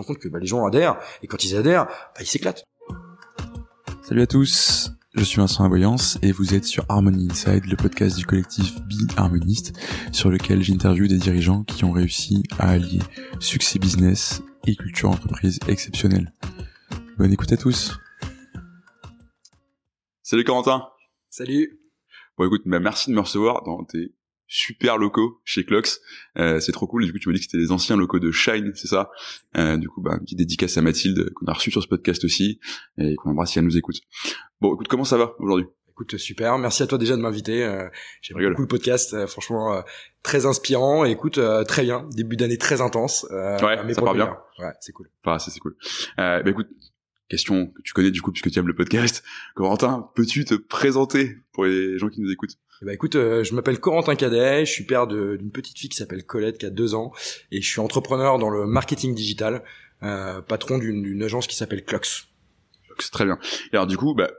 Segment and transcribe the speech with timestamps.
[0.00, 2.64] rends compte que bah, les gens adhèrent et quand ils adhèrent, bah, ils s'éclatent.
[4.02, 8.16] Salut à tous, je suis Vincent Aboyance et vous êtes sur Harmony Inside, le podcast
[8.16, 9.78] du collectif Be Harmoniste,
[10.12, 13.00] sur lequel j'interviewe des dirigeants qui ont réussi à allier
[13.40, 16.32] succès business et culture entreprise exceptionnelle.
[17.18, 17.98] Bonne écoute à tous.
[20.22, 20.88] Salut Corentin.
[21.28, 21.78] Salut.
[22.38, 24.14] Bon écoute, bah, merci de me recevoir dans tes
[24.52, 25.90] super locaux chez Clocks.
[26.36, 27.04] Euh, c'est trop cool.
[27.04, 29.10] Du coup, tu m'as dit que c'était les anciens locaux de Shine, c'est ça?
[29.56, 32.24] Euh, Du coup, bah, une petite dédicace à Mathilde qu'on a reçu sur ce podcast
[32.24, 32.58] aussi
[32.98, 33.96] et qu'on embrasse si elle nous écoute.
[34.60, 35.66] Bon, écoute, comment ça va aujourd'hui?
[35.88, 36.58] Écoute, super.
[36.58, 37.62] Merci à toi déjà de m'inviter.
[37.62, 37.88] Euh,
[38.22, 39.14] J'ai beaucoup le podcast.
[39.14, 39.82] Euh, franchement, euh,
[40.24, 41.04] très inspirant.
[41.04, 42.08] Et écoute, euh, très bien.
[42.10, 43.24] Début d'année très intense.
[43.30, 44.36] ouais, mais ça part bien.
[44.58, 45.10] Ouais, c'est cool.
[45.24, 45.76] Enfin, c'est cool.
[46.16, 46.66] bah écoute,
[47.28, 49.22] question que tu connais du coup puisque tu aimes le podcast.
[49.54, 52.56] Corentin, peux-tu te présenter pour les gens qui nous écoutent?
[52.82, 56.24] Bah écoute, euh, je m'appelle Corentin Cadet, je suis père d'une petite fille qui s'appelle
[56.24, 57.12] Colette qui a deux ans
[57.50, 59.62] et je suis entrepreneur dans le marketing digital,
[60.02, 62.28] euh, patron d'une agence qui s'appelle Clocks.
[62.86, 63.38] Clocks, très bien.
[63.72, 64.30] Et alors du coup, bah,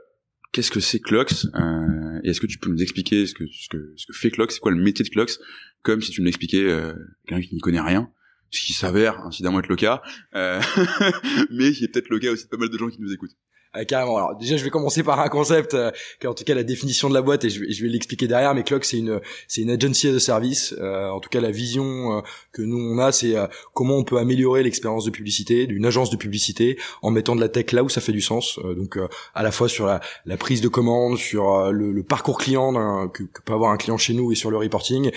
[0.52, 3.68] qu'est-ce que c'est Clocks euh, Et est-ce que tu peux nous expliquer ce que, ce
[3.68, 5.38] que, ce que fait Clocks C'est quoi le métier de Clocks
[5.82, 6.94] Comme si tu nous l'expliquais euh,
[7.26, 8.10] quelqu'un qui n'y connaît rien
[8.52, 10.02] ce qui s'avère incidemment être le cas,
[10.34, 10.60] euh,
[11.50, 13.34] mais y a peut-être le cas aussi de pas mal de gens qui nous écoutent.
[13.76, 14.18] Euh, carrément.
[14.18, 17.08] Alors déjà, je vais commencer par un concept, euh, qui en tout cas la définition
[17.08, 18.54] de la boîte, et je vais, je vais l'expliquer derrière.
[18.54, 20.74] Mais Clock, c'est une, c'est une agency de service.
[20.78, 22.20] Euh, en tout cas, la vision euh,
[22.52, 23.34] que nous on a, c'est
[23.72, 27.48] comment on peut améliorer l'expérience de publicité d'une agence de publicité en mettant de la
[27.48, 28.58] tech là où ça fait du sens.
[28.76, 28.98] donc
[29.34, 33.22] à la fois sur la, la prise de commande, sur le, le, parcours client que,
[33.22, 35.10] que, peut avoir un client chez nous et sur le reporting,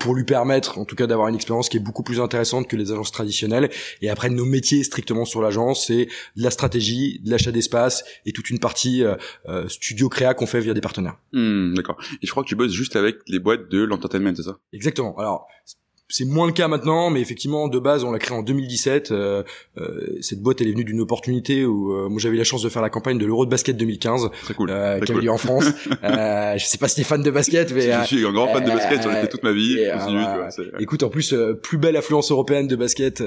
[0.00, 2.76] pour lui permettre, en tout cas, d'avoir une expérience qui est beaucoup plus intéressante que
[2.76, 3.70] les agences traditionnelles.
[4.02, 7.62] Et après, nos métiers strictement sur l'agence, c'est de la stratégie, de l'achat des
[8.26, 9.16] et toute une partie euh,
[9.48, 11.16] euh, studio créa qu'on fait via des partenaires.
[11.32, 11.96] Hmm, d'accord.
[12.22, 14.58] Et je crois que tu bosses juste avec les boîtes de l'entertainment, c'est ça?
[14.72, 15.16] Exactement.
[15.18, 15.46] Alors
[16.10, 19.10] c'est moins le cas maintenant, mais effectivement, de base, on l'a créé en 2017.
[19.10, 19.42] Euh,
[19.76, 22.70] euh, cette boîte, elle est venue d'une opportunité où euh, moi j'avais la chance de
[22.70, 24.70] faire la campagne de l'Euro de basket 2015, Très cool.
[24.70, 25.66] euh, qui a lieu en France.
[26.04, 28.64] euh, je sais pas si t'es fan de basket, mais je suis un grand fan
[28.64, 29.78] de basket, j'en ai fait toute ma vie.
[30.78, 33.22] écoute, en plus, plus belle affluence européenne de basket,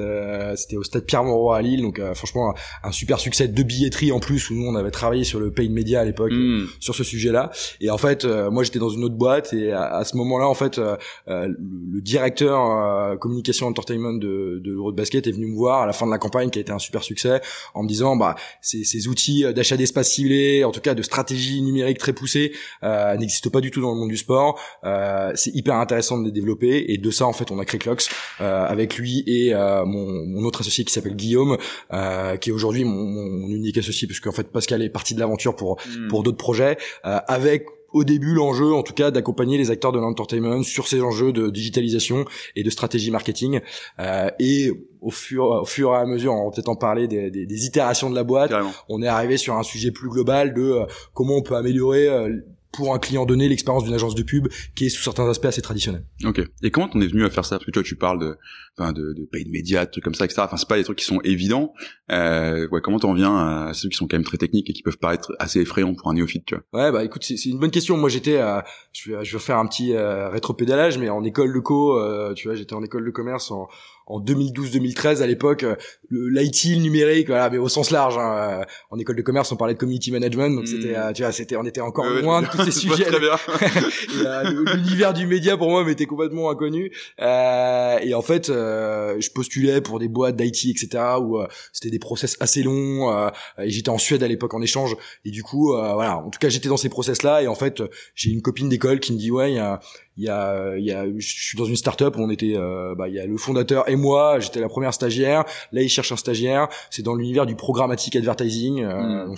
[0.55, 4.49] c'était au stade Pierre-Mauroy à Lille, donc franchement un, super succès de billetterie en plus
[4.49, 6.65] où nous on avait travaillé sur le paid media à l'époque hmm.
[6.79, 7.51] sur ce sujet-là.
[7.79, 10.79] Et en fait, moi j'étais dans une autre boîte et à, ce moment-là, en fait,
[11.27, 15.85] le directeur euh, communication entertainment de, de l'Euro de basket est venu me voir à
[15.85, 17.41] la fin de la campagne qui a été un super succès
[17.73, 21.61] en me disant bah ces, ces outils d'achat d'espace ciblé, en tout cas de stratégie
[21.61, 24.59] numérique très poussée, euh, n'existent pas du tout dans le monde du sport.
[24.83, 27.79] Euh, c'est hyper intéressant de les développer et de ça en fait on a créé
[27.79, 31.57] Clocks euh, avec lui et euh, mon, mon, autre associé qui s'appelle Guillaume,
[31.93, 35.19] euh, qui est aujourd'hui mon, mon, unique associé puisque en fait Pascal est parti de
[35.19, 36.07] l'aventure pour hmm.
[36.07, 40.63] pour d'autres projets avec au début l'enjeu, en tout cas, d'accompagner les acteurs de l'entertainment
[40.63, 42.25] sur ces enjeux de digitalisation
[42.55, 43.61] et de stratégie marketing.
[43.99, 44.71] Euh, et
[45.01, 47.65] au fur, au fur et à mesure, on va peut-être en parler des, des, des,
[47.65, 48.53] itérations de la boîte,
[48.89, 52.39] on est arrivé sur un sujet plus global de euh, comment on peut améliorer euh,
[52.71, 55.61] pour un client donné l'expérience d'une agence de pub qui est sous certains aspects assez
[55.61, 56.05] traditionnel.
[56.23, 56.41] Ok.
[56.63, 57.57] Et comment t'en es venu à faire ça?
[57.57, 58.37] Parce que toi, tu parles de,
[58.77, 60.41] enfin, de, de paid media, de trucs comme ça, etc.
[60.45, 61.73] Enfin, c'est pas des trucs qui sont évidents.
[62.11, 64.83] Euh, ouais, comment t'en viens à ceux qui sont quand même très techniques et qui
[64.83, 66.85] peuvent paraître assez effrayants pour un néophyte, tu vois?
[66.85, 67.97] Ouais, bah écoute, c'est une bonne question.
[67.97, 68.61] Moi, j'étais, euh,
[68.93, 72.33] je vais, je vais faire un petit euh, rétropédalage, mais en école de co, euh,
[72.33, 73.67] tu vois, j'étais en école de commerce en
[74.07, 75.75] en 2012-2013 à l'époque euh,
[76.11, 79.55] l'IT le numérique voilà mais au sens large hein, euh, en école de commerce on
[79.55, 81.01] parlait de community management donc c'était hmm.
[81.01, 83.05] euh, tu vois c'était on était encore loin de tous ces sujets
[84.75, 86.91] l'univers du média pour moi m'était complètement inconnu.
[87.19, 91.39] Euh, et en fait je postulais pour des boîtes d'IT etc où
[91.73, 93.29] c'était des process assez longs
[93.59, 94.95] et j'étais en Suède à l'époque en échange.
[95.25, 97.81] Et du coup voilà en tout cas j'étais dans ces process là et en fait
[98.15, 99.79] j'ai une copine d'école qui me dit ouais il y a
[100.21, 102.93] il y a, il y a, je suis dans une start-up où on était, euh,
[102.93, 105.45] bah, il y a le fondateur et moi, j'étais la première stagiaire.
[105.71, 106.67] Là, il cherche un stagiaire.
[106.91, 108.83] C'est dans l'univers du programmatic advertising.
[108.83, 109.35] Euh, hmm.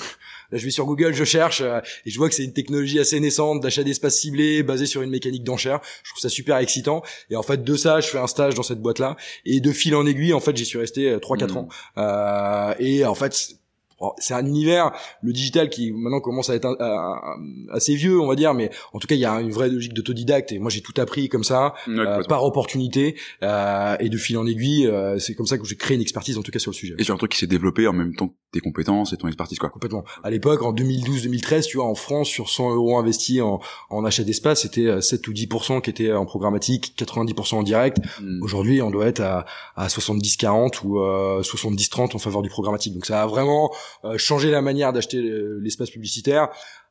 [0.52, 3.00] là, je vais sur Google, je cherche euh, et je vois que c'est une technologie
[3.00, 5.80] assez naissante d'achat d'espace ciblé basée sur une mécanique d'enchère.
[6.04, 7.02] Je trouve ça super excitant.
[7.30, 9.16] Et en fait, de ça, je fais un stage dans cette boîte-là.
[9.46, 11.58] Et de fil en aiguille, en fait, j'y suis resté 3-4 hmm.
[11.58, 12.76] ans.
[12.78, 13.56] et en fait,
[14.18, 14.92] c'est un univers,
[15.22, 16.78] le digital qui maintenant commence à être
[17.72, 19.94] assez vieux, on va dire, mais en tout cas, il y a une vraie logique
[19.94, 20.52] d'autodidacte.
[20.52, 24.46] Et moi, j'ai tout appris comme ça, euh, par opportunité, euh, et de fil en
[24.46, 24.88] aiguille.
[24.88, 26.96] Euh, c'est comme ça que j'ai créé une expertise, en tout cas, sur le sujet.
[26.98, 29.28] Et sur un truc qui s'est développé en même temps que tes compétences et ton
[29.28, 29.70] expertise, quoi.
[29.70, 30.04] Complètement.
[30.24, 33.60] À l'époque, en 2012-2013, tu vois, en France, sur 100 euros investis en,
[33.90, 37.98] en achat d'espace, c'était 7 ou 10% qui étaient en programmatique, 90% en direct.
[38.22, 38.44] Hmm.
[38.44, 39.46] Aujourd'hui, on doit être à,
[39.76, 41.00] à 70-40 ou
[41.42, 42.94] 70-30 en faveur du programmatique.
[42.94, 45.22] Donc ça a vraiment euh, changer la manière d'acheter
[45.62, 46.50] l'espace publicitaire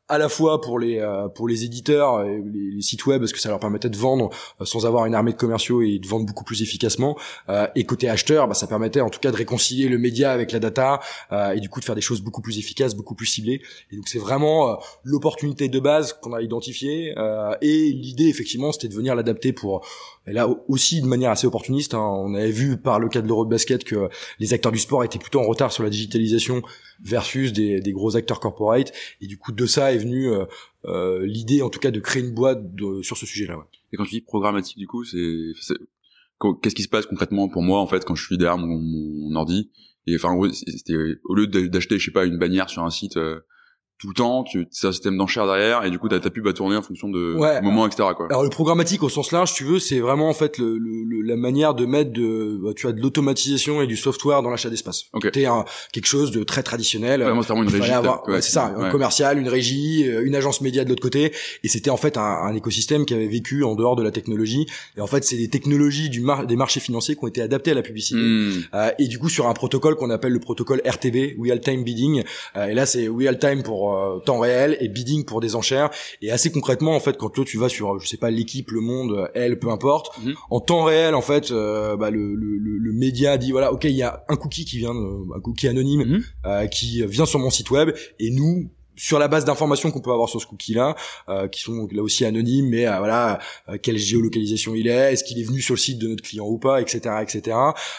[0.08, 3.38] à la fois pour les euh, pour les éditeurs et les, sites web parce que
[3.38, 6.26] ça leur permettait de vendre euh, sans avoir une armée de commerciaux et de vendre
[6.26, 7.16] beaucoup plus efficacement
[7.48, 10.52] euh, et côté acheteur bah, ça permettait en tout cas de réconcilier le média avec
[10.52, 11.00] la data
[11.54, 13.62] et du coup de faire des choses beaucoup plus efficaces beaucoup plus ciblées.
[13.90, 17.14] Et donc c'est vraiment l'opportunité de base qu'on a identifiée
[17.60, 19.86] et l'idée effectivement c'était de venir l'adapter pour
[20.26, 23.28] et là aussi de manière assez opportuniste hein, on avait vu par le cas de
[23.28, 24.08] l'Euro de basket que
[24.38, 26.62] les acteurs du sport étaient plutôt en retard sur la digitalisation
[27.02, 30.44] versus des, gros acteurs corporate et du coup de ça est venue euh,
[30.84, 32.60] euh, l'idée en tout cas de créer une boîte
[33.02, 33.58] sur ce sujet-là.
[33.58, 33.64] Ouais.
[33.92, 35.18] Et quand tu dis programmatique du coup, c'est
[36.62, 39.36] qu'est-ce qui se passe concrètement pour moi en fait quand je suis derrière mon, mon
[39.36, 39.70] ordi?
[40.06, 43.40] Et enfin c'était au lieu d'acheter je sais pas une bannière sur un site euh,
[44.02, 46.44] tout le temps, tu c'est un système d'enchères derrière et du coup ta, ta pub
[46.44, 47.62] va tourner en fonction de ouais.
[47.62, 48.26] moment etc quoi.
[48.30, 51.36] Alors le programmatique au sens large, tu veux, c'est vraiment en fait le, le, la
[51.36, 55.04] manière de mettre de bah, tu as de l'automatisation et du software dans l'achat d'espace.
[55.12, 55.30] Okay.
[55.30, 57.22] T'es un quelque chose de très traditionnel.
[57.22, 57.92] Vraiment c'est vraiment une régie.
[58.26, 61.32] Ouais, c'est ça, un commercial, une régie, euh, une agence média de l'autre côté
[61.62, 64.66] et c'était en fait un, un, écosystème qui avait vécu en dehors de la technologie
[64.96, 67.70] et en fait c'est des technologies du mar des marchés financiers qui ont été adaptées
[67.70, 68.62] à la publicité hmm.
[68.74, 72.24] euh, et du coup sur un protocole qu'on appelle le protocole RTB, Real Time Bidding
[72.56, 75.90] euh, et là c'est Real Time pour euh, temps réel et bidding pour des enchères.
[76.20, 78.80] Et assez concrètement, en fait, quand toi tu vas sur, je sais pas, l'équipe, le
[78.80, 80.34] monde, elle, peu importe, Mhm.
[80.50, 83.84] en temps réel, en fait, euh, bah, le, le, le, le média dit voilà, ok,
[83.84, 86.22] il y a un cookie qui vient, un cookie anonyme Mhm.
[86.46, 90.12] euh, qui vient sur mon site web, et nous sur la base d'informations qu'on peut
[90.12, 90.94] avoir sur ce cookie-là,
[91.28, 95.24] euh, qui sont là aussi anonymes, mais euh, voilà, euh, quelle géolocalisation il est, est-ce
[95.24, 97.56] qu'il est venu sur le site de notre client ou pas, etc., etc.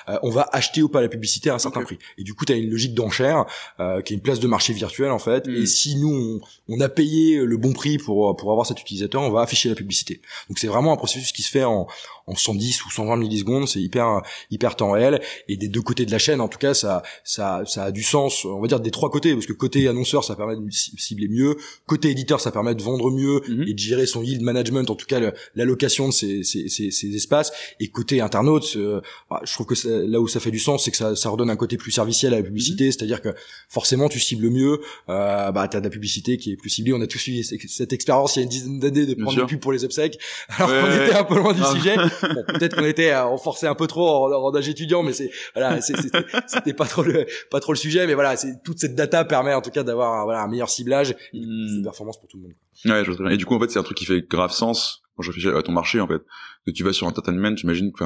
[0.09, 1.97] euh, on va acheter ou pas la publicité à un certain prix.
[2.17, 3.45] Et du coup, tu as une logique d'enchère,
[3.79, 5.47] euh, qui est une place de marché virtuelle en fait.
[5.47, 5.55] Mm.
[5.55, 9.21] Et si nous on, on a payé le bon prix pour pour avoir cet utilisateur,
[9.21, 10.21] on va afficher la publicité.
[10.49, 11.87] Donc c'est vraiment un processus qui se fait en
[12.27, 14.21] en 110 ou 120 millisecondes, c'est hyper
[14.51, 15.21] hyper temps réel.
[15.47, 18.03] Et des deux côtés de la chaîne, en tout cas, ça ça ça a du
[18.03, 18.45] sens.
[18.45, 21.27] On va dire des trois côtés, parce que côté annonceur, ça permet de ci- cibler
[21.27, 21.57] mieux.
[21.85, 23.65] Côté éditeur, ça permet de vendre mieux Mhm.
[23.67, 25.19] et de gérer son yield management, en tout cas
[25.55, 27.51] l'allocation de ces, ces, ces, ces espaces.
[27.79, 30.85] Et côté internaute, euh, bah, je trouve que ça- là où ça fait du sens,
[30.85, 33.29] c'est que ça, ça redonne un côté plus serviciel à la publicité, c'est-à-dire que
[33.69, 34.79] forcément tu cibles mieux,
[35.09, 36.93] euh, bah t'as de la publicité qui est plus ciblée.
[36.93, 39.45] On a tous eu cette expérience il y a une dizaine d'années de prendre des
[39.45, 40.19] pubs pour les obsèques,
[40.49, 41.71] alors Ouais, qu'on ouais, était un peu loin du Ah.
[41.75, 41.95] sujet.
[42.21, 45.13] Bon, peut-être qu'on était euh, on forçait un peu trop en, en âge étudiant, mais
[45.13, 45.95] c'est voilà, c'est-
[46.47, 49.53] c'était pas trop le pas trop le sujet, mais voilà, c'est toute cette data permet
[49.53, 51.77] en tout cas d'avoir un, voilà un meilleur ciblage, et Hmm.
[51.77, 52.53] une performance pour tout le monde.
[52.85, 53.31] Ouais, je vois.
[53.33, 55.49] Et du coup, en fait, c'est un truc qui fait grave sens quand je réfléchis
[55.49, 56.21] à ton marché, en fait.
[56.65, 58.03] Que tu vas sur entertainment, j'imagine que,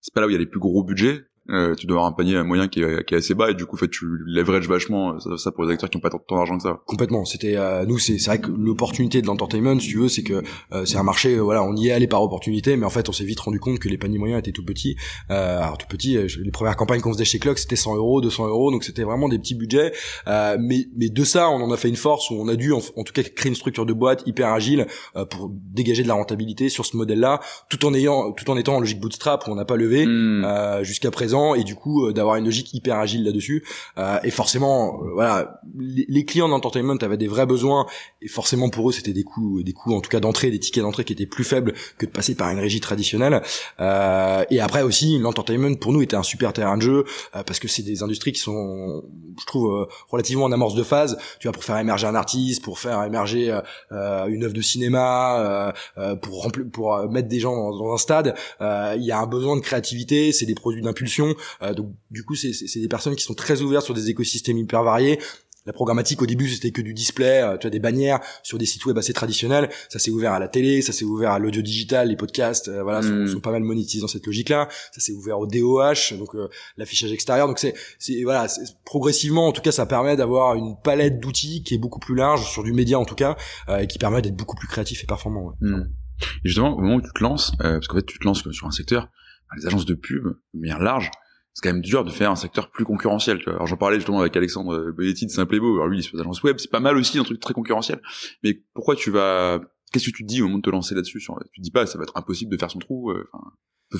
[0.00, 1.20] c'est pas là où il y a les plus gros budgets.
[1.50, 3.66] Euh, tu dois avoir un panier moyen qui est, qui est assez bas et du
[3.66, 6.10] coup, en fait, tu leverages vachement euh, ça, ça pour les acteurs qui ont pas
[6.10, 6.80] tant, d'argent que ça.
[6.86, 7.24] Complètement.
[7.24, 10.42] C'était euh, nous, c'est c'est vrai que l'opportunité de l'entertainment, si tu veux, c'est que
[10.72, 11.36] euh, c'est un marché.
[11.36, 13.60] euh, voilà, on y est allé par opportunité, mais en fait, on s'est vite rendu
[13.60, 14.96] compte que les paniers moyens étaient tout petits.
[15.30, 18.48] Euh, alors tout petits, les premières campagnes qu'on faisait chez Clock, c'était 100 euros, 200
[18.48, 19.92] euros, donc c'était vraiment des petits budgets.
[20.26, 22.72] Euh, mais mais de ça, on en a fait une force où on a dû,
[22.72, 26.08] en, en tout cas, créer une structure de boîte hyper agile euh, pour dégager de
[26.08, 27.40] la rentabilité sur ce modèle-là,
[27.70, 30.44] tout en ayant, tout en étant en logique bootstrap où on n'a pas levé Hmm.
[30.82, 33.64] jusqu'à présent et du coup euh, d'avoir une logique hyper agile là-dessus
[33.98, 37.86] Euh, et forcément euh, voilà les, clients d'entertainment avaient des vrais besoins
[38.20, 40.82] et forcément pour eux c'était des coûts des coûts en tout cas d'entrée des tickets
[40.82, 43.42] d'entrée qui étaient plus faibles que de passer par une régie traditionnelle
[43.78, 47.82] et après aussi l'entertainment pour nous était un super terrain de jeu parce que c'est
[47.82, 49.04] des industries qui sont
[49.40, 52.78] je trouve relativement en amorce de phase tu vois pour faire émerger un artiste pour
[52.78, 53.50] faire émerger
[53.90, 55.74] une œuvre de cinéma
[56.22, 59.60] pour remplir pour mettre des gens dans, un stade il y a un besoin de
[59.60, 61.25] créativité, c'est des produits d'impulsion.
[61.62, 64.82] Euh, donc du coup, c'est- des personnes qui sont très ouvertes sur des écosystèmes hyper
[64.82, 65.18] variés.
[65.64, 68.66] La programmatique au début c'était que du display, euh, tu as des bannières sur des
[68.66, 69.68] sites web assez traditionnels.
[69.88, 72.84] Ça s'est ouvert à la télé, ça s'est ouvert à l'audio digital, les podcasts, euh,
[72.84, 73.26] voilà, sont, Mm.
[73.26, 74.68] sont pas mal monétisés dans cette logique-là.
[74.92, 77.48] Ça s'est ouvert au DOH, donc euh, l'affichage extérieur.
[77.48, 77.74] Donc c'est,
[78.22, 78.46] voilà,
[78.84, 82.48] progressivement, en tout cas, ça permet d'avoir une palette d'outils qui est beaucoup plus large
[82.48, 83.36] sur du média en tout cas,
[83.68, 85.46] euh, et qui permet d'être beaucoup plus créatif et performant.
[85.48, 85.54] ouais.
[85.68, 85.88] Hmm.
[86.44, 88.48] Et justement, au moment où tu te lances, euh, parce qu'en fait, tu te lances
[88.52, 89.08] sur un secteur,
[89.58, 91.10] les agences de pub, de manière large,
[91.58, 93.38] c'est quand même dur de faire un secteur plus concurrentiel.
[93.38, 93.54] Tu vois.
[93.54, 95.74] Alors j'en parlais justement avec Alexandre euh, Bonetti de Simple et Beau.
[95.76, 98.02] Alors lui, il sur les agences web, c'est pas mal aussi un truc très concurrentiel.
[98.44, 99.58] Mais pourquoi tu vas
[99.90, 101.18] Qu'est-ce que tu te dis au moment de te lancer là-dessus.
[101.20, 103.10] Tu te dis pas, ça va être impossible de faire son trou.
[103.10, 103.52] euh, Enfin,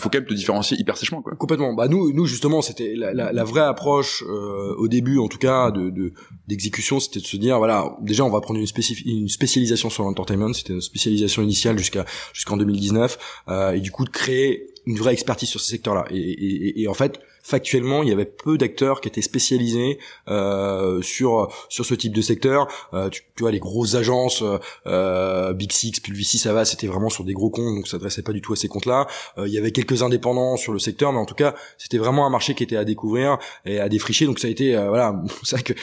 [0.03, 1.35] faut quand même te différencier hyper sèchement, quoi.
[1.37, 1.73] Complètement.
[1.73, 5.39] Bah nous, nous justement, c'était la, la, la vraie approche euh, au début, en tout
[5.39, 6.13] cas, de de-
[6.49, 8.67] d'exécution, c'était de se dire voilà, déjà on va prendre une,
[9.07, 13.17] une spécialisation sur l'entertainment, c'était une spécialisation initiale jusqu'à jusqu'en 2019,
[13.49, 16.05] euh, et du coup de créer une vraie expertise sur ce secteur-là.
[16.11, 19.99] Et, et, et- et en fait, factuellement, il y avait peu d'acteurs qui étaient spécialisés
[20.29, 22.67] euh, sur sur ce type de secteur.
[22.93, 24.43] Euh, tu, tu vois, les grosses agences,
[24.87, 28.33] euh, Big Six, Publicis, ça c'était vraiment sur des gros comptes, donc ça s'adressait pas
[28.33, 29.07] du tout à ces comptes-là.
[29.38, 32.31] Il y avait quelques indépendants sur le secteur, mais en tout cas, c'était vraiment un
[32.31, 34.26] marché qui était à découvrir et à défricher.
[34.26, 35.75] Donc ça a été, voilà, c'est que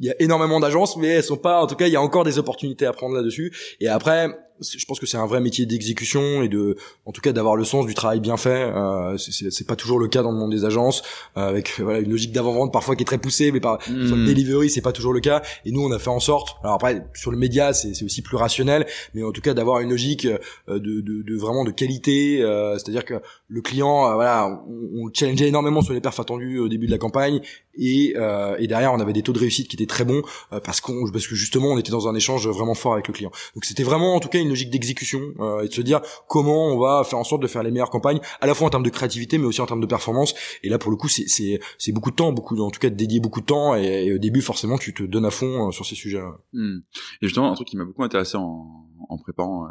[0.00, 1.60] il y a énormément d'agences, mais elles sont pas.
[1.62, 3.52] En tout cas, il y a encore des opportunités à prendre là-dessus.
[3.80, 4.28] Et après,
[4.60, 7.64] je pense que c'est un vrai métier d'exécution et de, en tout cas, d'avoir le
[7.64, 8.70] sens du travail bien fait.
[8.74, 11.02] Euh, c'est pas toujours le cas dans le monde des agences,
[11.36, 14.24] euh, avec voilà une logique d'avant-vente parfois qui est très poussée, mais par sur le
[14.24, 15.42] delivery, c'est pas toujours le cas.
[15.64, 16.56] Et nous, on a fait en sorte.
[16.62, 19.90] Alors après, sur le média, c'est aussi plus rationnel, mais en tout cas d'avoir une
[19.90, 20.38] logique euh,
[20.68, 22.42] de, de, de, vraiment de qualité.
[22.42, 23.14] Euh, c'est-à-dire que
[23.48, 26.92] le client, euh, voilà, on, on challengeait énormément sur les perfs attendus au début de
[26.92, 27.40] la campagne,
[27.80, 28.14] et,
[28.58, 30.22] et derrière, on avait des taux de réussite qui étaient très bons
[30.64, 33.30] parce qu'on, parce que justement, on était dans un échange vraiment fort avec le client.
[33.54, 36.68] Donc c'était vraiment, en tout cas, une logique d'exécution euh, et de se dire comment
[36.68, 38.82] on va faire en sorte de faire les meilleures campagnes, à la fois en termes
[38.82, 40.34] de créativité, mais aussi en termes de performance.
[40.62, 42.90] Et là, pour le coup, c'est c'est c'est beaucoup de temps, beaucoup en tout cas
[42.90, 43.74] de dédier beaucoup de temps.
[43.74, 46.38] Et, au début, forcément, tu te donnes à fond euh, sur ces sujets-là.
[46.52, 46.78] Hmm.
[47.22, 49.70] Et justement, un truc qui m'a beaucoup intéressé en, en préparant euh,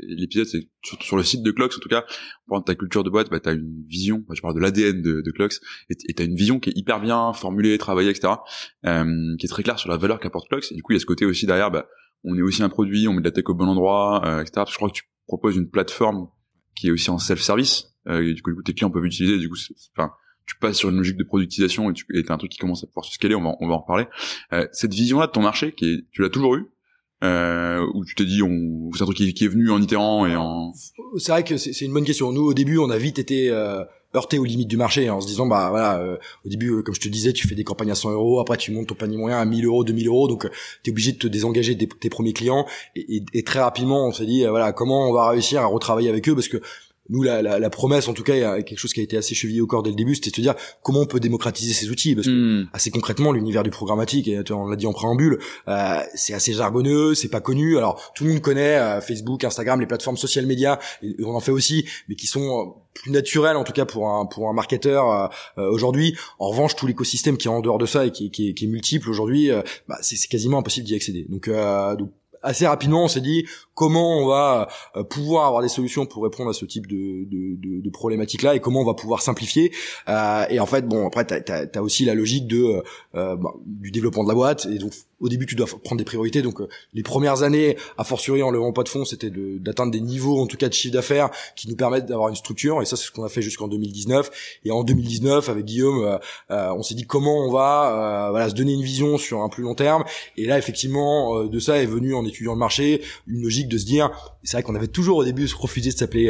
[0.00, 2.04] l'épisode, c'est sur, sur, le site de Clocks, en tout cas,
[2.46, 5.02] pour ta culture de boîte, bah, tu as une vision, bah, je parle de l'ADN
[5.02, 5.54] de, de Clocks,
[5.90, 8.34] et tu as une vision qui est hyper bien formulée, travaillée, etc.,
[8.86, 10.70] euh, qui est très claire sur la valeur qu'apporte Clocks.
[10.70, 11.88] Et du coup, il y a ce côté aussi derrière, bah,
[12.24, 14.64] on est aussi un produit, on met de la tech au bon endroit, euh, etc.
[14.68, 16.28] je crois que tu proposes une plateforme
[16.74, 19.56] qui est aussi en self-service, euh, et du coup, tes clients peuvent utiliser, du coup,
[19.96, 20.12] enfin,
[20.46, 22.86] tu passes sur une logique de productisation et tu es un truc qui commence à
[22.86, 24.06] pouvoir se scaler, on va, on va en reparler.
[24.52, 26.66] Euh, cette vision-là de ton marché, qui est, tu l'as toujours eu,
[27.24, 30.24] euh, où tu t'es dit on c'est un truc qui, qui, est venu en itérant
[30.24, 30.72] et en
[31.16, 33.82] c'est vrai que c'est une bonne question nous au début on a vite été euh,
[34.14, 36.94] heurté aux limites du marché en se disant bah voilà euh, au début euh, comme
[36.94, 39.16] je te disais tu fais des campagnes à 100 euros après tu montes ton panier
[39.18, 40.48] moyen à 1000 euros 2000 euros donc
[40.82, 44.06] tu es obligé de te désengager de tes premiers clients et, et, et très rapidement
[44.06, 46.62] on s'est dit voilà comment on va réussir à retravailler avec eux parce que
[47.10, 49.02] nous la, la, la, promesse en tout cas il y a quelque chose qui a
[49.02, 51.20] été assez chevillé au corps dès le début c'était de se dire comment on peut
[51.20, 52.68] démocratiser ces outils parce que hmm.
[52.72, 55.38] assez concrètement l'univers du programmatique et on l'a dit en préambule
[55.68, 57.76] euh, c'est assez jargonneux c'est pas connu.
[57.76, 61.40] Alors tout le monde connaît euh, Facebook Instagram les plateformes social médias et, on en
[61.40, 64.52] fait aussi mais qui sont euh, plus naturelles en tout cas pour un pour un
[64.52, 66.16] marketeur euh, aujourd'hui.
[66.38, 68.68] En revanche tout l'écosystème qui est en dehors de ça et qui, qui, qui est
[68.68, 69.50] multiple aujourd'hui
[69.88, 71.26] bah, c'est quasiment impossible d'y accéder.
[71.28, 71.48] Donc,
[71.98, 72.10] donc
[72.42, 76.50] assez rapidement, on s'est dit comment on va euh, pouvoir avoir des solutions pour répondre
[76.50, 79.72] à ce type de, de, de, de problématiques-là et comment on va pouvoir simplifier.
[80.08, 82.82] Euh, et en fait, bon, après, tu as, aussi la logique de
[83.14, 84.66] euh, bah, du développement de la boîte.
[84.66, 86.42] Et donc au début tu dois prendre des priorités.
[86.42, 90.00] Donc euh, les premières années à fortiori en levant pas de fonds c'était d'atteindre des
[90.00, 92.80] niveaux en tout cas de chiffre d'affaires qui nous permettent d'avoir une structure.
[92.82, 96.18] Et ça c'est ce qu'on a fait jusqu'en 2019 et en 2019 avec Guillaume euh,
[96.50, 99.62] euh, on s'est dit comment on va voilà se donner une vision sur un plus
[99.62, 100.04] long terme.
[100.36, 103.84] Et là effectivement de ça est venu en étudiant le marché une logique de se
[103.84, 104.10] dire
[104.44, 106.26] c'est vrai qu'on avait toujours au début refusé de s'appeler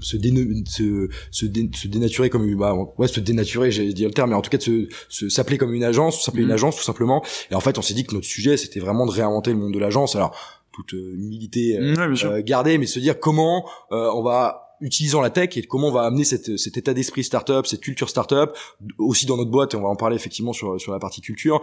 [0.00, 4.36] se, se, se, se, dénaturer comme bah ouais se dénaturer j'ai dit le terme mais
[4.36, 6.52] en tout cas de se s'appeler comme une agence s'appeler une mmh.
[6.52, 9.10] agence tout simplement et en fait on s'est dit que notre sujet, c'était vraiment de
[9.10, 10.16] réinventer le monde de l'agence.
[10.16, 10.34] Alors
[10.72, 15.56] toute euh, humilité euh, euh, gardée, mais se dire comment on va utilisant la tech
[15.56, 18.56] et comment on va amener cette, cet état d'esprit startup, cette culture startup
[18.98, 21.60] aussi dans notre boîte et on va en parler effectivement sur sur la partie culture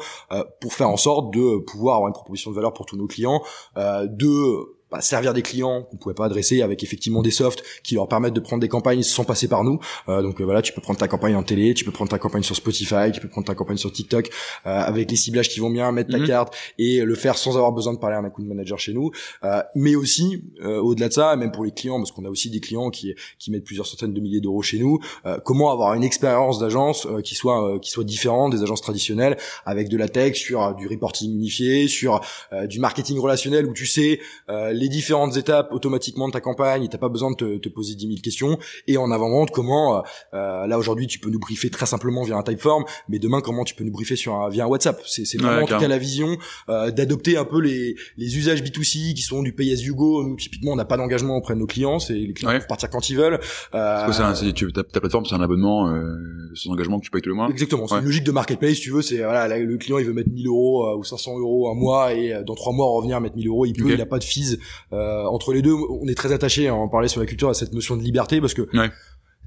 [0.59, 3.41] pour faire en sorte de pouvoir avoir une proposition de valeur pour tous nos clients,
[3.75, 8.07] de bah, servir des clients qu'on pouvait pas adresser avec effectivement des softs qui leur
[8.07, 9.79] permettent de prendre des campagnes sans passer par nous.
[10.07, 12.17] Euh, donc euh, voilà, tu peux prendre ta campagne en télé, tu peux prendre ta
[12.17, 14.29] campagne sur Spotify, tu peux prendre ta campagne sur TikTok
[14.65, 16.27] euh, avec les ciblages qui vont bien, mettre ta mhm.
[16.27, 19.11] carte et le faire sans avoir besoin de parler à un account manager chez nous.
[19.43, 22.59] Euh, mais aussi au-delà de ça, même pour les clients, parce qu'on a aussi des
[22.59, 24.99] clients qui qui mettent plusieurs centaines de milliers d'euros chez nous.
[25.43, 29.97] comment avoir une expérience d'agence qui soit qui soit différente des agences traditionnelles avec de
[29.97, 32.21] la tech sur du reporting unifié, sur
[32.67, 37.09] du marketing relationnel où tu sais les différentes étapes automatiquement de ta campagne t'as pas
[37.09, 38.57] besoin de te, te, poser 10 000 questions.
[38.87, 40.01] Et en avant-vente comment euh,
[40.33, 43.63] euh, là aujourd'hui tu peux nous briefer très simplement via un typeform mais demain comment
[43.63, 45.01] tu peux nous briefer sur un, via un WhatsApp?
[45.05, 46.37] C'est vraiment en tout cas la vision
[46.69, 50.23] euh, d'adopter un peu les, les usages B2C qui sont du pay as you go.
[50.23, 51.99] Nous typiquement on n'a pas d'engagement auprès de nos clients.
[51.99, 53.39] C'est les clients peuvent partir quand ils veulent.
[53.73, 56.15] Euh, c'est tu, ta, ta, plateforme c'est un abonnement euh,
[56.53, 57.49] sans engagement que tu payes tous les mois.
[57.49, 57.87] Exactement.
[57.87, 59.01] C'est une logique de marketplace tu veux.
[59.01, 62.43] C'est voilà le client il veut mettre 1000 euros ou 500 euros un mois et
[62.45, 63.65] dans trois mois revenir mettre 1000 euros.
[63.65, 64.57] Il peut il a pas de fees euh,
[64.91, 67.73] entre les deux, on est très attaché à en parler sur la culture à cette
[67.73, 68.67] notion de liberté parce que,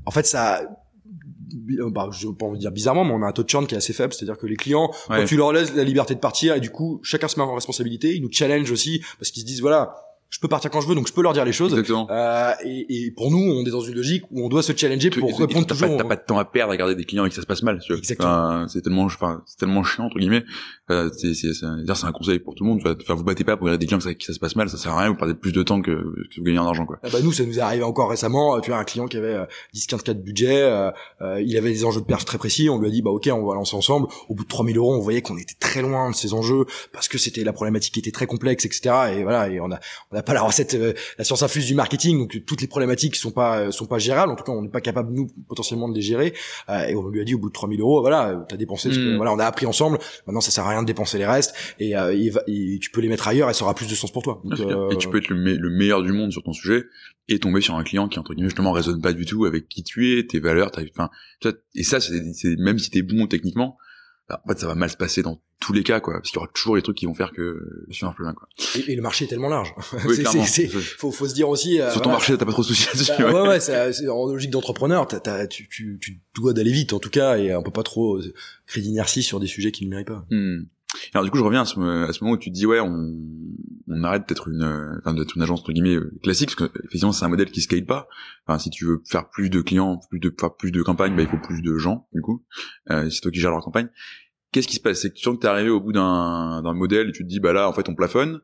[0.06, 0.62] en fait, ça,
[1.90, 3.74] bah, je pas envie de dire bizarrement, mais on a un taux de churn qui
[3.74, 6.54] est assez faible, c'est-à-dire que les clients, quand tu leur laisses la liberté de partir
[6.54, 9.46] et du coup, chacun se met en responsabilité, ils nous challenge aussi parce qu'ils se
[9.46, 9.94] disent voilà,
[10.30, 11.74] je peux partir quand je veux, donc je peux leur dire les choses.
[11.74, 15.10] Euh, et, et, pour nous, on est dans une logique où on doit se challenger
[15.10, 15.96] pour répondre toujours.
[15.96, 17.62] T'as pas, de temps à perdre à garder des clients et que ça se passe
[17.62, 17.80] mal.
[17.88, 18.68] Exactement.
[18.68, 20.44] c'est tellement, enfin, c'est tellement chiant entre guillemets.
[20.90, 22.80] Euh, c'est, c'est, c'est, un conseil pour tout le monde.
[22.84, 24.92] Enfin, vous battez pas pour garder des clients que ça, se passe mal, ça sert
[24.92, 25.08] à rien.
[25.10, 26.98] Vous perdez plus de temps que, que vous gagnez en argent, quoi.
[27.02, 28.60] Ah bah nous, ça nous est arrivé encore récemment.
[28.60, 29.36] Tu as un client qui avait
[29.74, 30.90] 10-15 euh, cas de budget, euh,
[31.22, 32.68] euh, il avait des enjeux de perf très précis.
[32.68, 34.08] On lui a dit bah ok, on va lancer ensemble.
[34.28, 37.08] Au bout de 3000 euros, on voyait qu'on était très loin de ces enjeux parce
[37.08, 39.14] que c'était la problématique qui était très complexe, etc.
[39.16, 39.80] Et voilà, et on a,
[40.10, 43.30] on pas la recette, euh, la science infuse du marketing, donc toutes les problématiques sont
[43.30, 44.32] pas euh, sont pas gérables.
[44.32, 46.34] En tout cas, on n'est pas capable nous potentiellement de les gérer.
[46.68, 49.16] et on lui a dit au bout de 3000 euros, voilà, t'as dépensé, hmm.
[49.16, 49.98] voilà, on a appris ensemble.
[50.26, 53.28] Maintenant, ça sert à rien de dépenser les restes et, et, tu peux les mettre
[53.28, 54.42] ailleurs et ça aura plus de sens pour toi.
[54.90, 56.84] et tu peux être le, le meilleur du monde sur ton sujet
[57.28, 59.82] et tomber sur un client qui entre guillemets justement résonne pas du tout avec qui
[59.82, 61.10] tu es, tes valeurs, enfin,
[61.74, 63.76] et ça, c'est même si t'es bon techniquement
[64.28, 66.36] bah, en fait ça va mal se passer dans tous les cas quoi parce qu'il
[66.36, 68.48] y aura toujours des trucs qui vont faire que je suis un peu quoi.
[68.86, 69.74] Et, le marché est tellement large.
[70.06, 72.68] Oui, c'est, faut, faut se dire aussi euh, sur ton marché t'as pas trop de
[72.68, 76.72] soucis là-dessus bah, ouais ouais, c'est, en logique d'entrepreneur t'as, tu, tu, tu dois d'aller
[76.72, 78.20] vite en tout cas et on peut pas trop
[78.66, 80.26] créer d'inertie sur des sujets qui ne méritent pas.
[80.30, 80.64] Hmm.
[81.14, 83.14] Alors du coup, je reviens à ce, moment où tu te dis ouais, on,
[83.88, 87.24] on arrête d'être une, enfin d'être une agence entre guillemets classique, parce que effectivement c'est
[87.24, 88.08] un modèle qui scale pas.
[88.46, 91.22] Enfin, si tu veux faire plus de clients, plus de, faire plus de campagnes, bah,
[91.22, 92.44] il faut plus de gens du coup.
[92.90, 93.88] Euh, c'est toi qui gères leur campagne.
[94.52, 95.00] Qu'est-ce qui se passe?
[95.02, 97.28] C'est que tu sens que t'es arrivé au bout d'un d'un modèle et tu te
[97.28, 98.40] dis bah là en fait on plafonne.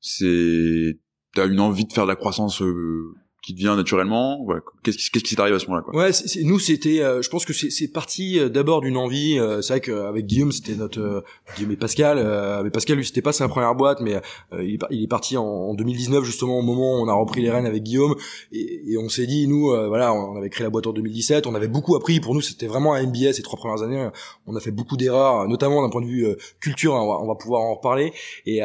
[0.00, 0.98] C'est
[1.34, 5.10] t'as une envie de faire de la croissance euh, qui devient naturellement ouais, qu'est-ce qui
[5.10, 5.94] qu'est-ce qui t'arrive à ce moment-là quoi?
[5.94, 9.62] Ouais c'est, nous c'était euh, je pense que c'est, parti euh, d'abord d'une envie euh,
[9.62, 11.24] c'est vrai qu'avec Guillaume c'était notre
[11.56, 14.20] Guillaume et Pascal mais Pascal lui c'était pas sa première boîte mais
[14.58, 17.40] il, est, il est parti en, en, 2019 justement au moment où on a repris
[17.40, 18.16] les rênes avec Guillaume.
[18.52, 21.54] Et, et on s'est dit nous voilà on avait créé la boîte en 2017 on
[21.54, 22.20] avait beaucoup appris.
[22.20, 24.08] Pour nous c'était vraiment un MBA ces trois premières années.
[24.46, 26.26] On a fait beaucoup d'erreurs notamment d'un point de vue
[26.60, 26.96] culture.
[26.96, 28.12] Hein, on, va, on, va, pouvoir en reparler.
[28.46, 28.60] Et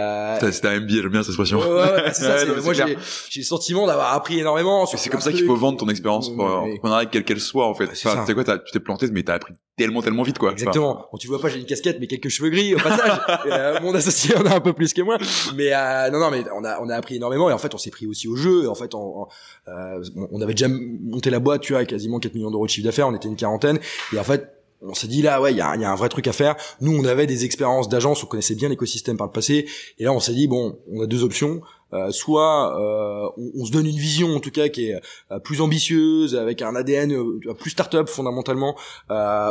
[0.52, 1.60] c'était un MBA j'aime bien cette expression.
[1.60, 2.96] Ouais, ouais, ça, moi j'ai
[3.40, 7.24] le sentiment d'avoir appris énormément c'est comme ça qu'il faut vendre ton expérience entrepreneuriale quelle
[7.24, 7.90] qu'elle soit en fait.
[7.92, 10.52] Enfin, tu quoi, tu t'es planté mais t'as appris tellement tellement vite quoi.
[10.52, 11.08] Exactement.
[11.12, 13.20] Bon, tu vois pas, j'ai une casquette mais quelques cheveux gris au passage.
[13.46, 15.18] euh, mon associé en a un peu plus que moi,
[15.56, 17.78] mais euh, non non mais on a on a appris énormément et en fait on
[17.78, 18.70] s'est pris aussi au jeu.
[18.70, 19.28] En fait on,
[19.68, 22.86] euh, on avait déjà monté la boîte, tu vois, quasiment 4 millions d'euros de chiffre
[22.86, 23.80] d'affaires, on était une quarantaine
[24.14, 24.50] et en fait
[24.84, 26.56] on s'est dit là ouais il y a, y a, un vrai truc à faire
[26.82, 29.66] nous on avait des expériences d'agence on connaissait bien l'écosystème par le passé
[29.98, 31.62] et là on s'est dit bon on a deux options
[31.94, 35.00] euh, soit euh, on, se donne une vision en tout cas qui est
[35.32, 37.14] euh, plus ambitieuse avec un ADN
[37.60, 38.76] plus start-up fondamentalement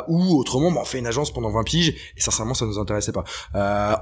[0.09, 3.13] ou autrement bah, on fait une agence pendant 20 piges et sincèrement ça nous intéressait
[3.13, 3.25] pas.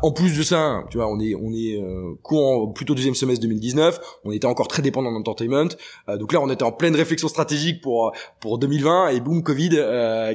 [0.02, 1.78] En plus de ça tu vois on est on est
[2.23, 5.68] courant plutôt deuxième semestre 2019 on était encore très dépendant d'entertainment
[6.09, 9.70] donc là on était en pleine réflexion stratégique pour pour 2020 et boum Covid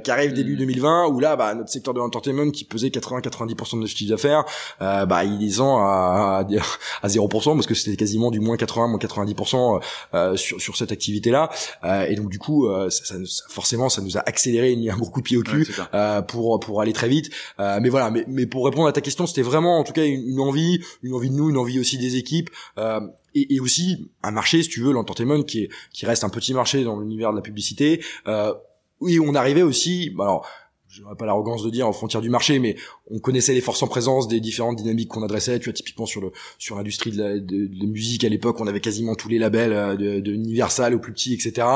[0.03, 3.79] qui arrive début 2020 où là bah notre secteur de l'entertainment qui pesait 80-90% de
[3.79, 4.45] notre chiffre d'affaires
[4.79, 8.87] bah il est en à, à, à 0% parce que c'était quasiment du moins 80,
[8.87, 9.81] moins 90%
[10.13, 11.49] euh, sur, sur cette activité-là.
[11.83, 13.15] Euh, et donc du coup, euh, ça,
[13.49, 15.67] forcément, ça nous a accéléré et mis un gros coup de pied au cul
[16.27, 17.29] pour pour aller très vite.
[17.59, 20.39] mais voilà, mais, mais pour répondre à ta question, c'était vraiment en tout cas une,
[20.39, 22.49] envie, une envie de nous, une envie aussi des équipes.
[23.37, 26.53] Et, et, aussi un marché, si tu veux, l'entertainment qui est qui reste un petit
[26.53, 28.01] marché dans l'univers de la publicité.
[28.27, 28.53] Euh,
[29.01, 30.15] oui, on arrivait aussi.
[30.19, 30.47] Alors,
[30.95, 32.75] j'aurais pas l'arrogance de dire en frontière du marché, mais
[33.11, 35.59] on connaissait les forces en présence des différentes dynamiques qu'on adressait.
[35.59, 38.67] Tu vois, typiquement sur le sur l'industrie de la, de, de musique à l'époque, on
[38.67, 41.67] avait quasiment tous les labels euh, de, de Universal au plus petit, etc.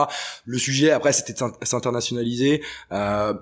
[0.46, 2.62] Le sujet après, c'était de s'internationaliser.
[2.92, 3.34] Euh,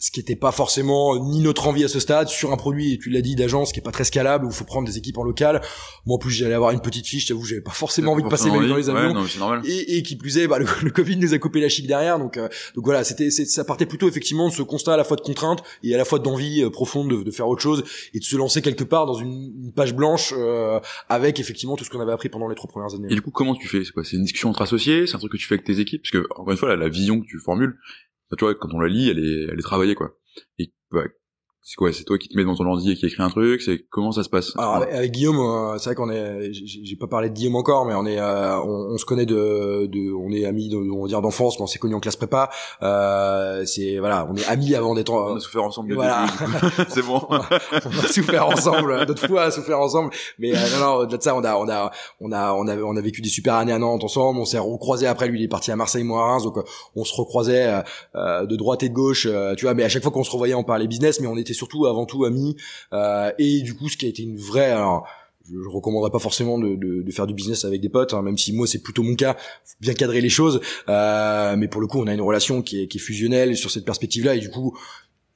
[0.00, 3.10] ce qui n'était pas forcément ni notre envie à ce stade sur un produit, tu
[3.10, 5.22] l'as dit, d'agence qui est pas très scalable, où il faut prendre des équipes en
[5.22, 5.60] local.
[6.06, 8.48] Moi, en plus, j'allais avoir une petite fiche, j'avoue, j'avais pas forcément envie de passer
[8.48, 9.24] dans les avions.
[9.64, 12.38] et, et, qui plus est, bah, le, Covid nous a coupé la chic derrière, donc,
[12.38, 15.22] euh, donc voilà, c'était, ça partait plutôt effectivement de ce constat à la fois de
[15.22, 17.84] contrainte et à la fois d'envie euh, profonde de, de, faire autre chose
[18.14, 21.84] et de se lancer quelque part dans une, une page blanche euh, avec effectivement tout
[21.84, 23.08] ce qu'on avait appris pendant les trois premières années.
[23.10, 23.84] Et du coup, comment tu fais?
[23.84, 24.04] C'est quoi?
[24.04, 25.06] C'est une discussion entre associés?
[25.06, 26.02] C'est un truc que tu fais avec tes équipes?
[26.02, 27.76] Parce que encore une fois, la vision que tu formules,
[28.36, 30.16] tu vois, quand on la lit, elle est, elle est travaillée, quoi.
[30.90, 31.04] Bah,
[31.62, 33.60] c'est quoi C'est toi qui te mets devant ton ordi et qui écrit un truc
[33.60, 34.52] C'est comment ça se passe?
[34.56, 37.92] Alors avec, Guillaume, euh, c'est vrai qu'on est, j'ai pas parlé de Guillaume encore, mais
[37.94, 41.20] on est, euh, on, se connaît de, de, on est amis, de, on va dire
[41.20, 42.48] d'enfance, mais on s'est connus en classe prépa.
[42.82, 45.12] Euh, c'est voilà, on est amis avant d'être.
[45.12, 45.92] On a souffert ensemble.
[45.92, 46.26] Voilà,
[46.88, 47.20] c'est bon.
[47.28, 50.10] on a souffert ensemble, d'autres fois à souffert ensemble.
[50.38, 52.96] Mais non, non, au-delà de ça, on a, on a, on a, on a, on
[52.96, 54.40] a vécu des super années à Nantes ensemble.
[54.40, 55.28] On s'est recroisé après.
[55.28, 56.56] Lui, il est parti à Marseille, moi à Reims, donc
[56.96, 57.82] on se recroisait
[58.14, 59.74] de droite et de gauche, tu vois.
[59.74, 62.06] Mais à chaque fois qu'on se revoyait, on parlait business, mais on était surtout avant
[62.06, 65.06] tout euh, et du coup ce qui a été une vraie alors,
[65.50, 68.22] je, je recommanderais pas forcément de, de, de, faire du business avec des potes, hein,
[68.22, 70.60] même si moi c'est plutôt mon cas, faut bien cadrer les choses.
[70.88, 73.70] Euh, mais pour le coup, on a une relation qui est, qui est fusionnelle sur
[73.70, 74.76] cette perspective-là, et du coup,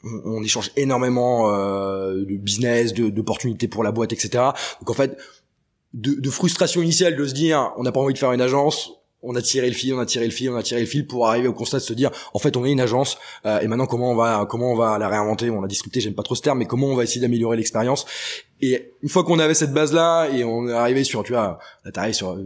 [0.04, 4.44] on, on échange énormément euh, de business, d'opportunités pour la boîte, etc.
[4.80, 5.16] Donc en fait,
[5.94, 8.92] de, de frustration initiale de se dire, on n'a pas envie de faire une agence,
[9.24, 11.06] on a tiré le fil, on a tiré le fil, on a tiré le fil
[11.06, 13.66] pour arriver au constat de se dire en fait on est une agence euh, et
[13.66, 15.50] maintenant comment on va comment on va la réinventer?
[15.50, 18.06] On a discuté, j'aime pas trop ce terme, mais comment on va essayer d'améliorer l'expérience?
[18.60, 21.58] Et une fois qu'on avait cette base là et on est arrivé sur tu vois,
[21.84, 22.36] là t'arrives sur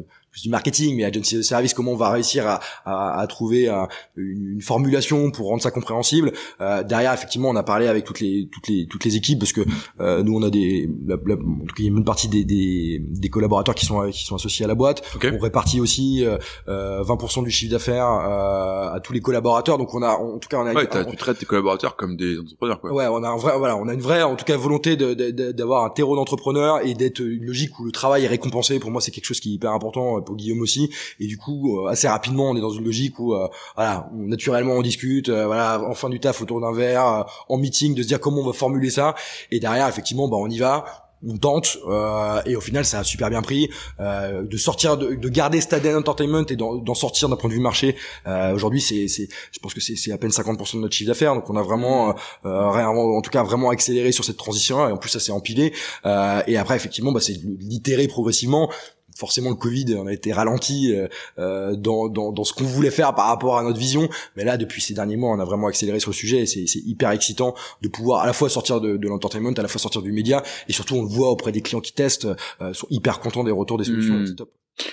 [0.42, 3.68] du marketing, mais agency de service, comment on va réussir à, à, à trouver
[4.16, 6.32] une, une, formulation pour rendre ça compréhensible.
[6.60, 9.52] Euh, derrière, effectivement, on a parlé avec toutes les toutes les toutes les équipes parce
[9.52, 9.62] que
[10.00, 12.28] euh, nous on a des la, la, en tout cas il y a une partie
[12.28, 15.02] des, des, des collaborateurs qui sont qui sont associés à la boîte.
[15.22, 16.24] On répartit aussi
[16.68, 19.78] euh, 20% euh, du chiffre d'affaires euh, à tous les collaborateurs.
[19.78, 22.38] Donc on a en tout cas on a ouais, tu traites tes collaborateurs comme des
[22.38, 22.92] entrepreneurs quoi.
[22.92, 25.84] Ouais, on a un vrai voilà, on a une vraie en tout cas volonté d'avoir
[25.84, 28.78] un terreau d'entrepreneurs et d'être une logique où le travail est récompensé.
[28.78, 30.90] Pour moi, c'est quelque chose qui est hyper important pour Guillaume aussi.
[31.20, 34.74] Et du coup, euh, assez rapidement, on est dans une logique où, euh, voilà, naturellement,
[34.74, 38.08] on discute, euh, voilà, en fin du taf autour d'un verre, en meeting, de se
[38.08, 39.14] dire comment on va formuler ça.
[39.50, 43.04] Et derrière, effectivement, bah, on y va on tente euh, et au final ça a
[43.04, 43.70] super bien pris.
[44.00, 47.60] Euh, de sortir de, de garder Staden Entertainment et d'en sortir d'un point de vue
[47.60, 50.94] marché euh, aujourd'hui c'est c'est je pense que c'est c'est à peine 50% de notre
[50.94, 51.34] chiffre d'affaires.
[51.34, 52.14] Donc on a vraiment
[52.44, 55.72] en tout cas vraiment accéléré sur cette transition et en plus ça s'est empilé.
[56.04, 58.70] Et après effectivement bah, c'est l'itérer progressivement
[59.18, 62.90] forcément le Covid on a été ralenti euh, euh, dans, dans, dans, ce qu'on voulait
[62.90, 64.08] faire par rapport à notre vision.
[64.36, 66.66] Mais là depuis ces derniers mois on a vraiment accéléré sur le sujet et c'est,
[66.66, 69.80] c'est hyper excitant de pouvoir à la fois sortir de, de l'entertainment à la fois
[69.80, 72.28] sortir du média et surtout on le voit auprès des clients qui testent
[72.60, 74.26] euh, sont hyper contents des retours des solutions mmh.
[74.26, 74.52] c'est top.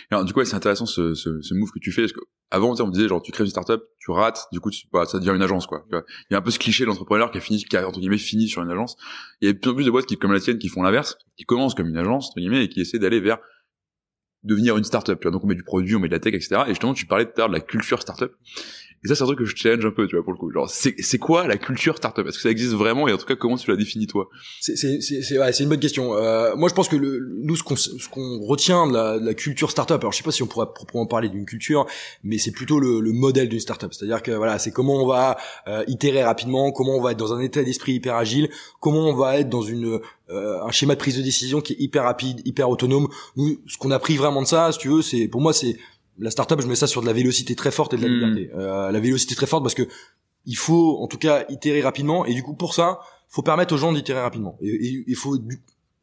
[0.09, 2.73] Alors du coup c'est intéressant ce, ce, ce, move que tu fais parce que avant
[2.79, 5.19] on me disait genre tu crées une startup tu rates du coup tu, bah, ça
[5.19, 5.85] devient une agence quoi.
[5.91, 7.99] Il y a un peu ce cliché de l'entrepreneur qui a fini qui a entre
[7.99, 8.97] guillemets fini sur une agence.
[9.41, 10.81] Il y a de plus en plus de boîtes qui comme la tienne qui font
[10.81, 13.39] l'inverse qui commencent comme une agence entre guillemets et qui essaient d'aller vers
[14.45, 15.31] devenir une startup, tu vois.
[15.31, 16.61] Donc on met du produit, on met de la tech, etc.
[16.65, 18.31] Et justement, tu parlais tout à l'heure de la culture startup.
[19.05, 20.51] Et ça, c'est un truc que je challenge un peu, tu vois, pour le coup.
[20.51, 22.25] Genre, c'est, quoi la culture startup?
[22.25, 23.07] Est-ce que ça existe vraiment?
[23.07, 24.29] Et en tout cas, comment tu la définis, toi?
[24.59, 24.73] C'est,
[25.37, 26.15] ouais, une bonne question.
[26.15, 27.75] Euh, moi, je pense que le, nous, ce qu'on,
[28.11, 30.73] qu'on retient de la, de la culture startup, alors je sais pas si on pourrait
[30.73, 31.85] proprement parler d'une culture,
[32.23, 33.93] mais c'est plutôt le, le modèle d'une startup.
[33.93, 35.37] C'est-à-dire que voilà, c'est comment on va
[35.67, 39.13] euh, itérer rapidement, comment on va être dans un état d'esprit hyper agile, comment on
[39.13, 39.99] va être dans une
[40.31, 43.07] euh, un schéma de prise de décision qui est hyper rapide, hyper autonome.
[43.35, 45.77] Nous, ce qu'on a pris vraiment de ça, si tu veux, c'est pour moi, c'est
[46.19, 46.61] la startup.
[46.61, 48.13] Je mets ça sur de la vélocité très forte et de la hmm.
[48.13, 48.51] liberté.
[48.55, 49.87] Euh, la vélocité très forte parce que
[50.45, 52.25] il faut, en tout cas, itérer rapidement.
[52.25, 52.99] Et du coup, pour ça,
[53.29, 54.57] faut permettre aux gens d'itérer rapidement.
[54.61, 55.37] Et il faut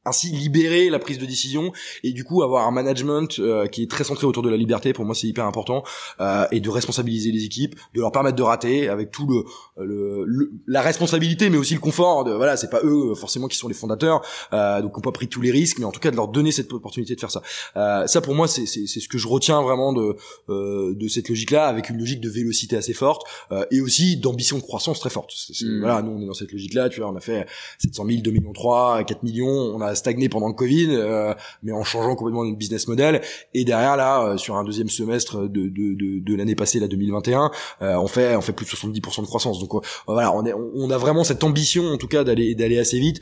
[0.05, 3.91] ainsi libérer la prise de décision et du coup avoir un management euh, qui est
[3.91, 4.93] très centré autour de la liberté.
[4.93, 5.83] Pour moi c'est hyper important
[6.21, 9.45] euh, et de responsabiliser les équipes de leur permettre de rater avec tout le,
[9.85, 13.69] le, la responsabilité mais aussi le confort de voilà c'est pas eux forcément qui sont
[13.69, 16.17] les fondateurs euh, donc on pas pris tous les risques mais en tout cas de
[16.17, 17.43] leur donner cette opportunité de faire ça.
[17.77, 20.17] Euh, ça pour moi c'est c'est ce que je retiens vraiment de
[20.49, 24.17] euh, de cette logique là avec une logique de vélocité assez forte euh, et aussi
[24.17, 25.33] d'ambition de croissance très forte.
[25.61, 25.81] Mmh.
[25.81, 27.47] voilà nous on est dans cette logique là tu vois on a fait
[27.79, 31.73] 700 000 2 millions 3 4 millions on a stagné pendant le Covid, euh, mais
[31.73, 33.21] en changeant complètement notre business model.
[33.55, 36.89] Et derrière là, euh, sur un deuxième semestre de, de, de, de l'année passée, la
[36.89, 37.51] 2021,
[37.83, 39.59] euh, on fait on fait plus de 70% de croissance.
[39.59, 42.99] Donc voilà, on, est, on a vraiment cette ambition en tout cas d'aller d'aller assez
[42.99, 43.21] vite.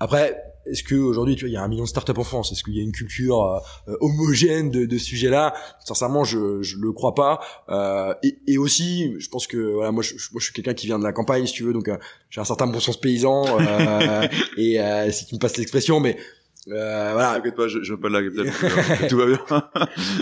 [0.00, 2.52] Après, est-ce que aujourd'hui tu vois il y a un million de startups en France
[2.52, 3.60] est-ce qu'il y a une culture
[4.00, 5.54] homogène de, de ce sujet-là?
[5.84, 10.02] Sincèrement je je le crois pas euh, et, et, aussi je pense que voilà moi
[10.02, 11.90] je, moi je suis quelqu'un qui vient de la campagne si tu veux donc
[12.30, 14.78] j'ai un certain bon sens paysan euh, et
[15.10, 16.16] si tu me passes l'expression mais
[16.68, 17.34] euh, voilà.
[17.36, 18.20] T'inquiète pas, je, je veux pas la
[19.08, 19.40] tout va bien.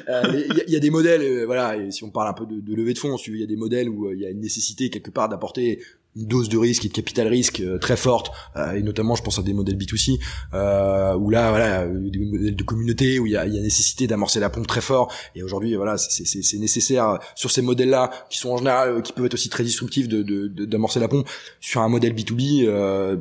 [0.09, 1.77] Euh, il y, y, a des modèles, euh, voilà.
[1.77, 3.57] Et si on parle un peu de, de levée de fonds, il y a des
[3.57, 5.83] modèles où euh, il y a une nécessité quelque part d'apporter
[6.17, 8.33] dose de risque et de capital risque très forte
[8.75, 10.19] et notamment je pense à des modèles B2C
[10.55, 14.07] euh, où là voilà des modèles de communauté où il y a, y a nécessité
[14.07, 15.13] d'amorcer la pompe très fort.
[15.35, 19.27] Et aujourd'hui voilà c'est nécessaire sur ces modèles là qui sont en général qui peuvent
[19.27, 20.23] être aussi très disruptifs de
[20.67, 21.29] d'amorcer de, la pompe.
[21.61, 23.17] Sur un modèle B2B euh,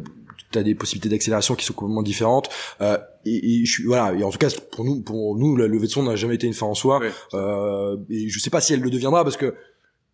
[0.51, 2.49] tu as des possibilités d'accélération qui sont complètement différentes.
[2.81, 5.67] Euh, et, et, je suis voilà et en tout cas pour nous pour nous la
[5.67, 7.01] levée de son n'a jamais été une fin en soi.
[7.33, 9.53] Euh, et je sais pas si elle le deviendra parce que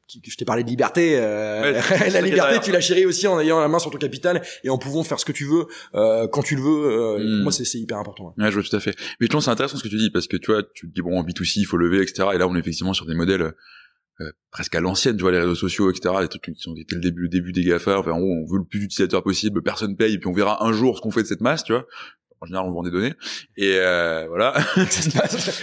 [0.07, 3.67] je t'ai parlé de liberté euh, la liberté tu la chéris aussi en ayant la
[3.67, 5.65] main sur ton capital et en pouvant faire ce que tu veux
[5.95, 7.43] euh, quand tu le veux euh, hmm.
[7.43, 8.51] moi c'est hyper important ouais.
[8.51, 10.27] je vois tout à fait mais je pense c'est intéressant ce que tu dis parce
[10.27, 12.47] que tu vois tu te dis bon en B2C il faut lever etc et là
[12.47, 13.53] on est effectivement sur des modèles
[14.21, 16.85] euh, presque à l'ancienne, tu vois, les réseaux sociaux, etc., les trucs qui sont dès
[16.89, 20.13] le début, le début des GAFA, enfin, on veut le plus d'utilisateurs possible, personne paye,
[20.13, 21.85] et puis on verra un jour ce qu'on fait de cette masse, tu vois.
[22.45, 23.13] En général, on vend des données.
[23.57, 24.53] Et euh, voilà.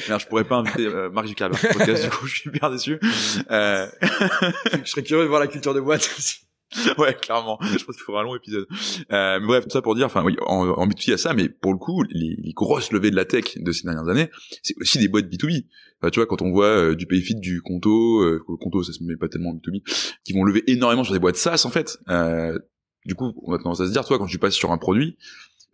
[0.09, 2.99] Merde, je pourrais pas inviter euh, Marc Zuckerberg podcast, du coup, je suis bien déçu.
[3.51, 3.87] Euh...
[4.85, 6.11] je serais curieux de voir la culture de boîte.
[6.99, 7.59] ouais, clairement.
[7.63, 8.67] Je pense qu'il faudra un long épisode.
[9.13, 11.49] Euh, mais bref, tout ça pour dire, enfin, oui, en, en B2B, à ça, mais
[11.49, 14.29] pour le coup, les, les, grosses levées de la tech de ces dernières années,
[14.63, 15.67] c'est aussi des boîtes B2B.
[16.01, 19.05] Enfin, tu vois, quand on voit euh, du Payfit, du Conto, euh, Conto, ça se
[19.05, 19.83] met pas tellement en B2B,
[20.25, 21.99] qui vont lever énormément sur des boîtes SaaS, en fait.
[22.09, 22.59] Euh,
[23.05, 25.17] du coup, on a tendance à se dire, toi, quand tu passes sur un produit,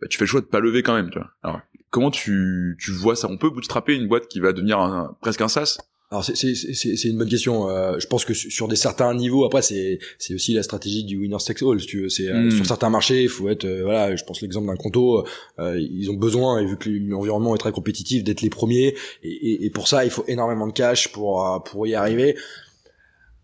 [0.01, 1.29] bah, tu fais le choix de pas lever quand même, tu vois.
[1.43, 1.59] Alors,
[1.89, 3.27] comment tu, tu vois ça?
[3.29, 5.77] On peut bootstrapper une boîte qui va devenir un, presque un SaaS?
[6.11, 7.69] Alors c'est c'est une bonne question.
[7.69, 11.19] Euh, je pense que sur des certains niveaux, après c'est c'est aussi la stratégie du
[11.19, 11.79] winner takes all.
[11.79, 12.51] Si tu veux, c'est euh, hmm.
[12.51, 14.15] sur certains marchés, il faut être euh, voilà.
[14.15, 15.23] Je pense l'exemple d'un Conto,
[15.59, 19.65] ils ont besoin et vu que l'environnement est très compétitif d'être les premiers et, et,
[19.65, 22.35] et, pour ça il faut énormément de cash pour pour y arriver.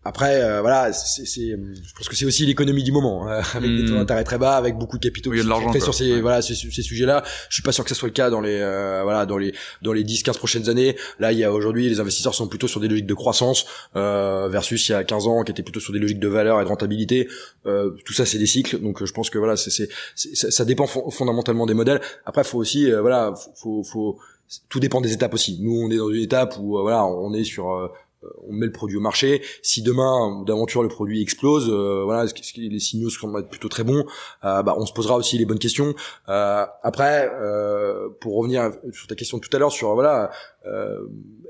[0.06, 3.84] Après, euh, voilà, c'est, je pense que c'est aussi l'économie du moment, hein, avec des
[3.84, 3.98] taux hmm.
[3.98, 7.24] d'intérêt très bas, avec beaucoup de capitaux qui sont sur ces, voilà, ces, ces sujets-là.
[7.48, 9.52] Je suis pas sûr que ce soit le cas dans les, euh, voilà, dans les,
[9.82, 10.96] dans les 10, 15 prochaines années.
[11.18, 13.66] Là, il y a aujourd'hui, les investisseurs sont plutôt sur des logiques de croissance,
[13.96, 16.60] euh, versus il y a 15 ans, qui étaient plutôt sur des logiques de valeur
[16.60, 17.28] et de rentabilité.
[17.66, 18.78] Euh, tout ça, c'est des cycles.
[18.78, 22.00] Donc, je pense que voilà, c'est, ça, dépend fondamentalement des modèles.
[22.26, 24.18] Après, faut aussi, euh, voilà, faut, faut,
[24.68, 25.58] tout dépend des étapes aussi.
[25.60, 27.90] Nous, on est dans une étape où, voilà, on est sur
[28.48, 29.42] on met le produit au marché.
[29.62, 34.04] Si demain d'aventure le produit explose, euh, voilà, les signaux seront plutôt très bons.
[34.44, 35.94] Euh, bah, on se posera aussi les bonnes questions.
[36.28, 37.30] Euh, après,
[38.20, 40.30] pour revenir sur ta question tout à l'heure sur voilà,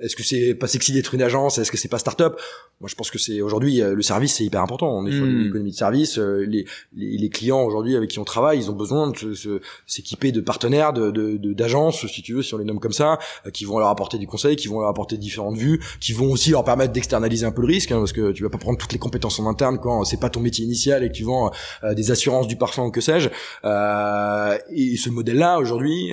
[0.01, 2.39] est-ce que c'est pas sexy d'être une agence, est-ce que c'est pas start-up?
[2.81, 4.95] Moi, je pense que c'est aujourd'hui euh, le service, c'est hyper important.
[4.95, 5.45] On est sur hmm.
[5.45, 6.19] l'économie de service.
[6.19, 10.31] Euh, les, les, les, clients aujourd'hui avec qui on travaille, ils ont besoin de s'équiper
[10.31, 11.11] de partenaires, de
[11.55, 13.89] d'agences, de, si tu veux, si on les nomme comme ça, euh, qui vont leur
[13.89, 17.47] apporter du conseil, qui vont leur apporter différentes vues, qui vont aussi leur permettre d'externaliser
[17.47, 19.47] un peu le risque, hein, parce que tu vas pas prendre toutes les compétences en
[19.47, 21.51] interne quand c'est pas ton métier initial et que tu vends
[21.95, 23.31] des assurances du parfum ou que sais-je.
[23.65, 26.13] Euh, et ce modèle-là aujourd'hui,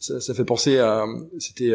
[0.00, 1.06] ça, ça, fait penser à,
[1.38, 1.72] c'était,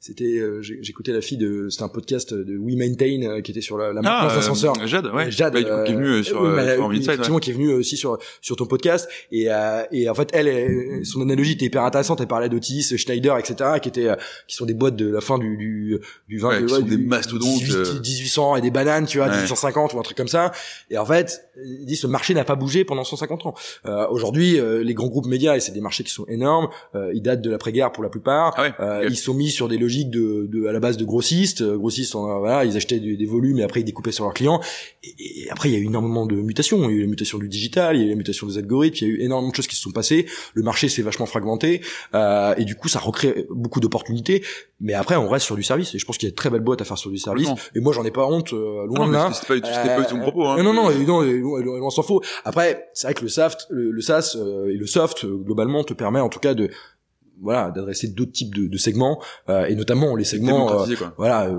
[0.00, 3.92] c'était, j'écoutais la fille de, c'était un podcast de We Maintain qui était sur la,
[3.92, 4.74] la maintenance d'ascenseur.
[4.80, 5.30] Ah, Jade, ouais.
[5.30, 8.18] Jade, bah, qui est venu euh, sur, euh, sur effectivement, qui est venu aussi sur
[8.40, 9.08] sur ton podcast.
[9.30, 12.20] Et euh, et en fait, elle, son analogie était hyper intéressante.
[12.20, 14.08] Elle parlait d'Otis, Schneider, etc., qui étaient
[14.46, 18.56] qui sont des boîtes de la fin du du du 20 ouais, des mastodontes 1800
[18.56, 20.52] et des bananes, tu vois, 1850 ou un truc comme ça.
[20.90, 23.54] Et en fait, il dit ce marché n'a pas bougé pendant 150 ans.
[23.86, 26.68] Euh, Aujourd'hui, les grands groupes médias, et c'est des marchés qui sont énormes,
[27.12, 28.54] ils datent de l'après-guerre pour la plupart.
[28.56, 31.62] Ah Ils sont mis sur des logiques de, de à la base de grossistes.
[31.62, 34.60] Grossistes, voilà, ils achetaient des, des volumes mais après ils découpaient sur leurs clients.
[35.02, 36.88] Et, après, il y a eu énormément de mutations.
[36.88, 38.58] Il y a eu la mutation du digital, il y a eu la mutation des
[38.58, 40.26] algorithmes, il y a eu énormément de choses qui se sont passées.
[40.54, 41.80] Le marché s'est vachement fragmenté,
[42.14, 44.42] euh, et du coup, ça recrée beaucoup d'opportunités.
[44.80, 46.50] Mais après, on reste sur du service, et je pense qu'il y a de très
[46.50, 47.48] belles boîtes à faire sur du service.
[47.74, 49.32] Et moi, j'en ai pas honte, euh, loin de là.
[49.32, 50.46] C'était pas, pas, pas, propos.
[50.46, 50.62] Hein.
[50.62, 52.22] Non, non, non, non, on s'en faut.
[52.44, 55.94] Après, c'est vrai que le soft, le, le SaaS euh, et le soft globalement te
[55.94, 56.70] permet en tout cas de
[57.42, 61.56] voilà d'adresser d'autres types de, de segments euh, et notamment les segments euh, voilà euh,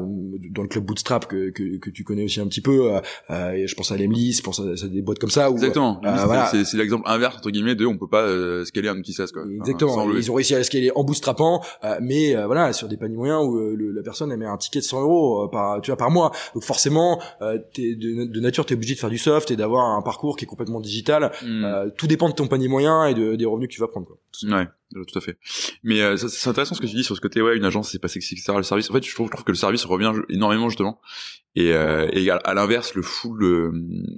[0.52, 2.92] dans le club bootstrap que, que, que tu connais aussi un petit peu
[3.30, 6.02] euh, je pense à Lemlis je pense à, des boîtes comme ça où, exactement.
[6.04, 6.48] voilà.
[6.48, 8.28] c'est l'exemple inverse entre guillemets de on peut pas
[8.66, 9.44] scaler un petit SaaS quoi.
[9.50, 10.12] Exactement.
[10.14, 11.62] Ils ont réussi à scaler en bootstrapant
[12.02, 15.02] mais voilà sur des paniers moyens où la personne elle met un ticket de 100
[15.02, 16.32] euros par tu vois par mois.
[16.54, 20.02] Donc forcément es de, de, nature t'es obligé de faire du soft et d'avoir un
[20.02, 21.32] parcours qui est complètement digital.
[21.42, 21.90] Hmm.
[21.98, 24.18] tout dépend de ton panier moyen et de, des revenus que tu vas prendre quoi.
[24.44, 25.38] Ouais tout à fait.
[25.84, 28.00] Mais euh, c'est intéressant ce que tu dis sur ce côté, ouais, une agence c'est
[28.00, 28.54] pas sexy, etc.
[28.58, 31.00] Le service, en fait, je trouve, que le service revient énormément justement.
[31.56, 33.72] Et, euh, et à, l'inverse, le full euh,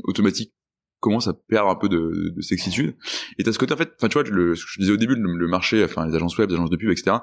[0.04, 0.54] automatique
[1.00, 2.96] commence à perdre un peu de, de sexitude.
[3.38, 4.98] Et t'as ce côté, en fait, enfin, tu vois, le, ce que je disais au
[4.98, 7.18] début, le, marché, enfin, les agences web, les agences de pub, etc.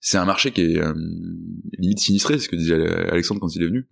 [0.00, 0.82] C'est un marché qui est
[1.78, 2.74] limite sinistré, c'est ce que disait
[3.10, 3.86] Alexandre quand il est venu,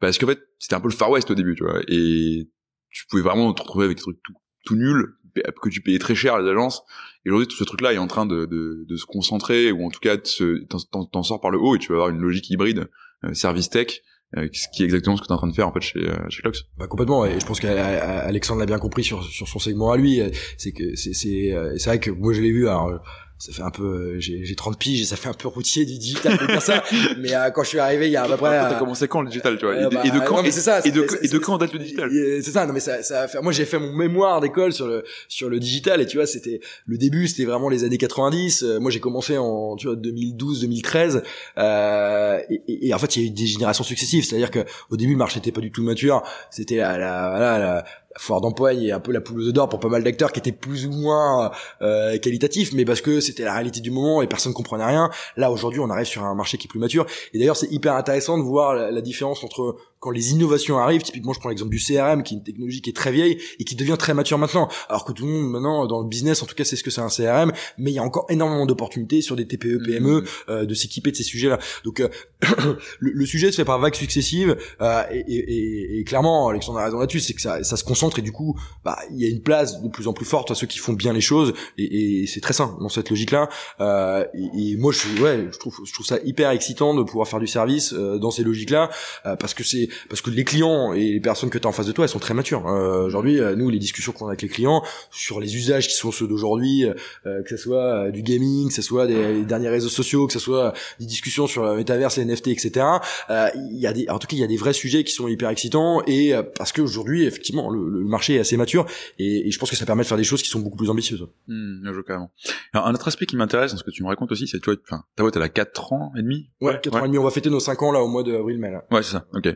[0.00, 1.80] parce qu'en fait, c'était un peu le Far West au début, tu vois.
[1.88, 2.48] Et
[2.90, 4.34] tu pouvais vraiment te retrouver avec des trucs tout,
[4.64, 6.82] tout nuls que tu payais très cher les agences.
[7.24, 9.90] Et aujourd'hui, tout ce truc-là est en train de, de, de, se concentrer, ou en
[9.90, 12.88] tout cas, t'en sors par le haut, et tu vas avoir une logique hybride,
[13.24, 14.02] euh, service tech,
[14.36, 15.80] euh, ce qui est exactement ce que tu es en train de faire en fait
[15.80, 16.64] chez euh, chez Clox.
[16.76, 20.20] Bah complètement et je pense qu'Alexandre l'a bien compris sur sur son segment à lui,
[20.58, 23.00] c'est que c'est c'est c'est vrai que moi je l'ai vu alors
[23.38, 25.84] ça fait un peu euh, j'ai j'ai 30 piges et ça fait un peu routier
[25.84, 26.82] du digital ça.
[27.18, 29.08] Mais euh, quand je suis arrivé il y a à peu près t'as euh, commencé
[29.08, 29.76] quand le digital tu vois?
[29.76, 31.78] et, de, bah, et de quand c'est ça et de, et de quand date le
[31.78, 32.10] digital?
[32.42, 35.04] c'est ça non mais ça ça fait moi j'ai fait mon mémoire d'école sur le
[35.28, 38.90] sur le digital et tu vois c'était le début c'était vraiment les années 90 moi
[38.90, 41.22] j'ai commencé en tu vois 2012 2013
[41.58, 44.24] euh, et, en fait il y a eu des générations successives.
[44.24, 46.22] C'est-à-dire que au début le marché était pas du tout mature.
[46.50, 47.84] C'était la, la, la, la
[48.18, 50.86] foire d'empoigne et un peu la poule d'or pour pas mal d'acteurs qui étaient plus
[50.86, 51.50] ou moins
[51.82, 55.10] euh, qualitatifs, mais parce que c'était la réalité du moment et personne comprenait rien.
[55.36, 57.06] Là aujourd'hui, on arrive sur un marché qui est plus mature.
[57.32, 61.32] Et d'ailleurs, c'est hyper intéressant de voir la différence entre quand les innovations arrivent, typiquement
[61.32, 63.74] je prends l'exemple du CRM qui est une technologie qui est très vieille et qui
[63.74, 66.54] devient très mature maintenant, alors que tout le monde maintenant dans le business en tout
[66.54, 69.36] cas c'est ce que c'est un CRM, mais il y a encore énormément d'opportunités sur
[69.36, 70.24] des TPE PME mmh.
[70.48, 71.58] euh, de s'équiper de ces sujets-là.
[71.84, 72.08] Donc euh,
[73.00, 76.98] le, sujet se fait par vagues successives euh, et, et, et, clairement Alexandre a raison
[76.98, 79.42] là-dessus, c'est que ça, ça, se concentre et du coup bah il y a une
[79.42, 82.40] place de plus en plus forte à ceux qui font bien les choses et, c'est
[82.40, 83.48] très sain dans cette logique-là.
[83.80, 87.40] Euh, et, moi je ouais je trouve je trouve ça hyper excitant de pouvoir faire
[87.40, 88.90] du service dans ces logiques-là
[89.24, 91.86] parce que c'est parce que les clients et les personnes que tu as en face
[91.86, 94.42] de toi elles sont très matures euh, aujourd'hui euh, nous les discussions qu'on a avec
[94.42, 98.68] les clients sur les usages qui sont ceux d'aujourd'hui euh, que ce soit du gaming
[98.68, 102.16] que ce soit des, derniers réseaux sociaux que ce soit des discussions sur le métaverse
[102.16, 102.86] les NFT etc
[103.28, 105.28] il y a des en tout cas il y a des vrais sujets qui sont
[105.28, 108.86] hyper excitants et parce qu'aujourd'hui effectivement le, le, marché est assez mature
[109.18, 110.90] et, et, je pense que ça permet de faire des choses qui sont beaucoup plus
[110.90, 111.26] ambitieuses.
[111.46, 112.30] Mmh, je carrément.
[112.72, 114.70] Alors, un autre aspect qui m'intéresse dans ce que tu me racontes aussi c'est tu
[114.70, 116.50] vois enfin ta boîte elle a 4 ans et demi?
[116.60, 118.58] Ouais 4 ans et demi on va fêter nos 5 ans là au mois d'avril
[118.58, 118.84] mai là.
[118.90, 119.26] Ouais c'est ça.
[119.34, 119.48] Ok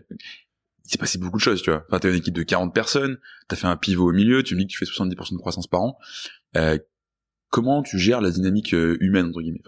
[0.84, 1.84] il s'est passé beaucoup de choses, tu vois.
[1.88, 3.18] Enfin, t'as une équipe de 40 personnes,
[3.48, 5.66] t'as fait un pivot au milieu, tu me dis que tu fais 70% de croissance
[5.66, 5.98] par an.
[6.56, 6.78] Euh,
[7.52, 9.60] comment tu gères la dynamique euh, humaine entre guillemets?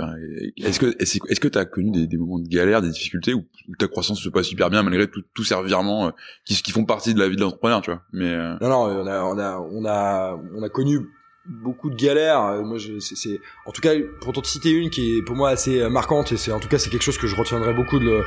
[0.57, 3.44] Est-ce que est-ce que t'as connu des, moments de galère, des difficultés où
[3.79, 6.11] ta croissance se passe super bien malgré tous ces revirements euh,
[6.44, 8.03] qui, qui font partie de la vie de l'entrepreneur, tu vois?
[8.12, 10.98] Mais euh, non, non, on a on a on a on a connu
[11.46, 12.42] beaucoup de galères.
[12.44, 15.80] Euh, moi, c'est, en tout cas, pour t'en citer une qui est pour moi assez
[15.80, 18.22] euh, marquante, et c'est en tout cas c'est quelque chose que je retiendrai beaucoup de.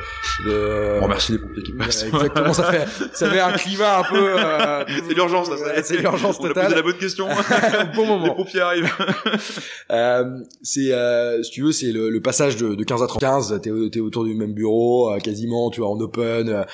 [0.46, 2.04] de remercie les pompiers qui passent.
[2.04, 4.34] Exactement, ça fait, ça fait un climat un peu.
[4.38, 5.50] Euh, c'est l'urgence,
[5.82, 6.52] c'est l'urgence totale.
[6.56, 7.28] On a posé la bonne question.
[7.96, 8.26] bon moment.
[8.26, 8.92] Les pompiers arrivent.
[9.90, 13.20] euh, c'est, euh, si tu veux, c'est le, le, passage de, de 15 à 30.
[13.20, 16.64] 15, t'es, t'es autour du même bureau, quasiment, tu vois, en open.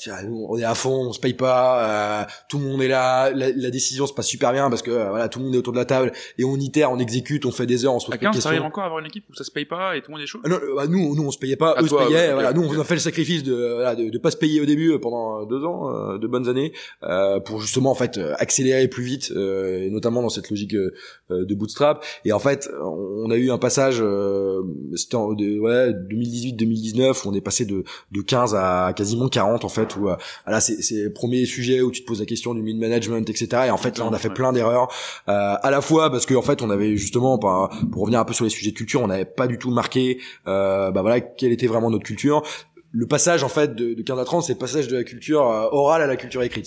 [0.00, 0.18] tu vois,
[0.48, 3.70] on est à fond, on se paye pas, tout le monde est là, la, la,
[3.70, 5.84] décision se passe super bien parce que voilà, tout le monde est autour de la
[5.84, 8.40] table et on itère, on exécute, on fait des heures, on se pose questions.
[8.40, 10.16] Ça arrive encore à avoir une équipe où ça se paye pas et tout le
[10.16, 12.32] monde est chaud ah non, bah nous, nous on se payait pas, eux se payaient.
[12.32, 14.64] voilà, nous on a fait le sacrifice de, voilà, de, de pas se payer au
[14.64, 19.02] début pendant deux ans, euh, de bonnes années, euh, pour justement en fait accélérer plus
[19.04, 20.90] vite, euh, et notamment dans cette logique euh,
[21.30, 22.04] de bootstrap.
[22.24, 24.62] Et en fait, on a eu un passage, euh,
[24.94, 29.68] c'était en ouais 2018-2019, où on est passé de de 15 à quasiment 40 en
[29.68, 32.62] fait, où voilà c'est c'est le premier sujet où tu te poses la question du
[32.62, 33.64] mid management, etc.
[33.66, 34.88] Et en fait là on a fait plein d'erreurs.
[35.28, 38.34] Euh, à la fois parce qu'en en fait on avait justement pour revenir un peu
[38.34, 41.52] sur les sujets de culture on n'avait pas du tout marqué euh, bah voilà quelle
[41.52, 42.42] était vraiment notre culture
[42.92, 45.50] le passage en fait de, de 15 à 30 c'est le passage de la culture
[45.50, 46.66] euh, orale à la culture écrite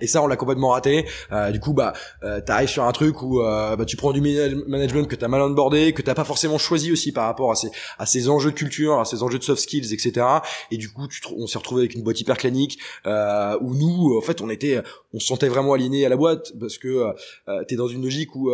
[0.00, 1.06] et ça on l'a complètement raté.
[1.32, 1.92] Euh, du coup bah
[2.24, 5.42] euh, t'arrives sur un truc où euh, bah, tu prends du management que t'as mal
[5.42, 8.56] onboardé que t'as pas forcément choisi aussi par rapport à ces à ces enjeux de
[8.56, 10.26] culture à ces enjeux de soft skills etc
[10.70, 14.16] et du coup tu on s'est retrouvé avec une boîte hyper clanique euh, où nous
[14.16, 14.80] en fait on était
[15.12, 17.12] on se sentait vraiment aligné à la boîte parce que
[17.48, 18.50] euh, t'es dans une logique où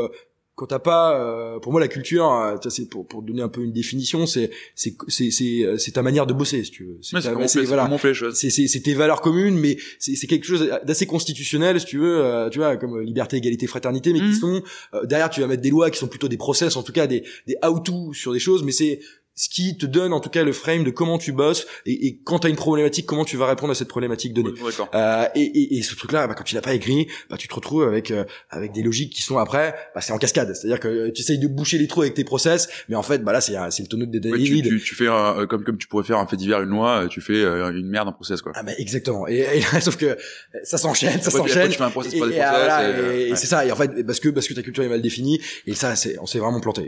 [0.55, 3.63] quand t'as pas euh, pour moi la culture euh, c'est pour pour donner un peu
[3.63, 6.99] une définition c'est c'est c'est c'est euh, c'est ta manière de bosser si tu veux.
[7.01, 7.91] C'est c'est voilà.
[8.35, 11.99] c'est c'est c'est tes valeurs communes mais c'est c'est quelque chose d'assez constitutionnel si tu
[11.99, 14.35] veux tu vois comme liberté égalité fraternité mais qui mmh.
[14.35, 14.63] sont
[15.05, 17.25] derrière tu vas mettre des lois qui sont plutôt des process en tout cas des
[17.47, 19.01] des how to sur des choses mais c'est
[19.35, 22.21] ce qui te donne en tout cas le frame de comment tu bosses et, et
[22.23, 24.53] quand tu as une problématique comment tu vas répondre à cette problématique donnée.
[24.95, 27.49] Euh, et, et, et, ce truc là bah, quand tu l'as pas écrit bah, tu
[27.49, 30.55] te retrouves avec euh, avec des logiques qui sont après bah, c'est en cascade.
[30.55, 33.03] C'est à dire que tu essayes de boucher les trous avec tes process mais en
[33.03, 35.65] fait bah là c'est c'est le tonneau de ouais, tu, tu, tu, fais un, comme
[35.65, 38.13] comme tu pourrais faire un fait divers une loi tu fais euh, une merde en
[38.13, 38.53] process quoi.
[38.55, 39.27] Ah bah exactement.
[39.29, 40.17] Et, sauf que
[40.63, 41.71] ça s'enchaîne ça s'enchaîne.
[41.71, 43.65] tu fais un process des process et, c'est ça.
[43.65, 46.19] Et en fait parce que parce que ta culture est mal définie et ça c'est
[46.19, 46.83] on s'est vraiment planté.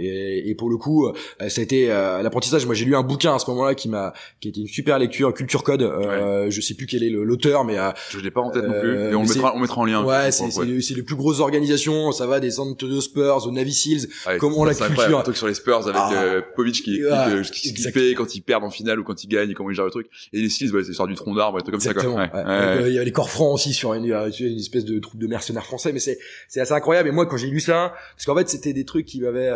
[0.49, 1.11] Et, pour le coup
[1.49, 2.67] ça a été la l'apprentissage.
[2.67, 5.33] Moi, j'ai lu un bouquin à ce moment-là qui m'a, qui était une super lecture,
[5.33, 5.83] Culture Code.
[5.83, 8.81] Euh, Je sais plus quel est l'auteur, mais euh, je l'ai pas en tête non
[8.81, 8.97] plus.
[8.97, 10.05] Euh, Et on mettra, on mettra en lien.
[10.05, 12.13] Ouais, c'est c'est les plus grosses organisations.
[12.13, 14.09] Ça va des de Spurs aux Navy Seals.
[14.39, 15.19] comment la culture.
[15.19, 16.13] Un truc sur les Spurs avec ah.
[16.13, 19.29] euh, Povich qui explique ce qu'il fait quand ils perdent en finale ou quand ils
[19.29, 20.09] gagnent, comment ils gèrent le truc.
[20.33, 21.95] Et les Seals, ouais, c'est sur du tronc d'arbre, comme ça.
[21.95, 22.29] Quoi.
[22.87, 25.65] Il y avait les corps francs aussi sur une, une espèce de troupe de mercenaires
[25.65, 26.19] français, mais c'est
[26.49, 27.09] c'est assez incroyable.
[27.09, 29.51] Et moi, quand j'ai lu ça, parce qu'en fait, c'était des trucs qui m'avaient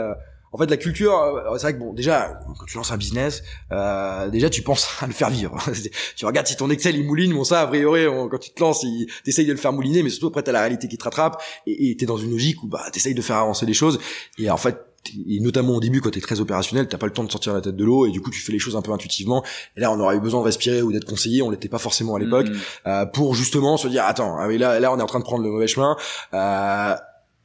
[0.52, 3.42] en fait la culture euh, c'est vrai que bon déjà quand tu lances un business
[3.72, 5.56] euh, déjà tu penses à le faire vivre.
[6.16, 8.84] Tu regardes si ton Excel il mouline bon ça a priori quand tu te lances
[9.24, 11.96] t'essayes de le faire mouliner mais surtout après t'as la réalité qui te rattrape et
[11.96, 13.98] t'es dans une logique où bah t'essayes de faire avancer les choses.
[14.38, 14.76] Et en fait
[15.28, 17.60] et notamment au début quand t'es très opérationnel t'as pas le temps de sortir la
[17.60, 19.44] tête de l'eau et du coup tu fais les choses un peu intuitivement.
[19.76, 22.16] Et là on aurait eu besoin de respirer ou d'être conseillé on l'était pas forcément
[22.16, 22.56] à l'époque mm.
[22.86, 25.44] euh, pour justement se dire attends ah là là on est en train de prendre
[25.44, 25.96] le mauvais chemin
[26.34, 26.94] euh,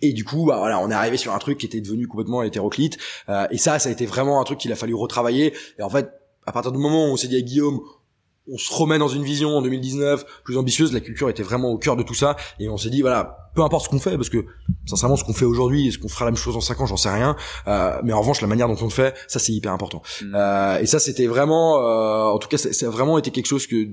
[0.03, 2.43] et du coup, bah, voilà, on est arrivé sur un truc qui était devenu complètement
[2.43, 2.97] hétéroclite.
[3.29, 5.53] Euh, et ça, ça a été vraiment un truc qu'il a fallu retravailler.
[5.79, 6.11] Et en fait,
[6.45, 7.79] à partir du moment où on s'est dit à Guillaume,
[8.51, 11.77] on se remet dans une vision en 2019 plus ambitieuse, la culture était vraiment au
[11.77, 14.29] cœur de tout ça, et on s'est dit voilà, peu importe ce qu'on fait, parce
[14.29, 14.45] que
[14.85, 16.97] sincèrement ce qu'on fait aujourd'hui, est-ce qu'on fera la même chose en 5 ans, j'en
[16.97, 17.35] sais rien,
[17.67, 20.01] euh, mais en revanche la manière dont on le fait, ça c'est hyper important.
[20.21, 20.35] Mm.
[20.35, 23.67] Euh, et ça c'était vraiment, euh, en tout cas ça, a vraiment été quelque chose
[23.67, 23.83] que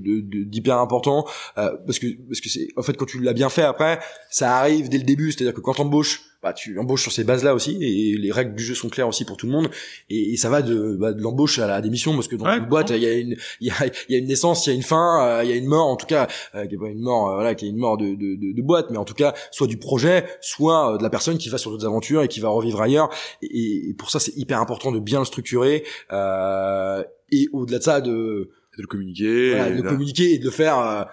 [0.43, 1.25] d'hyper important,
[1.57, 4.57] euh, parce que parce que c'est en fait quand tu l'as bien fait après, ça
[4.57, 7.77] arrive dès le début, c'est-à-dire que quand t'embauches bah, tu embauches sur ces bases-là aussi,
[7.81, 9.69] et les règles du jeu sont claires aussi pour tout le monde,
[10.09, 12.89] et, ça va de, bah, de l'embauche à la démission, parce que dans une boîte,
[12.89, 14.81] il y a une, il y a, y a une naissance, il y a une
[14.81, 17.01] fin, euh, il y a une mort, en tout cas, euh, qui est pas une
[17.01, 19.13] mort, euh, voilà, qui est une mort de, de, de, de, boîte, mais en tout
[19.13, 22.39] cas, soit du projet, soit de la personne qui va sur d'autres aventures et qui
[22.39, 23.09] va revivre ailleurs,
[23.43, 28.09] et, pour ça, c'est hyper important de bien le structurer, et au-delà de ça, de,
[28.09, 31.07] de le communiquer, de le communiquer et de le faire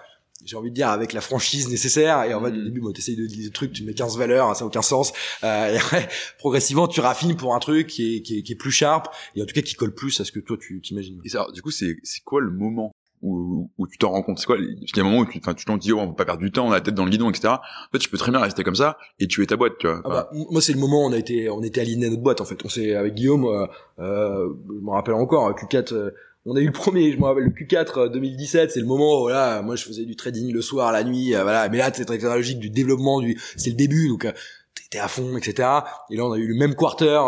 [0.49, 2.63] j'ai envie de dire avec la franchise nécessaire et en fait au mm.
[2.63, 5.13] début moi t'essayes de dire des trucs tu mets 15 valeurs ça n'a aucun sens
[5.43, 6.09] euh, et après
[6.39, 9.41] progressivement tu raffines pour un truc qui est, qui est, qui est plus sharp et
[9.41, 11.21] en tout cas qui colle plus à ce que toi tu t'imagines.
[11.23, 14.39] Et ça du coup c'est c'est quoi le moment où, où tu t'en rends compte?
[14.39, 15.99] C'est quoi parce qu'il y a un moment où tu enfin tu t'en dis oh,
[15.99, 17.91] on va pas perdre du temps on a la tête dans le guidon etc en
[17.91, 20.09] fait tu peux très bien rester comme ça et tuer ta boîte tu vois ah
[20.09, 22.41] bah, moi c'est le moment où on a été on était aligné à notre boîte
[22.41, 22.57] en fait.
[22.63, 23.67] On s'est avec Guillaume euh,
[23.99, 26.11] euh je me rappelle encore Q4
[26.45, 29.17] on a eu le premier, je me rappelle, le Q4 2017, euh, c'est le moment
[29.17, 31.91] où voilà, moi je faisais du trading le soir, la nuit, euh, voilà, mais là
[31.93, 34.31] c'est technologique du développement, du, c'est le début, donc euh,
[34.73, 35.67] t'étais à fond, etc.
[36.09, 37.19] Et là on a eu le même quarter,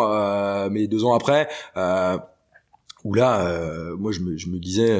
[0.72, 1.50] mais deux ans après,
[3.04, 4.98] où là, moi je me, je me disais,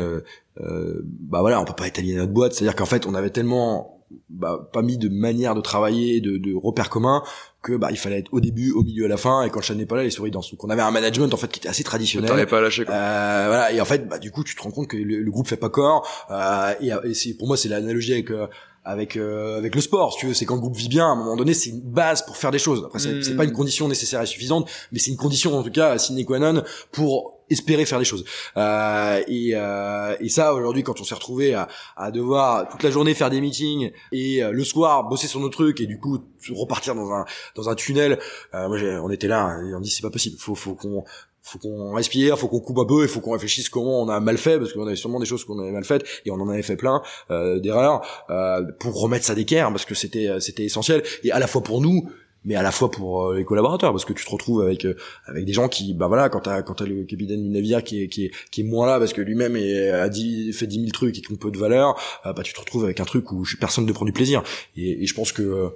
[0.58, 4.70] bah voilà, on peut pas étaler notre boîte, c'est-à-dire qu'en fait on avait tellement bah,
[4.72, 7.24] pas mis de manière de travailler, de, de repères communs,
[7.62, 9.66] que bah il fallait être au début, au milieu, à la fin, et quand le
[9.66, 10.52] chat n'est pas là, les souris dansent.
[10.52, 12.48] Donc on avait un management en fait qui était assez traditionnel.
[12.48, 12.94] Pas lâché quoi.
[12.94, 15.48] Euh, voilà, et en fait, bah du coup, tu te rends compte que le, groupe
[15.48, 16.08] fait pas corps.
[16.32, 18.48] Euh, et, et c'est pour moi, c'est l'analogie avec euh,
[18.84, 21.10] avec euh, avec le sport, si tu veux, c'est quand le groupe vit bien, à
[21.12, 22.84] un moment donné, c'est une base pour faire des choses.
[22.86, 25.72] Après, c'est, c'est pas une condition nécessaire et suffisante, mais c'est une condition en tout
[25.72, 28.26] cas sine qua non pour espérer faire des choses.
[28.58, 32.92] Euh, et, euh, et ça, aujourd'hui, quand on s'est retrouvé à, à, devoir toute la
[32.92, 36.20] journée faire des meetings et euh, le soir bosser sur nos trucs et du coup
[36.50, 37.26] repartir dans un
[37.56, 38.20] dans un tunnel,
[38.54, 40.38] euh, moi, on était là et on dit c'est pas possible.
[40.40, 41.04] Faut faut qu'on
[41.42, 44.20] faut qu'on respire, faut qu'on coupe un peu, il faut qu'on réfléchisse comment on a
[44.20, 46.50] mal fait parce qu'on avait sûrement des choses qu'on avait mal faites et on en
[46.50, 50.64] avait fait plein euh, d'erreurs euh, pour remettre ça d'équerre parce que c'était euh, c'était
[50.64, 52.08] essentiel et à la fois pour nous
[52.44, 54.96] mais à la fois pour euh, les collaborateurs parce que tu te retrouves avec euh,
[55.26, 58.02] avec des gens qui bah voilà quand t'as quand t'as le capitaine du navire qui
[58.02, 60.92] est qui est qui est moins là parce que lui-même a dit fait dix mille
[60.92, 63.44] trucs et qui ont peu de valeur bah tu te retrouves avec un truc où
[63.60, 64.44] personne ne prend du plaisir.
[64.76, 65.72] Et, et je pense que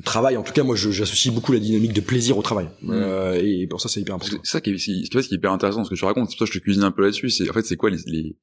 [0.00, 2.68] le travail en tout cas moi j'associe beaucoup la dynamique de plaisir au travail.
[2.82, 2.90] Mmh.
[2.90, 4.38] euh, et pour ça c'est hyper important.
[4.42, 6.50] C'est ça qui est, qui est hyper intéressant ce que tu racontes c'est pour ça
[6.50, 8.36] que je te cuisine un peu là-dessus c'est en fait c'est quoi les, les,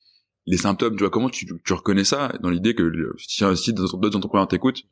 [0.46, 4.16] les symptômes tu vois comment tu, tu reconnais ça dans l'idée que si, si d'autres
[4.16, 4.84] entrepreneurs t'écoutent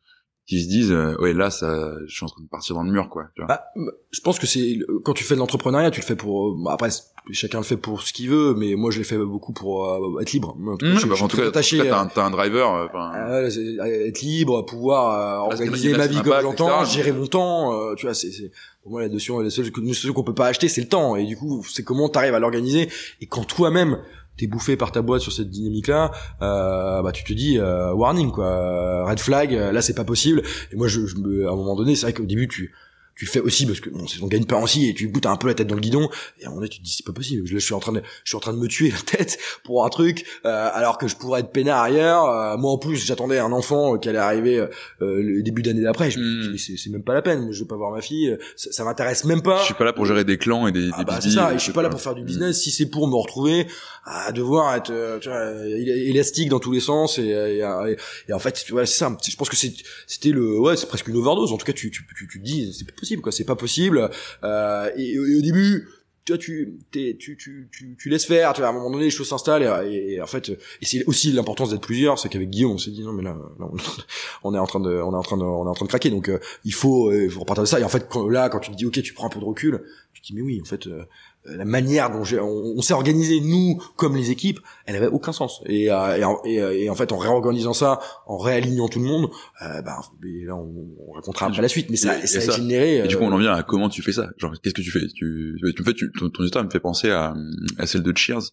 [0.47, 2.91] qui se disent euh, ouais là ça je suis en train de partir dans le
[2.91, 3.47] mur quoi tu vois.
[3.47, 3.71] Bah,
[4.11, 6.89] je pense que c'est quand tu fais de l'entrepreneuriat tu le fais pour euh, après
[7.31, 10.21] chacun le fait pour ce qu'il veut mais moi je l'ai fait beaucoup pour euh,
[10.21, 12.89] être libre en tout cas, mmh, je, bah, en tout cas t'as un, un, driver
[12.93, 18.51] ah être libre pouvoir organiser ma vie comme j'entends gérer mon temps tu vois c'est
[18.85, 21.15] pour moi la notion la seule, seule qu'on peut pas acheter c'est le temps.
[21.15, 22.87] Et du coup c'est comment t'arrives à l'organiser.
[23.19, 23.97] Et quand toi-même
[24.37, 26.11] t'es bouffé par ta boîte sur cette dynamique là
[26.41, 29.05] euh, bah tu te dis euh, warning quoi.
[29.09, 30.41] Red flag là c'est pas possible.
[30.71, 31.15] Et moi je, je
[31.45, 32.73] à un moment donné c'est vrai qu'au début tu
[33.15, 35.47] tu fais aussi parce que bon, on gagne pas aussi et tu boutes un peu
[35.47, 36.09] la tête dans le guidon
[36.39, 37.93] et à un moment donné tu te dis c'est pas possible je, suis en train
[37.93, 40.97] de je suis en train de me tuer la tête pour un truc euh, alors
[40.97, 42.25] que je pourrais être peinard ailleurs.
[42.25, 44.67] Euh, moi en plus j'attendais un enfant qui allait arriver euh,
[44.99, 46.11] le début d'année d'après.
[46.11, 46.77] Je me dis mm.
[46.77, 47.51] c'est même pas la peine.
[47.51, 49.59] Je vais pas voir ma fille ça, ça m'intéresse même pas.
[49.59, 51.53] Je suis pas là pour gérer des clans et des, ah bah, c'est ça.
[51.53, 53.67] et je suis pas là pour faire du business si c'est pour me retrouver
[54.05, 57.95] à devoir être tu vois, élastique dans tous les sens et, et,
[58.27, 59.15] et, en fait tu vois c'est ça.
[59.27, 61.53] Je pense que c'était le ouais c'est presque une overdose.
[61.53, 62.85] En tout cas tu tu tu, dis c'est
[63.21, 63.31] quoi.
[63.31, 64.09] C'est pas possible
[64.43, 65.87] euh, et, au début
[66.25, 69.11] tu tu, tu, tu, tu, tu laisses faire tu vois à un moment donné les
[69.11, 72.77] choses s'installent et, en fait et c'est aussi l'importance d'être plusieurs c'est qu'avec Guillaume on
[72.77, 73.37] s'est dit non mais là,
[74.43, 76.09] on, est en train de on est en train on est en train de craquer
[76.09, 78.71] donc euh, il faut euh, faut repartir de ça et en fait là quand tu
[78.71, 79.83] te dis ok tu prends un peu de recul
[80.13, 81.03] tu te dis mais oui en fait euh,
[81.45, 85.61] la manière dont on, s'est organisé nous comme les équipes, elle avait aucun sens.
[85.65, 89.29] Et, euh, et, euh, et, en fait, en réorganisant ça, en réalignant tout le monde,
[89.61, 91.89] euh, bah, là, on, on racontera la suite.
[91.89, 92.97] Mais ça, ça, a généré.
[92.97, 94.29] Et du coup, on en vient à comment tu fais ça?
[94.37, 95.07] Genre, qu'est-ce que tu fais?
[95.13, 97.33] Tu, tu, en fait, tu, ton, histoire me fait penser à,
[97.77, 98.51] à celle de Cheers.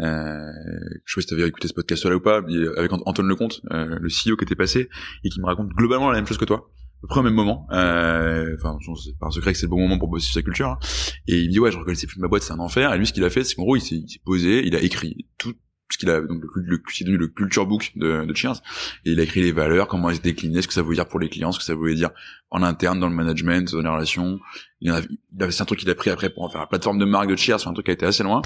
[0.00, 0.50] Euh,
[1.04, 4.08] je sais pas si t'avais écouté ce podcast-là ou pas, avec Antoine Lecomte, euh, le
[4.08, 4.88] CEO qui était passé
[5.24, 6.70] et qui me raconte globalement la même chose que toi
[7.00, 7.66] peu près au même moment.
[7.72, 10.42] Euh, enfin, c'est pas un secret que c'est le bon moment pour bosser sur sa
[10.42, 10.68] culture.
[10.68, 10.78] Hein.
[11.26, 12.92] Et il me dit ouais, je reconnaissais plus ma boîte, c'est un enfer.
[12.92, 15.26] Et lui, ce qu'il a fait, c'est qu'en gros, il s'est posé, il a écrit
[15.38, 15.54] tout
[15.92, 18.62] ce qu'il a donc le, le c'est devenu le culture book de, de Cheers
[19.04, 21.08] et il a écrit les valeurs comment elles se déclinaient ce que ça voulait dire
[21.08, 22.10] pour les clients ce que ça voulait dire
[22.50, 24.40] en interne dans le management dans les relations
[24.82, 27.04] il, a, c'est un truc qu'il a pris après pour en faire la plateforme de
[27.04, 28.40] marque de c'est un truc qui a été assez loin.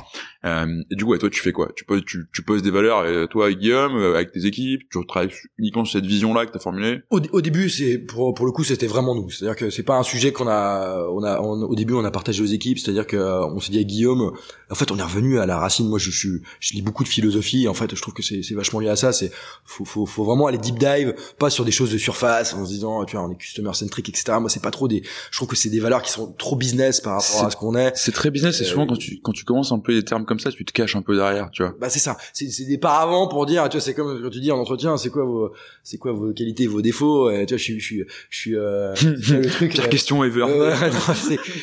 [0.45, 1.71] Euh, et du coup, toi, tu fais quoi?
[1.77, 5.31] Tu poses, tu, tu poses des valeurs, toi, Guillaume, euh, avec tes équipes, tu travailles
[5.59, 7.03] uniquement sur cette vision-là que t'as formulée?
[7.11, 9.31] Au, au, début, c'est pour pour le coup, c'était vraiment nous.
[9.31, 12.43] C'est-à-dire que c'est pas un sujet qu'on a, on a, au début, on a partagé
[12.43, 12.79] aux équipes.
[12.79, 14.33] C'est-à-dire que euh, on s'est dit avec Guillaume,
[14.71, 15.89] en fait, on est revenu à la racine.
[15.89, 16.29] Moi, je, je,
[16.59, 17.69] je lis beaucoup de philosophie.
[17.69, 19.13] En fait, je trouve que c'est c'est vachement lié à ça.
[19.13, 19.31] C'est
[19.65, 22.71] faut, faut faut vraiment aller deep dive, pas sur des choses de surface, en se
[22.71, 24.39] disant, tu vois, on est customer centric etc.
[24.41, 25.03] Moi, c'est pas trop des.
[25.31, 27.77] Je trouve que c'est des valeurs qui sont trop business par rapport à ce qu'on
[27.77, 27.93] est.
[27.95, 28.61] C'est très business.
[28.61, 30.73] Et souvent quand tu quand tu commences un peu des termes comme ça, tu te
[30.73, 31.75] caches un peu derrière, tu vois.
[31.81, 32.17] Bah c'est ça.
[32.33, 33.69] C'est c'est des paravents pour dire.
[33.69, 36.33] Tu vois, c'est comme quand tu dis en entretien, c'est quoi vos c'est quoi vos
[36.33, 37.31] qualités, vos défauts.
[37.31, 39.73] tu vois, je suis je suis je suis euh, le truc.
[39.73, 40.43] Pire question ever.
[40.43, 40.99] Ouais, non,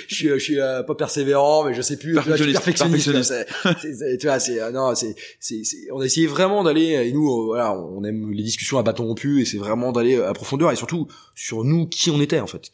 [0.08, 2.14] je suis je suis pas persévérant, mais je sais plus.
[2.14, 2.64] Perfectionniste.
[2.64, 3.34] perfectionniste.
[4.20, 5.62] tu vois, c'est non, c'est c'est
[5.92, 9.42] on a essayé vraiment d'aller et nous voilà, on aime les discussions à bâton rompu
[9.42, 12.72] et c'est vraiment d'aller à profondeur et surtout sur nous qui on était en fait.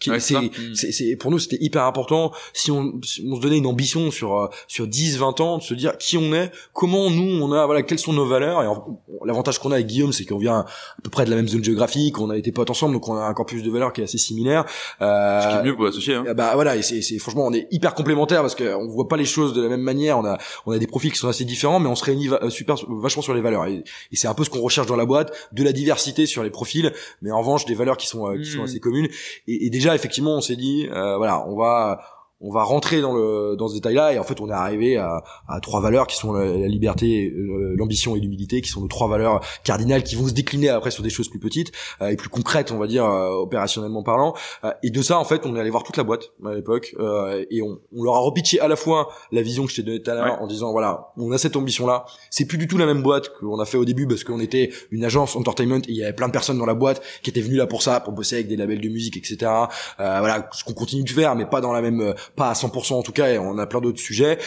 [0.73, 4.35] c'est c'est pour nous c'était hyper important si on, on se donnait une ambition sur
[4.35, 7.65] euh, sur 10 20 ans de se dire qui on est, comment nous on a
[7.65, 11.01] voilà quelles sont nos valeurs et l'avantage qu'on a avec Guillaume c'est qu'on vient à
[11.03, 13.23] peu près de la même zone géographique, on a été potes ensemble donc on a
[13.23, 14.65] un corpus de valeurs qui est assez similaire.
[15.01, 16.25] Euh, Ce qui est mieux pour l'associer hein.
[16.35, 19.17] Bah voilà et c'est c'est franchement on est hyper complémentaires parce que on voit pas
[19.17, 21.45] les choses de la même manière, on a on a des profils qui sont assez
[21.45, 24.43] différents mais on se réunit super vachement sur les valeurs et, et c'est un peu
[24.43, 26.91] ce qu'on recherche dans la boîte, de la diversité sur les profils
[27.21, 28.65] mais en revanche des valeurs qui sont euh, qui sont hmm.
[28.65, 29.07] assez communes
[29.47, 33.55] et, déjà effectivement on s'est dit euh, voilà on va on va rentrer dans le
[33.57, 36.33] dans ce détail-là et en fait on est arrivé à, à trois valeurs qui sont
[36.33, 40.33] la, liberté, euh, l'ambition et l'humilité, qui sont nos trois valeurs cardinales qui vont se
[40.33, 41.71] décliner après sur des choses plus petites
[42.01, 44.35] euh, et plus concrètes, on va dire euh, opérationnellement parlant.
[44.83, 46.95] et de ça en fait on est allé voir toute la boîte à l'époque
[47.49, 50.01] et on, on, leur a repitché à la fois la vision que je t'ai donnée
[50.01, 52.85] tout à l'heure en disant voilà on a cette ambition-là, c'est plus du tout la
[52.85, 55.95] même boîte qu'on a fait au début parce qu'on était une agence entertainment et il
[55.95, 58.13] y avait plein de personnes dans la boîte qui étaient venues là pour ça, pour
[58.13, 59.51] bosser avec des labels de musique, etc.
[59.97, 63.03] voilà ce qu'on continue de faire mais pas dans la même pas à 100% en
[63.03, 64.37] tout cas, et on a plein d'autres sujets,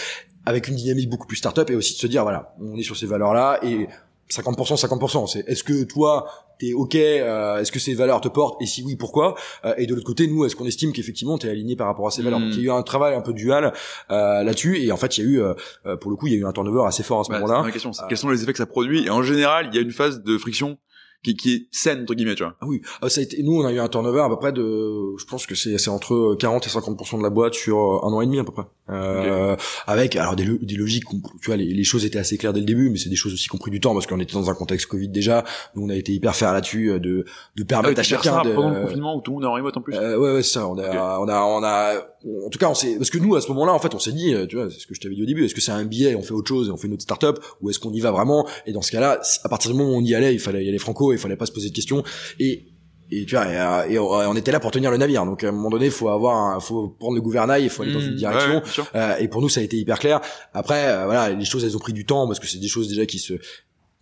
[0.46, 2.96] avec une dynamique beaucoup plus start-up, et aussi de se dire, voilà, on est sur
[2.96, 3.88] ces valeurs-là, et
[4.30, 6.26] 50%, 50%, c'est est-ce que toi,
[6.58, 9.86] t'es ok, euh, est-ce que ces valeurs te portent, et si oui, pourquoi euh, Et
[9.86, 12.38] de l'autre côté, nous, est-ce qu'on estime qu'effectivement t'es aligné par rapport à ces valeurs?
[12.38, 13.72] Donc il y a eu un travail un peu dual
[14.10, 16.38] euh, là-dessus, et en fait, il y a eu, pour le coup, il y a
[16.38, 17.70] eu un turnover assez fort à ce moment-là.
[17.70, 19.92] question, quels sont les effets que ça produit Et en général, il y a une
[19.92, 20.78] phase de friction
[21.22, 22.54] qui, qui est saine entre guillemets tu vois.
[22.60, 22.80] Ah oui.
[23.02, 25.24] Ah, ça a été nous on a eu un turnover à peu près de je
[25.24, 28.20] pense que c'est c'est entre 40 et 50 de la boîte sur euh, un an
[28.20, 28.64] et demi à peu près.
[28.88, 29.56] Euh,
[29.86, 32.66] avec alors des, des logiques tu vois les, les, choses étaient assez claires dès le
[32.66, 34.50] début mais c'est des choses aussi qui ont pris du temps parce qu'on était dans
[34.50, 35.44] un contexte Covid déjà.
[35.74, 37.24] Nous on a été hyper faire là-dessus euh, de
[37.56, 39.52] de permettre ah, à chacun ça, pendant le confinement où tout le monde est en
[39.52, 39.94] remote en plus.
[39.94, 40.66] Euh, ouais ouais c'est ça.
[40.66, 43.40] On a on a on a en tout cas on s'est parce que nous à
[43.40, 45.22] ce moment-là en fait on s'est dit tu vois c'est ce que je t'avais dit
[45.22, 47.02] au début est-ce que c'est un billet on fait autre chose et on fait notre
[47.02, 48.46] start-up ou est-ce qu'on y va vraiment?
[48.66, 50.68] Et dans ce cas-là à partir du moment où on y allait il fallait y
[50.68, 52.02] aller franco il fallait pas se poser de questions.
[52.38, 52.66] Et
[53.12, 55.24] et tu vois et, on était là pour tenir le navire.
[55.24, 57.92] Donc à un moment donné il faut avoir faut prendre le gouvernail il faut aller
[57.92, 58.62] dans une mmh, direction.
[58.94, 60.20] euh, et pour nous ça a été hyper clair.
[60.52, 62.88] Après euh, voilà les choses elles ont pris du temps parce que c'est des choses
[62.88, 63.34] déjà qui se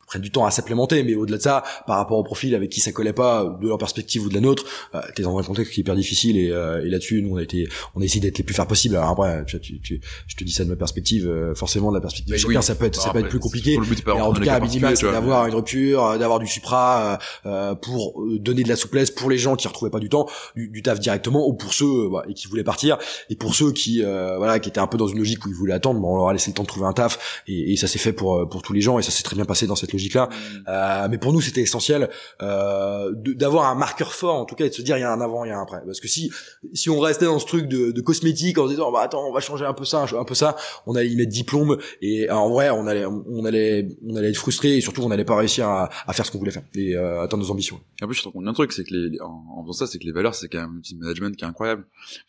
[0.08, 2.80] prennent du temps à s'implémenter, mais au-delà de ça, par rapport au profil avec qui
[2.80, 5.72] ça collait pas, de leur perspective ou de la nôtre, euh, t'es dans un contexte
[5.72, 8.20] qui est hyper difficile et, euh, et là-dessus, nous on a été, on a essayé
[8.20, 8.96] d'être les plus faire possible.
[8.96, 11.96] Alors après, tu, tu, tu, je te dis ça de ma perspective, euh, forcément de
[11.96, 13.78] la perspective de chacun, ça peut être, ça peut être plus compliqué.
[14.06, 17.74] mais en tout cas, à minima, c'est d'avoir une rupture, euh, d'avoir du supra euh,
[17.74, 20.82] pour donner de la souplesse pour les gens qui retrouvaient pas du temps, du, du
[20.82, 22.98] taf directement, ou pour ceux bah, et qui voulaient partir,
[23.30, 25.74] et pour ceux qui, voilà, qui étaient un peu dans une logique où ils voulaient
[25.74, 27.86] attendre, bon, on leur a laissé le temps de trouver un taf, et, et ça
[27.86, 29.92] s'est fait pour pour tous les gens, et ça s'est très bien passé dans cette
[29.98, 30.28] logique-là.
[30.30, 30.56] Mmh.
[30.68, 32.08] Euh, mais pour nous, c'était essentiel
[32.42, 35.12] euh, d'avoir un marqueur fort, en tout cas, et de se dire il y a
[35.12, 35.80] un avant, il y a un après.
[35.84, 36.30] Parce que si
[36.72, 39.32] si on restait dans ce truc de, de cosmétique en se disant bah attends, on
[39.32, 42.48] va changer un peu ça, un peu ça, on allait y mettre diplôme et en
[42.50, 45.68] vrai, on allait on allait on allait être frustré et surtout on n'allait pas réussir
[45.68, 47.80] à, à faire ce qu'on voulait faire et euh, atteindre nos ambitions.
[48.00, 50.04] Et en plus, je te un truc, c'est que les, en, faisant ça, c'est que
[50.04, 51.84] les valeurs, c'est quand même un petit management qui est incroyable.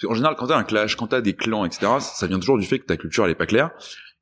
[0.05, 2.65] en général, quand t'as un clash, quand t'as des clans, etc., ça vient toujours du
[2.65, 3.71] fait que ta culture elle est pas claire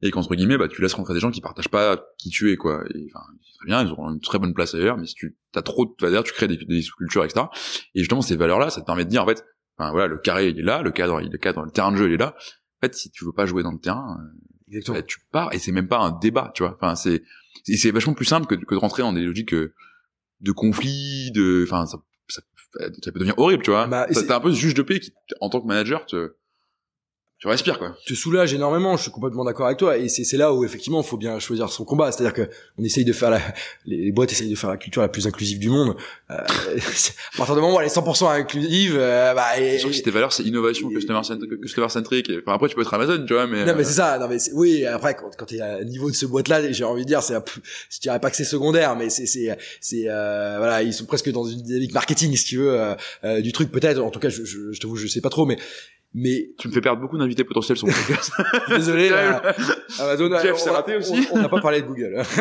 [0.01, 2.57] et qu'entre guillemets bah tu laisses rentrer des gens qui partagent pas qui tu es
[2.57, 2.83] quoi.
[2.93, 3.25] Et enfin
[3.59, 5.91] très bien ils auront une très bonne place ailleurs mais si tu as trop de
[5.99, 7.45] valeurs tu crées des, des sous-cultures etc
[7.95, 9.43] et justement ces valeurs là ça te permet de dire en fait
[9.77, 11.97] enfin voilà le carré il est là le cadre il est cadre le terrain de
[11.97, 12.35] jeu il est là.
[12.81, 15.59] En fait si tu veux pas jouer dans le terrain euh, bah, tu pars et
[15.59, 16.75] c'est même pas un débat tu vois.
[16.75, 17.23] Enfin c'est
[17.63, 19.73] c'est vachement plus simple que, que de rentrer dans des logiques euh,
[20.41, 22.41] de conflit de enfin ça, ça,
[23.01, 23.87] ça, peut devenir horrible tu vois.
[23.87, 26.35] Bah, t'es un peu juge de paix qui en tant que manager te
[27.39, 27.95] tu respires quoi.
[28.07, 31.07] Te soulage énormément, je suis complètement d'accord avec toi et c'est là où effectivement il
[31.07, 33.39] faut bien choisir son combat, c'est-à-dire que on essaye de faire la
[33.85, 35.95] les boîtes essayent de faire la culture la plus inclusive du monde.
[36.31, 39.95] Euh, à partir du moment où elle est 100% inclusive euh, bah et, sûr que
[39.95, 43.23] si tes valeurs c'est innovation, customer centric, customer centric enfin après tu peux être Amazon,
[43.23, 45.57] tu vois mais Non mais euh, c'est ça, non mais oui, après quand quand tu
[45.57, 47.35] es à niveau de ce boîte là, j'ai envie de dire c'est
[47.91, 51.31] je dirais pas que c'est secondaire mais c'est c'est c'est euh, voilà, ils sont presque
[51.31, 54.43] dans une dynamique marketing si tu veux euh, du truc peut-être en tout cas je
[54.43, 55.57] je, je t'avoue je sais pas trop mais
[56.13, 58.31] mais tu me fais perdre beaucoup d'invités potentiels sur mon podcast.
[58.69, 59.09] Désolé,
[59.99, 60.39] Amazon.
[60.41, 61.27] Jeff, c'est raté aussi.
[61.31, 62.21] On n'a pas parlé de Google.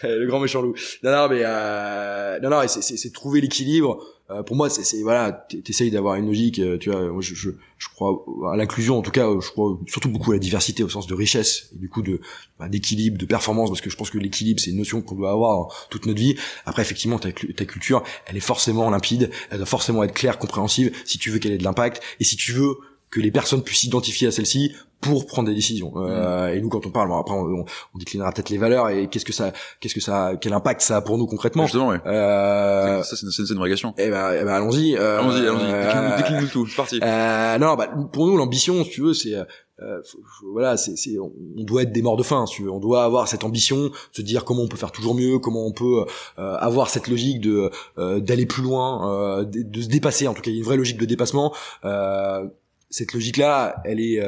[0.00, 0.74] Ah, le grand méchant loup.
[1.02, 5.32] Non, non, mais euh, non, non, c'est trouver l'équilibre Euh, pour moi, c'est voilà,
[5.64, 6.58] t'essayes d'avoir une logique.
[6.58, 10.10] Euh, tu vois, je, je, je crois à l'inclusion, en tout cas, je crois surtout
[10.10, 12.20] beaucoup à la diversité au sens de richesse et du coup de
[12.58, 15.30] bah, d'équilibre, de performance, parce que je pense que l'équilibre c'est une notion qu'on doit
[15.30, 16.36] avoir toute notre vie.
[16.66, 20.94] Après, effectivement, ta, ta culture, elle est forcément limpide, elle doit forcément être claire, compréhensive,
[21.06, 22.76] si tu veux qu'elle ait de l'impact et si tu veux
[23.10, 25.92] que les personnes puissent s'identifier à celle-ci pour prendre des décisions.
[25.96, 29.08] Euh, et nous, quand on parle, bon, après, on, on déclinera peut-être les valeurs et
[29.08, 31.64] qu'est-ce que ça, qu'est-ce que ça, quel impact ça a pour nous concrètement.
[31.64, 32.00] Justement, ouais.
[32.06, 33.94] Euh, ça, c'est une, une vraie question.
[33.96, 34.96] Eh ben, eh ben allons-y.
[34.96, 35.72] Euh, allons-y, allons-y.
[35.72, 36.66] Euh, décline-nous tout.
[36.66, 37.00] C'est parti.
[37.02, 39.34] Euh, non, bah, pour nous, l'ambition, si tu veux, c'est
[39.80, 40.02] euh,
[40.52, 41.30] voilà, c'est, c'est, on
[41.62, 42.44] doit être des morts de faim.
[42.46, 42.72] Si tu veux.
[42.72, 45.72] On doit avoir cette ambition, se dire comment on peut faire toujours mieux, comment on
[45.72, 46.04] peut
[46.38, 50.26] euh, avoir cette logique de euh, d'aller plus loin, de, de, se dépasser.
[50.26, 51.54] En tout cas, il y a une vraie logique de dépassement.
[52.90, 54.20] Cette logique-là, elle est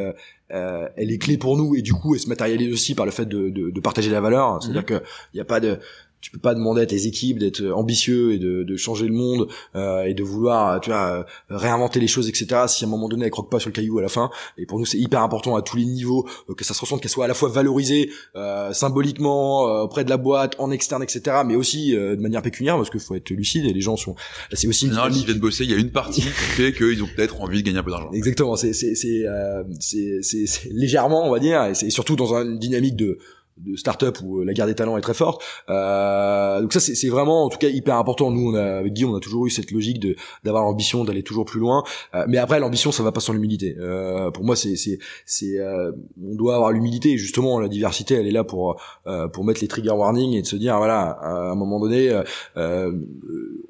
[0.52, 3.12] euh, elle est clé pour nous et du coup elle se matérialise aussi par le
[3.12, 4.86] fait de, de, de partager la valeur c'est à dire mhm.
[4.86, 4.94] que
[5.32, 5.78] il n'y a pas de
[6.20, 9.48] tu peux pas demander à tes équipes d'être ambitieux et de, de changer le monde
[9.74, 13.24] euh, et de vouloir tu vois réinventer les choses etc si à un moment donné
[13.24, 14.30] elles croquent pas sur le caillou à la fin.
[14.58, 17.00] Et pour nous c'est hyper important à tous les niveaux euh, que ça se ressente
[17.00, 21.02] qu'elle soit à la fois valorisée euh, symboliquement euh, auprès de la boîte en externe
[21.02, 23.96] etc mais aussi euh, de manière pécuniaire parce qu'il faut être lucide et les gens
[23.96, 24.14] sont
[24.52, 27.02] c'est aussi en général ils viennent bosser il y a une partie qui fait qu'ils
[27.02, 28.10] ont peut-être envie de gagner un peu d'argent.
[28.12, 32.96] Exactement c'est c'est c'est c'est légèrement on va dire et c'est surtout dans une dynamique
[32.96, 33.18] de
[33.64, 35.42] de start-up où euh, la guerre des talents est très forte.
[35.68, 38.30] Euh, donc ça c'est vraiment en tout cas hyper important.
[38.30, 41.22] Nous on a avec Guy on a toujours eu cette logique de d'avoir l'ambition d'aller
[41.22, 41.82] toujours plus loin.
[42.14, 43.76] Euh, mais après l'ambition ça va pas sans l'humilité.
[43.78, 45.92] Euh, pour moi c'est c'est c'est euh,
[46.22, 49.68] on doit avoir l'humilité justement la diversité elle est là pour euh, pour mettre les
[49.68, 52.20] trigger warnings et de se dire voilà à un moment donné
[52.56, 53.00] on,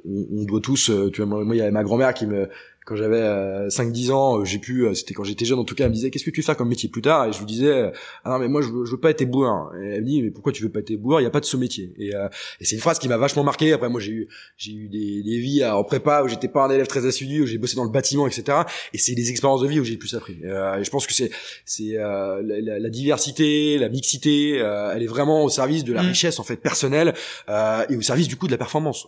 [0.04, 2.48] on, doit tous tu vois moi il y avait ma grand-mère qui me
[2.90, 3.20] quand j'avais
[3.68, 5.90] 5-10 euh, ans, euh, j'ai pu, euh, c'était quand j'étais jeune en tout cas, elle
[5.90, 7.28] me disait qu'est-ce que tu fais comme métier plus tard?
[7.28, 7.92] Et je lui disais
[8.24, 9.70] ah non mais moi je veux, je veux pas être éboueur.
[9.80, 11.20] Et elle me dit mais pourquoi tu veux pas être éboueur?
[11.20, 11.94] Il y a pas de ce métier.
[11.98, 13.72] Et, et c'est une phrase qui m'a vachement marqué.
[13.72, 16.70] Après moi j'ai eu j'ai eu des, des vies en prépa où j'étais pas un
[16.70, 18.58] élève très assidu, où j'ai bossé dans le bâtiment etc.
[18.92, 20.38] Et c'est des expériences de vie où j'ai plus appris.
[20.42, 21.30] et je pense que c'est
[21.64, 26.06] c'est la, la, la, diversité, la mixité, elle est vraiment au service de la mmh.
[26.06, 27.14] richesse en fait personnelle
[27.48, 29.06] et au service du coup de la performance.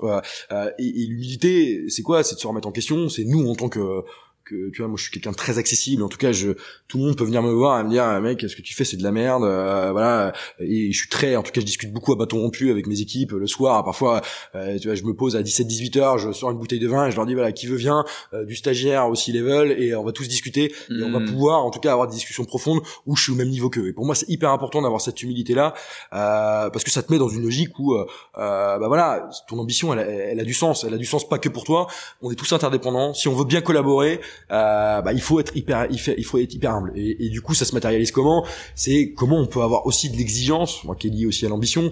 [0.79, 2.23] et, et l'humilité c'est quoi?
[2.23, 3.09] C'est de se remettre en question.
[3.09, 4.05] C'est nous en tant que
[4.45, 6.03] que tu vois moi je suis quelqu'un de très accessible.
[6.03, 6.53] En tout cas je
[6.89, 8.85] tout le monde peut venir me voir et me dire mec ce que tu fais
[8.85, 10.33] c'est de la merde euh, voilà.
[10.61, 13.01] Et je suis très en tout cas je discute beaucoup à bâton rompu avec mes
[13.01, 13.85] équipes le soir.
[13.85, 14.23] Parfois
[14.55, 16.89] euh, tu vois je me pose à 17 18 heures je sors une bouteille de
[16.89, 19.95] vin et je leur dis voilà qui veut vient euh, du stagiaire aussi level et
[19.95, 21.27] on va tous discuter et on va hmm.
[21.27, 23.89] pouvoir en tout cas avoir des discussions profondes où je suis au même niveau qu'eux.
[23.89, 25.75] Et pour moi c'est hyper important d'avoir cette humilité là
[26.11, 27.97] parce que ça te met dans une logique où
[28.35, 30.85] bah voilà ton ambition elle, elle a du sens.
[30.85, 31.87] Elle a du sens pas que pour toi.
[32.21, 33.15] On est tous interdépendants.
[33.15, 34.21] Si on veut bien collaborer
[34.51, 36.93] euh, bah, il faut être hyper, il, faut être hyper humble.
[36.95, 38.45] Et, et, du coup, ça se matérialise comment?
[38.75, 41.91] C'est comment on peut avoir aussi de l'exigence, moi qui est lié aussi à l'ambition,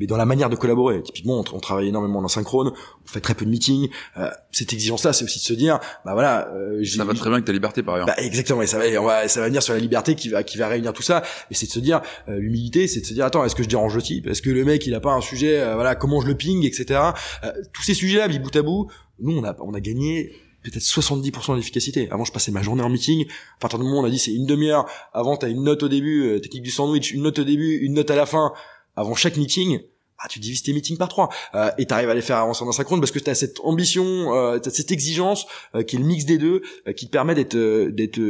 [0.00, 1.02] mais dans la manière de collaborer.
[1.02, 2.72] Typiquement, on, on, travaille énormément en synchrone,
[3.04, 3.90] on fait très peu de meetings.
[4.16, 6.48] Euh, cette exigence-là, c'est aussi de se dire, bah voilà.
[6.54, 8.06] Euh, ça va très bien avec ta liberté par ailleurs.
[8.06, 8.62] Bah, exactement.
[8.62, 10.68] Et ça va, on va, ça va venir sur la liberté qui va, qui va
[10.68, 11.22] réunir tout ça.
[11.50, 13.68] Et c'est de se dire, euh, l'humilité, c'est de se dire, attends, est-ce que je
[13.68, 14.26] dérange le type?
[14.26, 16.64] Est-ce que le mec, il a pas un sujet, euh, voilà, comment je le ping,
[16.64, 17.00] etc.
[17.44, 20.32] Euh, tous ces sujets-là, mis bout à bout, nous, on a, on a gagné
[20.62, 22.08] peut-être 70% d'efficacité.
[22.10, 23.26] Avant, je passais ma journée en meeting.
[23.26, 24.86] À partir du moment où on a dit c'est une demi-heure.
[25.12, 27.94] Avant, t'as une note au début, euh, technique du sandwich, une note au début, une
[27.94, 28.52] note à la fin.
[28.96, 29.80] Avant chaque meeting,
[30.20, 32.72] bah, tu divises tes meetings par trois euh, et t'arrives à les faire avancer en
[32.72, 36.26] synchrone parce que t'as cette ambition, euh, t'as cette exigence euh, qui est le mix
[36.26, 38.20] des deux, euh, qui te permet d'être d'être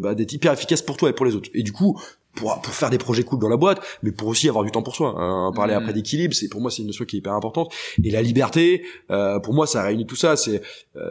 [0.00, 1.48] bah, d'être hyper efficace pour toi et pour les autres.
[1.54, 1.98] Et du coup,
[2.34, 4.82] pour, pour faire des projets cool dans la boîte, mais pour aussi avoir du temps
[4.82, 5.14] pour soi.
[5.16, 5.52] Hein.
[5.54, 5.78] Parler mmh.
[5.78, 7.72] après d'équilibre, c'est pour moi c'est une notion qui est hyper importante.
[8.02, 10.36] Et la liberté, euh, pour moi, ça réunit tout ça.
[10.36, 10.62] C'est,
[10.96, 11.10] euh,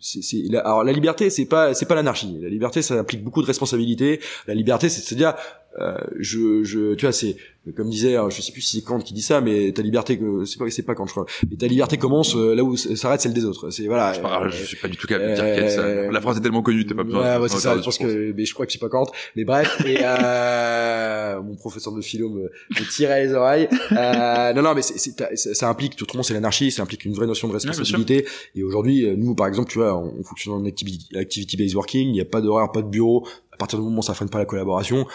[0.00, 2.38] c'est, la, alors la liberté, c'est pas, c'est pas l'anarchie.
[2.40, 4.20] La liberté, ça implique beaucoup de responsabilités.
[4.46, 5.34] La liberté, c'est de se dire,
[5.78, 7.36] euh, je, je, tu vois, c'est
[7.76, 10.58] comme disait, je sais plus si c'est Kant qui dit ça, mais ta liberté, c'est
[10.58, 11.26] pas, c'est pas Kant, je crois.
[11.50, 13.68] Mais ta liberté commence euh, là où s'arrête celle des autres.
[13.70, 14.14] C'est voilà.
[14.14, 15.82] Je, euh, je suis pas du tout capable de dire quelle ça.
[15.82, 17.36] Euh, la phrase est tellement connue, t'as pas besoin.
[17.36, 17.76] Ouais, ouais c'est ça.
[17.76, 19.06] Je pense que, mais je crois que c'est pas Kant.
[19.36, 23.68] Mais bref, et euh, mon professeur de philo me, me tirait les oreilles.
[23.92, 27.14] Euh, non, non, mais c'est, ça implique, tout le monde, c'est l'anarchie, ça implique une
[27.14, 28.26] vraie notion de responsabilité.
[28.54, 32.08] et aujourd'hui, nous, par exemple, tu vois, on, fonctionne en activity, activity based working.
[32.08, 33.26] Il n'y a pas d'horaire, pas de bureau.
[33.52, 35.06] À partir du moment où ça freine pas la collaboration,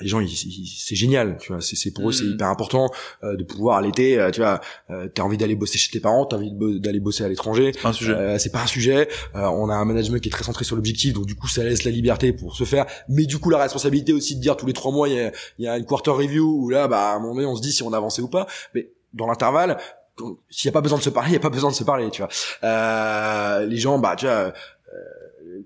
[0.00, 2.32] les gens c'est génial tu vois c'est pour eux c'est mm.
[2.32, 2.90] hyper important
[3.22, 6.26] euh, de pouvoir l'été euh, tu vois euh, t'as envie d'aller bosser chez tes parents
[6.26, 7.72] t'as envie d'aller bosser à l'étranger.
[7.74, 8.14] C'est pas un sujet.
[8.14, 9.08] Euh, c'est pas un sujet.
[9.34, 11.84] On a un management qui est très centré sur l'objectif donc du coup ça laisse
[11.84, 12.86] la liberté pour se faire.
[13.08, 15.32] Mais du coup la responsabilité aussi de dire tous les trois mois il y a,
[15.58, 17.72] y a, une quarter review où là bah à un moment donné on se dit
[17.72, 18.46] si on a avancé ou pas.
[18.74, 19.78] Mais dans l'intervalle
[20.48, 21.82] s'il y a pas besoin de se parler il y a pas besoin de se
[21.82, 23.60] parler tu vois.
[23.64, 24.52] Les gens bah tu vois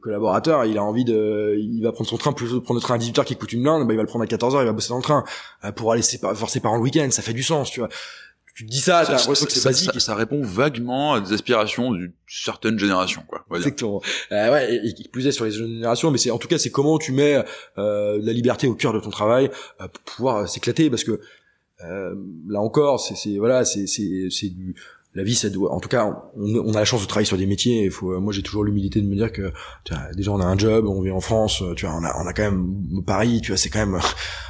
[0.00, 2.94] collaborateur, il a envie de, il va prendre son train plutôt de prendre le train
[2.94, 4.72] à 18h qui coûte une blinde, bah, il va le prendre à 14h, il va
[4.72, 5.24] bosser dans le train
[5.64, 7.88] euh, pour aller voir ses parents le week-end, ça fait du sens, tu vois.
[8.54, 9.92] tu dis ça, t'as l'impression que c'est basique.
[9.94, 13.44] Ça, ça, répond vaguement à des aspirations d'une certaine génération, quoi.
[13.54, 14.02] Exactement.
[14.32, 16.58] Euh, ouais, et, qui plus est sur les jeunes générations, mais c'est en tout cas
[16.58, 17.42] c'est comment tu mets
[17.78, 21.20] euh, la liberté au cœur de ton travail euh, pour pouvoir euh, s'éclater, parce que
[21.84, 22.14] euh,
[22.48, 24.74] là encore, c'est voilà, c'est c'est c'est du
[25.18, 25.72] la vie, ça doit.
[25.72, 26.06] En tout cas,
[26.36, 27.84] on, on, a la chance de travailler sur des métiers.
[27.84, 28.18] Il faut.
[28.20, 29.52] Moi, j'ai toujours l'humilité de me dire que
[29.84, 31.62] tu vois, déjà on a un job, on vit en France.
[31.76, 33.40] Tu vois, on a, on a quand même Paris.
[33.42, 34.00] Tu vois, c'est quand même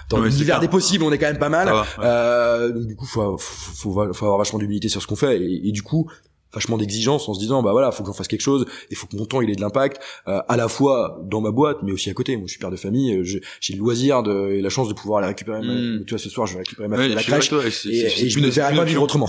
[0.09, 1.71] dans l'univers des possibles, on est quand même pas mal.
[1.99, 5.41] euh, donc du coup, faut, faut, faut, faut avoir vachement d'humilité sur ce qu'on fait.
[5.41, 6.11] Et, et, du coup,
[6.53, 9.07] vachement d'exigence en se disant bah voilà faut que j'en fasse quelque chose il faut
[9.07, 11.93] que mon temps il ait de l'impact euh, à la fois dans ma boîte mais
[11.93, 12.37] aussi à côté.
[12.37, 14.95] Moi je suis père de famille euh, j'ai le loisir de, et la chance de
[14.95, 16.05] pouvoir aller récupérer mmh.
[16.07, 18.49] tu vois ce soir je vais récupérer ma à la crèche et, et, je ne
[18.49, 19.29] verrai pas vivre autrement.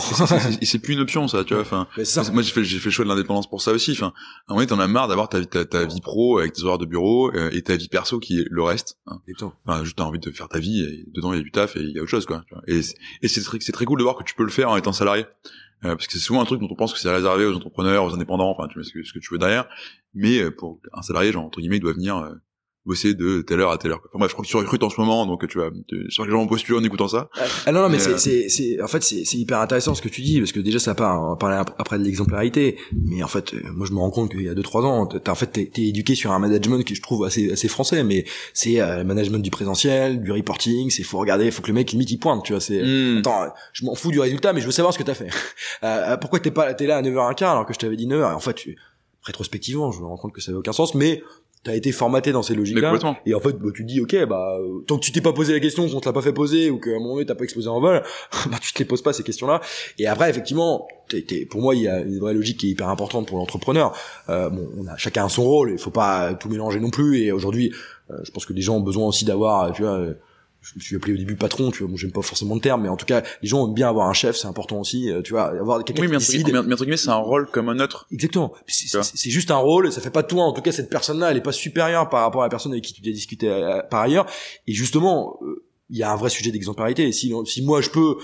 [0.61, 1.88] C'est plus une option ça tu vois enfin
[2.32, 4.13] moi j'ai fait j'ai fait le choix de l'indépendance pour ça aussi enfin
[4.47, 6.86] un moment t'en as marre d'avoir ta, ta, ta vie pro avec tes horaires de
[6.86, 9.20] bureau euh, et ta vie perso qui est le reste hein.
[9.65, 11.76] enfin juste t'as envie de faire ta vie et dedans il y a du taf
[11.76, 12.80] et il y a autre chose quoi et
[13.22, 14.93] et c'est très c'est très cool de voir que tu peux le faire en étant
[14.93, 15.26] salarié
[15.86, 18.04] euh, parce que c'est souvent un truc dont on pense que c'est réservé aux entrepreneurs,
[18.04, 19.68] aux indépendants, enfin tu mets ce que, ce que tu veux derrière,
[20.14, 22.34] mais euh, pour un salarié, genre entre guillemets, il doit venir euh,
[22.86, 24.02] bosser de telle heure à telle heure.
[24.08, 26.26] Enfin, bref, je crois que tu recrutes en ce moment, donc tu vois, je crois
[26.26, 27.30] que les gens en postulent en écoutant ça.
[27.66, 30.10] Ah non, non, mais, c'est, c'est, c'est, en fait, c'est, c'est hyper intéressant ce que
[30.10, 33.28] tu dis, parce que déjà, ça part, on va parler après de l'exemplarité, mais en
[33.28, 35.48] fait, moi, je me rends compte qu'il y a deux, trois ans, t'as, en fait,
[35.48, 39.04] t'es, t'es éduqué sur un management qui je trouve assez, assez français, mais c'est euh,
[39.04, 42.44] management du présentiel, du reporting, c'est faut regarder, faut que le mec limite il pointe,
[42.44, 43.20] tu vois, c'est, hmm.
[43.20, 45.30] attends, je m'en fous du résultat, mais je veux savoir ce que t'as fait.
[45.84, 48.40] Euh, pourquoi t'es pas, t'es là à 9h15 alors que je t'avais dit 9h, en
[48.40, 48.78] fait, tu,
[49.24, 51.24] rétrospectivement, je me rends compte que ça avait aucun sens, mais
[51.64, 52.93] t'as été formaté dans ces logiques-là.
[53.26, 54.57] Et en fait, bah, tu te dis, ok, bah,
[54.88, 56.80] tant que tu t'es pas posé la question, qu'on te l'a pas fait poser, ou
[56.80, 58.01] qu'à un moment donné t'as pas explosé en vol,
[58.49, 59.62] bah, tu te les poses pas ces questions-là.
[59.97, 60.88] Et après, effectivement,
[61.49, 63.93] pour moi, il y a une vraie logique qui est hyper importante pour l'entrepreneur.
[64.30, 67.20] Euh, bon, on a chacun son rôle, il faut pas tout mélanger non plus.
[67.20, 67.74] Et aujourd'hui,
[68.12, 69.99] euh, je pense que les gens ont besoin aussi d'avoir, tu vois,
[70.70, 72.84] je me suis appelé au début patron, tu vois, bon, j'aime pas forcément le terme,
[72.84, 75.22] mais en tout cas, les gens aiment bien avoir un chef, c'est important aussi, euh,
[75.24, 76.45] tu vois, avoir quelqu'un oui, qui décide.
[76.45, 78.05] Oui, mais entre guillemets, c'est un rôle comme un autre.
[78.11, 78.53] Exactement.
[78.67, 81.41] C'est juste un rôle, ça fait pas toi, en tout cas, cette personne-là, elle est
[81.41, 84.28] pas supérieure par rapport à la personne avec qui tu as discuté euh, par ailleurs.
[84.67, 87.11] Et justement, euh, il y a un vrai sujet d'exemplarité.
[87.11, 88.17] Si, si moi je peux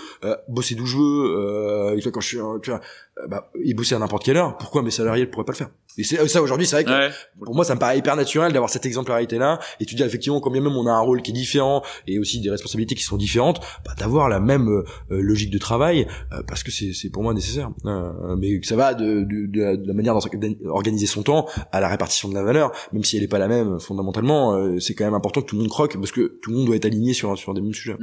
[0.47, 2.81] bosser d'où je veux, euh, quand je suis, tu vois,
[3.27, 5.69] bah, et bosser à n'importe quelle heure, pourquoi mes salariés ne pourraient pas le faire?
[5.97, 8.69] Et c'est ça aujourd'hui, c'est vrai que pour moi ça me paraît hyper naturel d'avoir
[8.69, 11.33] cette exemplarité là et tu dis effectivement combien même on a un rôle qui est
[11.33, 15.57] différent et aussi des responsabilités qui sont différentes, bah, d'avoir la même euh, logique de
[15.57, 17.69] travail euh, parce que c'est pour moi nécessaire.
[17.85, 20.15] Euh, mais ça va de, de, de, la manière
[20.63, 23.47] d'organiser son temps à la répartition de la valeur, même si elle est pas la
[23.47, 26.57] même fondamentalement, c'est quand même important que tout le monde croque parce que tout le
[26.57, 27.95] monde doit être aligné sur sur des mêmes sujets.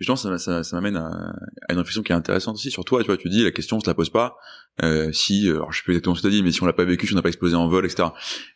[0.00, 1.06] Je pense ça, ça, ça m'amène à,
[1.68, 3.00] à, une réflexion qui est intéressante aussi sur toi.
[3.00, 4.36] Tu vois, tu dis la question on se la pose pas
[4.82, 6.66] euh, si alors je sais plus exactement ce que tu as dit mais si on
[6.66, 8.08] l'a pas vécu si on n'a pas explosé en vol etc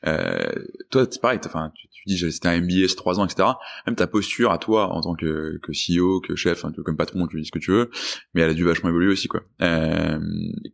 [0.07, 0.53] euh,
[0.91, 3.49] toi c'est pareil enfin tu, tu dis c'était un c'est trois ans etc
[3.87, 7.39] même ta posture à toi en tant que, que CEO que chef comme patron tu
[7.39, 7.91] dis ce que tu veux
[8.33, 9.43] mais elle a dû vachement évoluer aussi quoi.
[9.61, 10.19] Euh,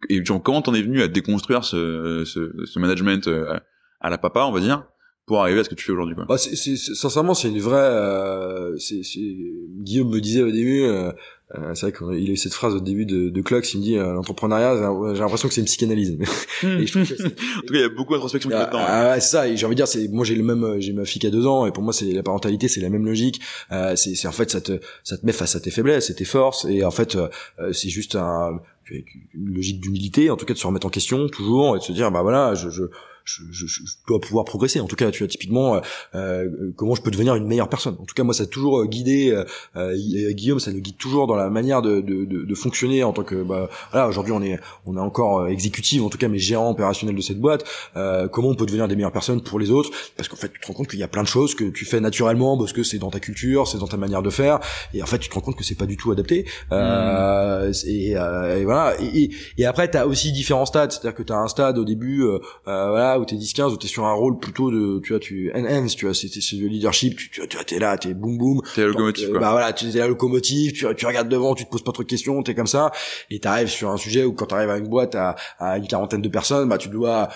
[0.08, 3.58] et genre comment t'en es venu à déconstruire ce, ce, ce management euh,
[4.00, 4.84] à la papa on va dire?
[5.30, 6.24] Pour arriver à ce que tu fais aujourd'hui quoi.
[6.24, 9.00] Bah, c'est, c'est, sincèrement c'est une vraie euh, c'est,
[9.78, 11.12] Guillaume me disait au début euh,
[11.56, 13.82] euh, c'est vrai qu'il a eu cette phrase au début de, de Clocks, il me
[13.82, 14.76] dit euh, l'entrepreneuriat,
[15.14, 16.16] j'ai l'impression que c'est une psychanalyse.
[16.62, 18.78] et je trouve que en tout cas, il y a beaucoup d'introspection qui est dedans.
[18.80, 19.48] Ah, c'est ça.
[19.48, 21.30] Et j'ai envie de dire, c'est moi j'ai le même, j'ai ma fille qui a
[21.30, 23.40] deux ans, et pour moi c'est la parentalité, c'est la même logique.
[23.72, 26.14] Euh, c'est, c'est en fait ça te, ça te met face à tes faiblesses et
[26.14, 27.28] tes forces, et en fait euh,
[27.72, 28.60] c'est juste un,
[28.90, 31.92] une logique d'humilité, en tout cas de se remettre en question toujours et de se
[31.92, 32.84] dire bah voilà, je, je
[33.24, 34.80] je, je, je, dois pouvoir progresser.
[34.80, 35.80] En tout cas, tu vois typiquement euh,
[36.14, 37.96] euh, comment je peux devenir une meilleure personne.
[38.00, 39.44] En tout cas, moi, ça a toujours euh, guidé
[39.76, 43.12] euh, Guillaume, ça nous guide toujours dans la manière de, de, de, de fonctionner en
[43.12, 44.08] tant que bah voilà.
[44.08, 47.40] Aujourd'hui, on est on est encore exécutif, en tout cas, mais gérant opérationnel de cette
[47.40, 47.64] boîte.
[48.32, 49.90] comment on peut devenir des meilleures personnes pour les autres?
[50.16, 51.84] Parce qu'en fait, tu te rends compte qu'il y a plein de choses que tu
[51.84, 54.60] fais naturellement parce que c'est dans ta culture, c'est dans ta manière de faire,
[54.94, 56.46] et en fait, tu te rends compte que c'est pas du tout adapté.
[56.70, 57.72] Mmh.
[57.86, 58.94] Et, et, voilà.
[59.00, 60.92] Et, et après, tu as aussi différents stades.
[60.92, 62.24] C'est-à-dire que tu as un stade au début,
[62.64, 65.96] voilà où t'es 10-15, où t'es sur un rôle plutôt de, tu vois, tu enhance,
[65.96, 68.62] tu vois, c'est le leadership, tu tu vois, t'es là, t'es boum boum.
[68.74, 69.34] T'es la locomotive.
[69.34, 71.92] Euh, bah voilà, tu es la locomotive, tu, tu regardes devant, tu te poses pas
[71.92, 72.92] trop de questions, t'es comme ça,
[73.30, 76.22] et t'arrives sur un sujet où quand t'arrives à une boîte à, à une quarantaine
[76.22, 77.28] de personnes, bah tu dois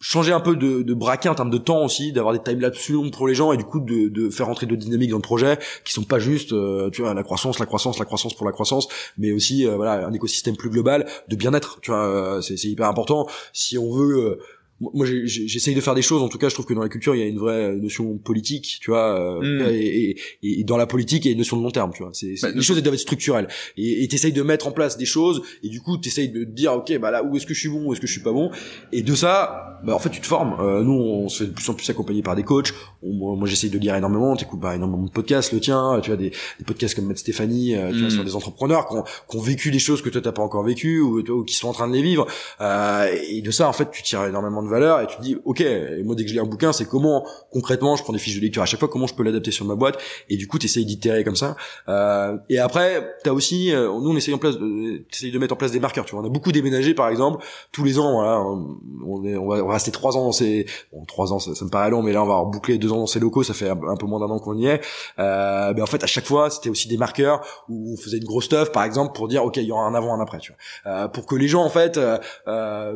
[0.00, 2.94] changer un peu de, de braquet en termes de temps aussi, d'avoir des timelapses plus
[2.94, 5.22] longues pour les gens et du coup de, de faire entrer d'autres dynamiques dans le
[5.22, 8.46] projet qui sont pas juste, euh, tu vois, la croissance, la croissance, la croissance pour
[8.46, 11.80] la croissance, mais aussi euh, voilà un écosystème plus global de bien-être.
[11.80, 13.26] Tu vois, c'est hyper important.
[13.52, 14.38] Si on veut
[14.80, 16.22] moi j'essaye de faire des choses.
[16.22, 18.18] En tout cas je trouve que dans la culture il y a une vraie notion
[18.18, 19.70] politique tu vois euh, mm.
[19.70, 20.10] et,
[20.42, 22.10] et, et, dans la politique il y a une notion de long terme tu vois.
[22.12, 23.48] C'est bah, les choses elles doivent être structurelles.
[23.76, 26.98] Et t'essayes de mettre en place des choses et du coup t'essayes de dire ok
[26.98, 28.50] bah là où est-ce que je suis bon où est-ce que je suis pas bon?
[28.92, 30.56] Et de ça bah en fait tu te formes.
[30.60, 32.72] Euh, nous on se fait de plus en plus accompagner par des coachs.
[33.02, 34.36] Moi, j'essaye de lire énormément.
[34.36, 37.74] T'écoutes bah, énormément de podcasts le tien tu vois des, des podcasts comme Matt Stéphanie
[37.74, 38.10] euh, tu vois, mm.
[38.10, 40.64] sur des entrepreneurs qui ont, qui ont, vécu des choses que toi t'as pas encore
[40.64, 42.26] vécu ou, ou, qui sont en train de les vivre.
[42.60, 45.64] Euh, et de ça en fait tu tires énormément valeur et tu dis ok
[46.04, 48.40] moi dès que je lis un bouquin c'est comment concrètement je prends des fiches de
[48.40, 48.62] lecture.
[48.62, 49.98] À chaque fois comment je peux l'adapter sur ma boîte
[50.28, 51.56] et du coup t'essayes d'itérer comme ça.
[51.88, 55.56] Euh, et après t'as aussi euh, nous on essaye en place de, de mettre en
[55.56, 56.22] place des marqueurs tu vois.
[56.22, 57.44] On a beaucoup déménagé par exemple.
[57.72, 61.32] Tous les ans voilà on, est, on, va, rester trois ans dans ces bon trois
[61.32, 63.42] ans ça, me paraît long mais là on va boucler deux ans dans ces locaux
[63.42, 64.80] ça fait un, peu moins d'un an qu'on y est.
[65.18, 68.24] Euh, mais en fait à chaque fois c'était aussi des marqueurs où on faisait une
[68.24, 70.52] grosse stuff par exemple pour dire ok il y aura un avant un après tu
[70.52, 70.92] vois.
[70.92, 72.94] Euh, pour que les gens en fait euh, euh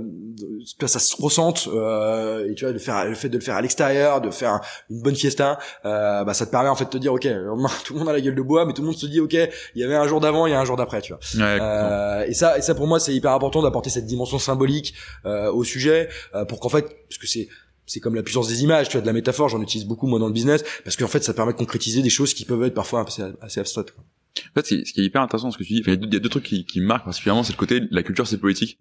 [0.86, 3.62] ça se ressente euh, et tu vois de faire le fait de le faire à
[3.62, 6.98] l'extérieur de faire une bonne fiesta euh, bah ça te permet en fait de te
[6.98, 7.22] dire ok
[7.84, 9.34] tout le monde a la gueule de bois mais tout le monde se dit ok
[9.34, 12.24] il y avait un jour d'avant il y a un jour d'après tu vois euh,
[12.26, 14.94] et ça et ça pour moi c'est hyper important d'apporter cette dimension symbolique
[15.26, 17.48] euh, au sujet euh, pour qu'en fait parce que c'est
[17.86, 20.20] c'est comme la puissance des images, tu vois, de la métaphore, j'en utilise beaucoup moi
[20.20, 22.74] dans le business, parce qu'en fait, ça permet de concrétiser des choses qui peuvent être
[22.74, 23.90] parfois assez, assez abstraites.
[23.90, 24.04] Quoi.
[24.50, 26.28] En fait, ce qui est hyper intéressant, ce que tu dis, il y, a deux,
[26.28, 28.78] trucs qui, qui marquent particulièrement, c'est le côté la culture, c'est politique.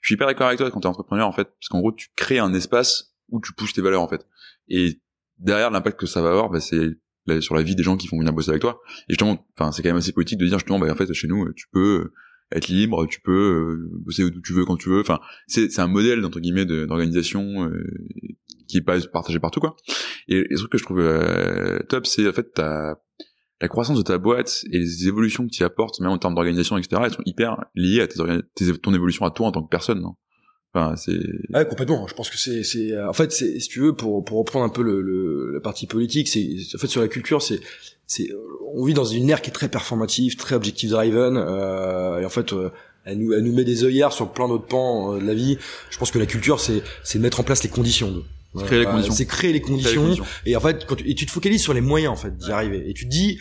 [0.00, 2.08] Je suis hyper d'accord avec toi quand t'es entrepreneur, en fait, parce qu'en gros, tu
[2.16, 4.26] crées un espace où tu pousses tes valeurs, en fait.
[4.68, 5.00] Et
[5.38, 6.90] derrière, l'impact que ça va avoir, bah, c'est
[7.40, 8.80] sur la vie des gens qui vont venir bosser avec toi.
[9.08, 11.28] Et justement, enfin, c'est quand même assez politique de dire justement, bah, en fait, chez
[11.28, 12.12] nous, tu peux
[12.54, 15.00] être libre, tu peux euh, bosser où tu veux quand tu veux.
[15.00, 17.84] Enfin, c'est un modèle entre guillemets d'organisation euh,
[18.68, 19.76] qui est pas partagé partout quoi.
[20.28, 23.00] Et, et ce que je trouve euh, top, c'est en fait ta
[23.62, 26.76] la croissance de ta boîte et les évolutions que tu apportes, même en termes d'organisation,
[26.76, 30.16] etc., elles sont hyper liées à ton évolution à toi en tant que personne, non
[30.74, 31.18] Enfin, c'est.
[31.52, 32.06] Ouais, complètement.
[32.06, 34.82] Je pense que c'est, c'est, en fait, si tu veux, pour pour reprendre un peu
[34.82, 37.60] le, le la partie politique, c'est, en fait, sur la culture, c'est,
[38.06, 38.28] c'est,
[38.74, 42.30] on vit dans une ère qui est très performative, très objective driven, euh, et en
[42.30, 42.52] fait.
[42.52, 42.70] Euh,
[43.04, 45.58] elle nous, elle nous met des œillères sur plein d'autres pans euh, de la vie.
[45.90, 48.22] Je pense que la culture, c'est, c'est mettre en place les conditions.
[48.54, 49.14] C'est créer les conditions.
[49.14, 50.16] C'est créer les conditions.
[50.46, 52.52] Et en fait, quand tu, et tu te focalises sur les moyens en fait d'y
[52.52, 52.88] arriver.
[52.88, 53.38] Et tu te dis,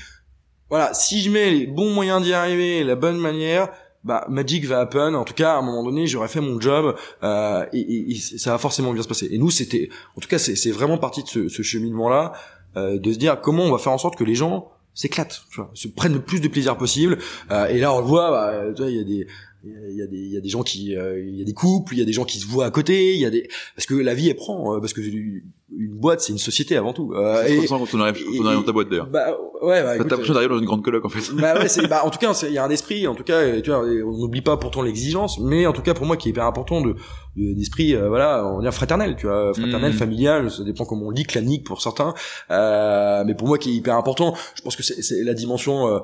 [0.70, 3.70] voilà, si je mets les bons moyens d'y arriver, la bonne manière,
[4.04, 5.14] bah magic va happen.
[5.16, 8.52] En tout cas, à un moment donné, j'aurais fait mon job euh, et, et, ça
[8.52, 9.28] va forcément bien se passer.
[9.32, 12.34] Et nous, c'était, en tout cas, c'est vraiment parti de ce, ce cheminement-là,
[12.78, 15.44] euh, de se dire comment on va faire en sorte que les gens s'éclatent,
[15.74, 17.18] se prennent le plus de plaisir possible.
[17.52, 19.28] Euh, et là, on le voit, bah, il y a des
[19.64, 21.54] il y a des il y a des gens qui euh, il y a des
[21.54, 23.48] couples il y a des gens qui se voient à côté il y a des
[23.76, 26.92] parce que la vie elle prend euh, parce que une boîte c'est une société avant
[26.92, 27.14] tout.
[27.14, 29.08] Euh, et, quand on arrive, on arrive dans ta boîte d'ailleurs.
[29.08, 31.34] Bah ouais bah, t'as l'impression d'arriver dans une grande coloc en fait.
[31.34, 33.62] bah ouais c'est bah en tout cas il y a un esprit en tout cas
[33.62, 36.32] tu vois on n'oublie pas pourtant l'exigence mais en tout cas pour moi qui est
[36.32, 36.96] hyper important de
[37.36, 39.54] d'esprit euh, voilà on dire fraternel tu vois.
[39.54, 39.98] Fraternel mmh.
[39.98, 42.14] familial ça dépend comment on lit clanique pour certains.
[42.50, 46.00] Euh, mais pour moi qui est hyper important je pense que c'est la dimension euh,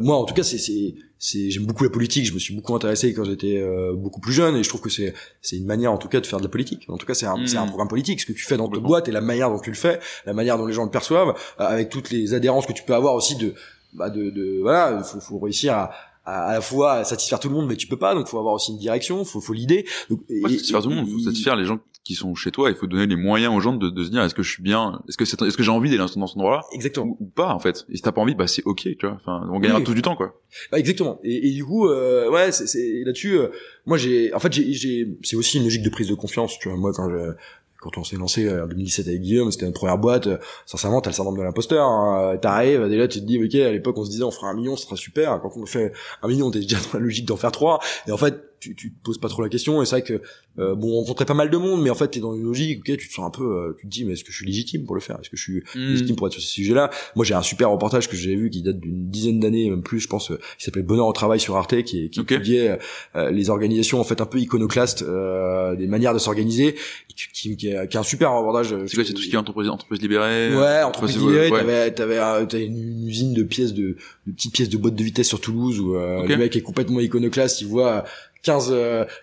[0.00, 2.24] moi en tout cas c'est c'est c'est j'aime beaucoup la politique.
[2.24, 4.88] Je me suis beaucoup intéressé quand j'étais euh, beaucoup plus jeune et je trouve que
[4.88, 6.86] c'est c'est une manière en tout cas de faire de la politique.
[6.88, 7.68] En tout cas c'est un c'est un hmm.
[7.68, 9.76] programme politique ce que tu fais dans ta boîte et la manière dont tu le
[9.76, 11.28] fais la manière dont les gens le perçoivent
[11.60, 13.54] euh, avec toutes les adhérences que tu peux avoir aussi de
[13.92, 15.92] bah de, de voilà faut, faut réussir à
[16.24, 18.14] à, la fois satisfaire tout le monde mais tu peux pas.
[18.14, 19.86] Donc faut avoir aussi une direction faut faut l'idée.
[20.30, 22.88] Et, satisfaire tout le monde faut satisfaire les gens qui sont chez toi il faut
[22.88, 25.16] donner les moyens aux gens de, de se dire est-ce que je suis bien est-ce
[25.16, 27.86] que c'est est-ce que j'ai envie d'aller dans cet endroit-là exactement ou, pas en fait
[27.88, 30.02] et si t'as pas envie bah c'est ok tu vois enfin on gagnera tout du
[30.02, 30.42] temps quoi
[30.72, 33.48] bah, exactement et, et, du coup euh, ouais c'est là-dessus euh,
[33.86, 36.76] moi j'ai en fait j'ai c'est aussi une logique de prise de confiance tu vois
[36.76, 37.34] moi quand je
[37.80, 40.26] quand on s'est lancé euh, en 2017 avec Guillaume, c'était une première boîte.
[40.26, 40.36] Euh,
[40.66, 41.86] sincèrement, t'as le syndrome de l'imposteur.
[41.86, 42.36] Hein.
[42.36, 44.76] T'arrives, déjà tu te dis, ok, à l'époque on se disait on fera un million,
[44.76, 45.40] ce sera super.
[45.40, 45.92] Quand on fait
[46.22, 47.80] un million, t'es déjà dans la logique d'en faire trois.
[48.06, 49.82] Et en fait, tu, tu te poses pas trop la question.
[49.82, 50.22] Et c'est vrai que
[50.58, 52.80] euh, bon on rencontrait pas mal de monde mais en fait t'es dans une logique
[52.80, 54.46] ok tu te sens un peu euh, tu te dis mais est-ce que je suis
[54.46, 55.16] légitime pour le faire?
[55.20, 55.92] Est-ce que je suis hmm.
[55.92, 58.50] légitime pour être sur ce sujet là moi j'ai un super reportage que j'ai vu
[58.50, 61.38] qui date d'une dizaine d'années même plus je pense euh, qui s'appelait Bonheur au travail
[61.38, 62.78] sur Arte qui, qui étudiait
[63.14, 66.74] les organisations en fait un peu iconoclastes des manières de s'organiser
[67.14, 69.38] qui, qui, est, qui, est un super reportage c'est quoi c'est tout ce qui est
[69.38, 70.56] entreprise entreprise libérée?
[70.56, 73.96] Ouais entreprise libérée t'avais t'avais une, usine de pièces de,
[74.26, 77.60] de petites pièces de boîtes de vitesse sur Toulouse où le mec est complètement iconoclaste
[77.60, 78.04] il voit
[78.42, 78.74] 15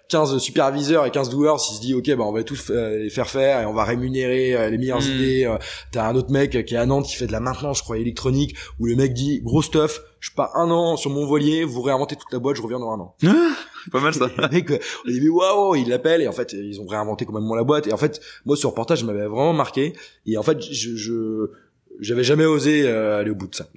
[0.10, 3.00] 15 euh, superviseurs et 15 doueurs s'il se dit ok bah on va tous euh,
[3.00, 5.16] les faire faire et on va rémunérer euh, les meilleures hmm.
[5.16, 5.58] idées
[5.92, 7.98] t'as un autre mec qui est à Nantes qui fait de la maintenance je crois
[7.98, 11.82] électronique où le mec dit gros stuff je pars un an sur mon voilier vous
[11.82, 13.16] réinventez toute la boîte je reviens dans un an.
[13.26, 13.56] Ah,
[13.92, 14.30] pas mal ça.
[14.38, 14.72] Le mec
[15.06, 17.94] on dit waouh il l'appelle et en fait ils ont réinventé complètement la boîte et
[17.94, 19.94] en fait moi ce reportage m'avait vraiment marqué
[20.26, 21.52] et en fait je, je
[22.00, 23.68] j'avais jamais osé aller au bout de ça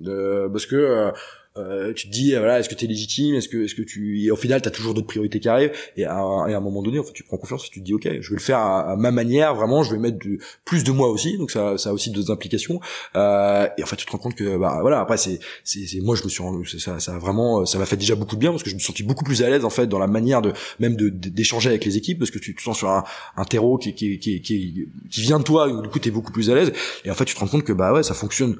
[0.53, 1.13] parce que
[1.57, 3.35] euh, tu te dis voilà est-ce que tu es légitime?
[3.35, 5.73] Est-ce que est-ce que tu et au final tu as toujours d'autres priorités qui arrivent.
[5.97, 7.93] Et à, et un moment donné en fait tu prends confiance et tu te dis
[7.93, 10.19] ok je vais le faire à, ma manière vraiment je vais mettre
[10.65, 11.39] plus de moi aussi.
[11.39, 12.81] Donc ça ça a aussi d'autres implications.
[13.17, 16.15] Euh, et en fait tu te rends compte que bah voilà après c'est c'est moi
[16.15, 18.51] je me suis rendu ça ça a vraiment ça m'a fait déjà beaucoup de bien
[18.51, 20.43] parce que je me suis senti beaucoup plus à l'aise en fait dans la manière
[20.43, 23.03] de même de d'échanger avec les équipes parce que tu te sens sur un,
[23.37, 24.89] un terreau qui qui, qui qui
[25.21, 26.73] vient de toi du coup tu es beaucoup plus à l'aise.
[27.05, 28.57] Et en fait tu te rends compte que bah ouais ça fonctionne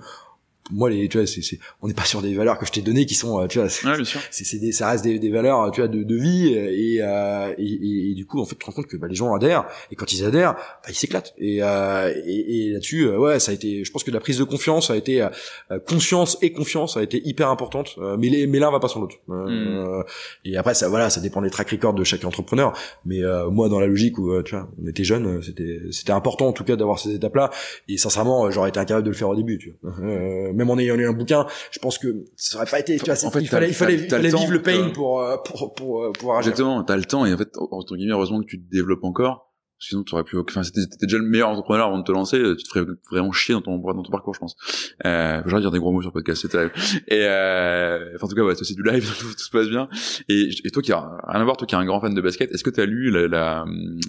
[0.73, 3.07] moi les tu vois c'est on n'est pas sur des valeurs que je t'ai données
[3.07, 5.89] qui sont euh, tu vois c'est c'est des ça reste des, des, valeurs tu vois
[5.89, 8.87] de, de vie et, euh, et, et, du coup en fait tu te rends compte
[8.87, 11.35] que bah, les gens adhèrent et quand ils adhèrent bah, ils s'éclatent.
[11.39, 14.39] Et, euh, et, et là-dessus euh, ouais ça a été je pense que la prise
[14.39, 18.59] de confiance a été euh, conscience et confiance a été hyper importante mais les, mais
[18.59, 19.17] l'un va pas sans l'autre.
[19.27, 20.03] Mm.
[20.45, 22.73] et après ça voilà ça dépend des track records de chaque entrepreneur
[23.05, 26.53] mais moi dans la logique où tu vois on était jeunes c'était c'était important en
[26.53, 27.51] tout cas d'avoir ces étapes là
[27.89, 30.97] et sincèrement j'aurais été incapable de le faire au début tu vois même en ayant
[30.97, 33.49] lu un bouquin, je pense que ça aurait pas été, tu vois, en fait, il
[33.49, 36.51] fallait, il fallait, il fallait vivre le pain pour, euh, pour, pour, euh, pour, agir.
[36.51, 39.50] Exactement, t'as le temps et en fait, entre guillemets, heureusement que tu te développes encore
[39.81, 42.63] sinon tu aurais pu enfin c'était déjà le meilleur entrepreneur avant de te lancer tu
[42.63, 44.57] te ferais vraiment chier dans ton dans ton parcours je pense.
[45.05, 48.37] Euh j'aurais dire des gros mots sur le podcast c'est et euh, enfin, en tout
[48.37, 49.89] cas ouais c'est du live tout, se passe bien.
[50.29, 52.21] Et, et toi qui a rien à voir toi qui es un grand fan de
[52.21, 53.65] basket est-ce que tu as lu la, la,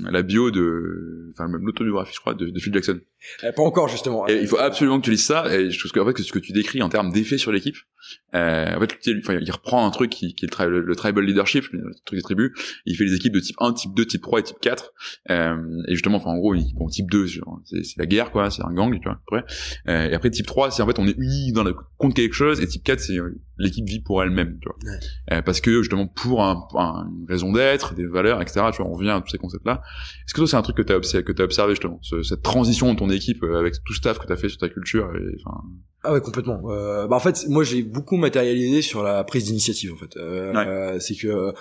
[0.09, 2.99] la bio de enfin même l'autobiographie je crois de, de Phil Jackson?
[3.43, 4.27] Euh, pas encore justement.
[4.27, 5.53] Et il faut absolument que tu lises ça.
[5.53, 7.77] Et je trouve qu'en fait que ce que tu décris en termes d'effet sur l'équipe
[8.33, 11.65] euh, en fait enfin, il reprend un truc qui, qui est le, le, tribal leadership
[11.71, 12.51] le truc des tribus.
[12.85, 14.93] Il fait les équipes de type 1 type 2 type 3 et type 4
[15.29, 17.27] euh, et justement enfin en gros bon type 2
[17.65, 19.43] c'est la guerre quoi c'est un gang tu vois après
[19.89, 22.33] euh, et après type 3 c'est en fait on est unis dans le contre quelque
[22.33, 24.77] chose et type 4 c'est euh, l'équipe vit pour elle-même tu vois.
[25.33, 26.67] Euh, parce que justement pour un,
[27.19, 29.81] une raison d'être des valeurs etc tu vois on revient à tous ces concepts là
[30.25, 32.93] est-ce que toi c'est un truc que t'as observé que t'as observé justement cette transition
[32.93, 35.61] de ton équipe avec tout staff que t'as fait sur ta culture et enfin
[36.03, 36.61] ah ouais complètement.
[36.65, 40.17] Euh, bah en fait moi j'ai beaucoup matérialisé sur la prise d'initiative en fait.
[40.17, 41.53] Euh, c'est que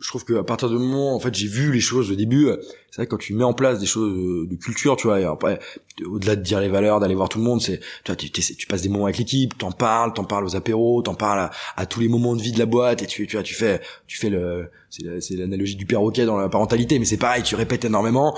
[0.00, 2.48] je trouve qu'à partir du moment en fait j'ai vu les choses au début
[2.90, 5.24] c'est vrai que quand tu mets en place des choses de culture tu vois et
[5.24, 5.60] après
[6.04, 8.66] au-delà de dire les valeurs d'aller voir tout le monde c'est tu vois tu, tu
[8.66, 12.00] passes des moments avec l'équipe t'en parles t'en parles aux apéros t'en parles à, tous
[12.00, 14.30] les moments de vie de la boîte et tu tu vois tu fais tu fais
[14.30, 18.36] le c'est l'analogie du perroquet dans la parentalité mais c'est pareil tu répètes énormément.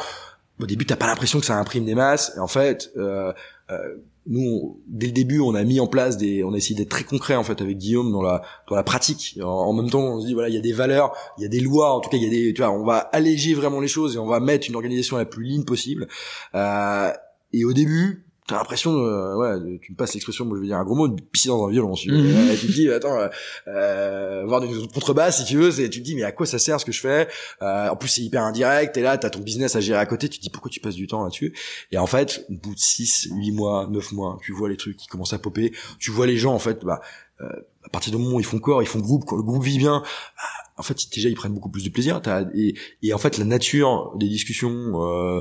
[0.60, 3.32] Au début t'as pas l'impression que ça imprime des masses et en fait euh,
[3.70, 6.88] euh, nous, dès le début, on a mis en place des, on a essayé d'être
[6.88, 9.38] très concret en fait avec Guillaume dans la dans la pratique.
[9.42, 11.48] En, même temps, on se dit voilà, il y a des valeurs, il y a
[11.48, 13.80] des lois, en tout cas, il y a des, tu vois, on va alléger vraiment
[13.80, 16.08] les choses et on va mettre une organisation la plus ligne possible.
[16.54, 17.10] Euh,
[17.52, 20.76] et au début, t'as l'impression euh, ouais tu me passes l'expression moi je veux dire
[20.76, 22.56] un gros mot de pisser dans un violon tu, mmh.
[22.60, 23.28] tu te dis attends euh,
[23.68, 26.58] euh, voir des contrebasses si tu veux c'est tu te dis mais à quoi ça
[26.58, 27.28] sert ce que je fais?
[27.62, 30.28] Euh, en plus c'est hyper indirect et là t'as ton business à gérer à côté
[30.28, 31.54] tu te dis pourquoi tu passes du temps là-dessus?
[31.92, 34.96] Et en fait au bout de 6 8 mois 9 mois tu vois les trucs
[34.96, 37.00] qui commencent à popper tu vois les gens en fait bah
[37.40, 37.48] euh,
[37.84, 39.78] à partir du moment où ils font corps ils font groupe quand le groupe vit
[39.78, 40.44] bien bah,
[40.76, 42.20] en fait déjà ils prennent beaucoup plus de plaisir.
[42.54, 44.70] Et, en fait la nature des discussions
[45.02, 45.40] euh,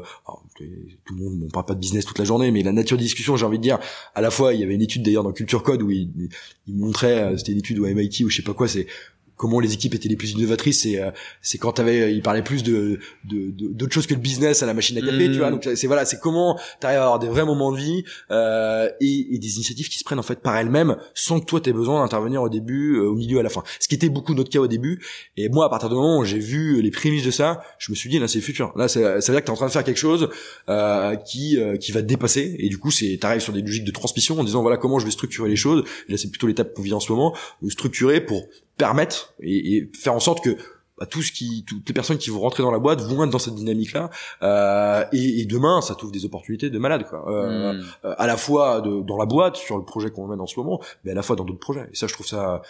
[0.56, 3.04] tout le monde on parle pas de business toute la journée mais la nature des
[3.04, 3.80] discussions j'ai envie de dire
[4.14, 6.30] à la fois il y avait une étude d'ailleurs dans Culture Code où il,
[6.68, 8.88] il montrait euh, c'était une étude au MIT ou je sais pas quoi c'est
[9.36, 11.12] comment les équipes étaient les plus innovatrices c'est euh,
[11.42, 14.98] c'est quand t'avais il parlait plus de d'autres choses que le business à la machine
[14.98, 15.52] à café tu vois.
[15.52, 19.36] Donc c'est voilà c'est comment t'arrives à avoir des vrais moments de vie euh, et,
[19.36, 22.02] et, des initiatives qui se prennent en fait par elles-mêmes sans que toi t'aies besoin
[22.02, 23.64] d'intervenir au début euh, au milieu à la fin.
[23.80, 25.04] Ce qui était beaucoup notre cas au début.
[25.38, 27.96] Et moi à partir du moment où j'ai vu les prémices de ça je me
[27.96, 28.74] suis dit là c'est le futur.
[28.76, 30.30] Là ça veut dire que t'es en train de faire quelque chose
[30.70, 32.56] euh, qui euh, qui va te dépasser.
[32.60, 35.06] Et du coup c'est t'arrives sur des logiques de transmission en disant voilà comment je
[35.06, 35.84] vais structurer les choses.
[36.08, 37.36] Et là c'est plutôt l'étape qu'on vit en ce moment
[37.70, 38.46] structurer pour
[38.78, 40.58] permettre et, et faire en sorte que
[40.98, 43.30] bah, tout ce qui toutes les personnes qui vont rentrer dans la boîte vont être
[43.30, 44.10] dans cette dynamique là
[44.44, 47.30] euh, et, et, demain ça t'ouvre des opportunités de malade quoi.
[47.30, 47.84] Euh, hmm.
[48.06, 50.58] euh, à la fois de, dans la boîte sur le projet qu'on mène en ce
[50.58, 51.90] moment mais à la fois dans d'autres projets.
[51.92, 52.62] Et ça je trouve ça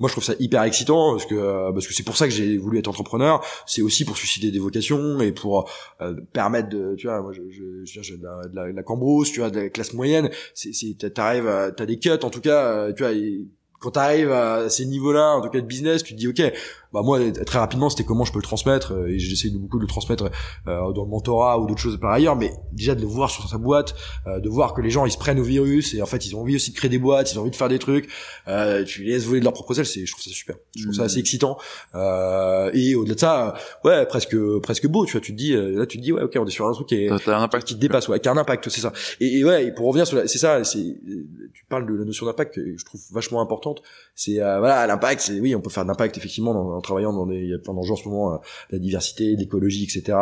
[0.00, 2.34] moi je trouve ça hyper excitant parce que euh, parce que c'est pour ça que
[2.34, 3.40] j'ai voulu être entrepreneur.
[3.66, 7.42] C'est aussi pour susciter des vocations et pour euh, permettre de tu vois moi je
[7.50, 10.28] je, je, de, la, de, la, de la cambrousse tu vois de la classe moyenne.
[10.54, 10.72] C'est
[11.14, 13.12] t'arrives t'as des cuts en tout cas tu vois
[13.82, 16.40] quand t'arrives à ces niveaux-là, en tout cas de business, tu te dis ok,
[16.92, 19.78] bah moi très rapidement c'était comment je peux le transmettre euh, et j'essaie de beaucoup
[19.78, 20.30] de le transmettre
[20.68, 23.48] euh, dans le mentorat ou d'autres choses par ailleurs, mais déjà de le voir sur
[23.48, 23.94] sa boîte,
[24.26, 26.36] euh, de voir que les gens ils se prennent au virus et en fait ils
[26.36, 28.08] ont envie aussi de créer des boîtes, ils ont envie de faire des trucs,
[28.86, 30.94] tu les laisses voler de leur propre sel, c'est je trouve ça super, je trouve
[30.94, 31.20] ça assez mmh.
[31.20, 31.58] excitant
[31.94, 35.98] et au-delà de ça, ouais presque presque beau, tu vois, tu te dis là tu
[35.98, 37.66] te dis ouais ok on est sur un truc qui, est, un impact.
[37.66, 38.92] qui te dépasse, ouais, qui a un impact, c'est ça.
[39.20, 40.96] Et, et ouais, et pour revenir sur c'est ça, c'est
[41.54, 43.74] tu parles de la notion d'impact que je trouve vachement important
[44.14, 47.26] c'est euh, voilà l'impact c'est oui on peut faire de l'impact effectivement en travaillant dans
[47.26, 48.36] des il y a plein d'enjeux en ce moment euh,
[48.70, 50.18] la diversité l'écologie etc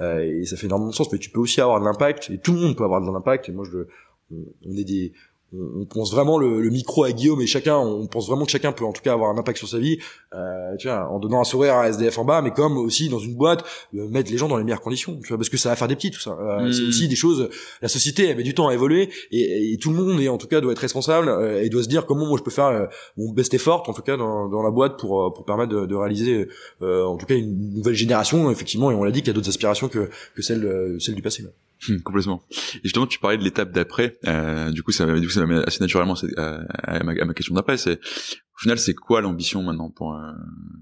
[0.00, 2.38] euh, et ça fait énormément de sens mais tu peux aussi avoir de l'impact et
[2.38, 3.86] tout le monde peut avoir de l'impact et moi je
[4.30, 5.12] on est des
[5.54, 8.72] on, pense vraiment le, le, micro à Guillaume et chacun, on pense vraiment que chacun
[8.72, 9.98] peut en tout cas avoir un impact sur sa vie,
[10.34, 13.18] euh, tu vois, en donnant un sourire à SDF en bas, mais comme aussi dans
[13.18, 15.68] une boîte, euh, mettre les gens dans les meilleures conditions, tu vois, parce que ça
[15.68, 16.36] va faire des petits tout ça.
[16.40, 16.88] Euh, c'est hmm.
[16.88, 17.48] aussi des choses.
[17.82, 20.38] La société, elle met du temps à évoluer et, et tout le monde, et en
[20.38, 22.88] tout cas, doit être responsable euh, et doit se dire comment moi je peux faire
[23.16, 25.94] mon best effort, en tout cas dans, dans la boîte pour pour permettre de, de
[25.94, 26.48] réaliser,
[26.80, 28.90] en tout cas, une nouvelle génération effectivement.
[28.90, 31.44] Et on l'a dit qu'il y a d'autres aspirations que que celles du passé.
[31.88, 32.42] Hmm, complètement.
[32.50, 34.18] Et justement, tu parlais de l'étape d'après.
[34.26, 37.76] Euh, du coup, ça, du coup, ça assez naturellement à, ma, à ma question d'après.
[37.76, 40.32] C'est au final, c'est quoi l'ambition maintenant pour euh,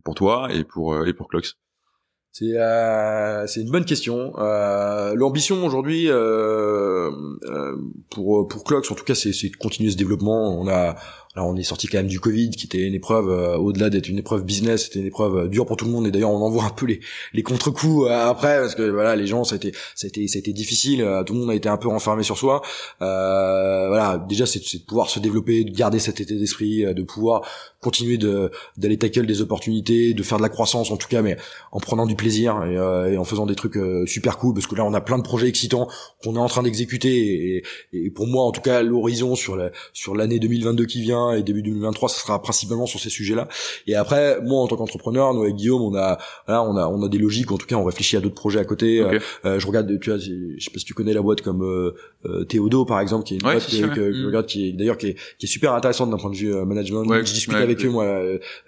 [0.05, 1.55] pour toi et pour euh, et pour Clocks
[2.31, 4.35] C'est euh, c'est une bonne question.
[4.39, 7.11] Euh, l'ambition aujourd'hui euh,
[8.11, 10.61] pour pour Clocks, en tout cas, c'est de continuer ce développement.
[10.61, 10.97] On a
[11.35, 14.09] alors on est sorti quand même du Covid, qui était une épreuve euh, au-delà d'être
[14.09, 16.07] une épreuve business, c'était une épreuve euh, dure pour tout le monde.
[16.07, 17.01] Et d'ailleurs, on en voit un peu les,
[17.33, 20.29] les contre-coups euh, après, parce que voilà, les gens, ça a été, ça a été,
[20.29, 20.99] ça a été difficile.
[21.25, 22.61] tout le monde a été un peu renfermé sur soi.
[23.01, 27.43] voilà, déjà, c'est de pouvoir se développer, de garder cet état d'esprit, de pouvoir
[27.81, 28.19] continuer
[28.77, 31.37] d'aller tackle des opportunités, de faire de la croissance en tout cas, mais
[31.73, 34.55] en prenant du plaisir et, en faisant des trucs super cool.
[34.55, 35.89] Parce que là, on a plein de projets excitants
[36.23, 37.57] qu'on est en train d'exécuter.
[37.57, 37.63] Et,
[37.93, 41.43] et, pour moi, en tout cas, l'horizon sur la, sur l'année 2022 qui vient et
[41.43, 43.49] début 2023, ça sera principalement sur ces sujets-là.
[43.87, 46.19] Et après, moi en tant qu'entrepreneur, nous avec Guillaume, on a
[46.49, 47.51] là, on a on a des logiques.
[47.53, 49.01] En tout cas, on réfléchit à d'autres projets à côté.
[49.01, 50.25] Euh, euh, je regarde, tu vois, je
[50.59, 51.95] sais pas si tu connais la boîte comme euh,
[52.27, 54.45] euh Théodo par exemple, qui est une boîte qui, mm.
[54.47, 57.05] qui est d'ailleurs qui est, qui est super intéressante d'un point de vue management.
[57.05, 58.07] je discute avec eux moi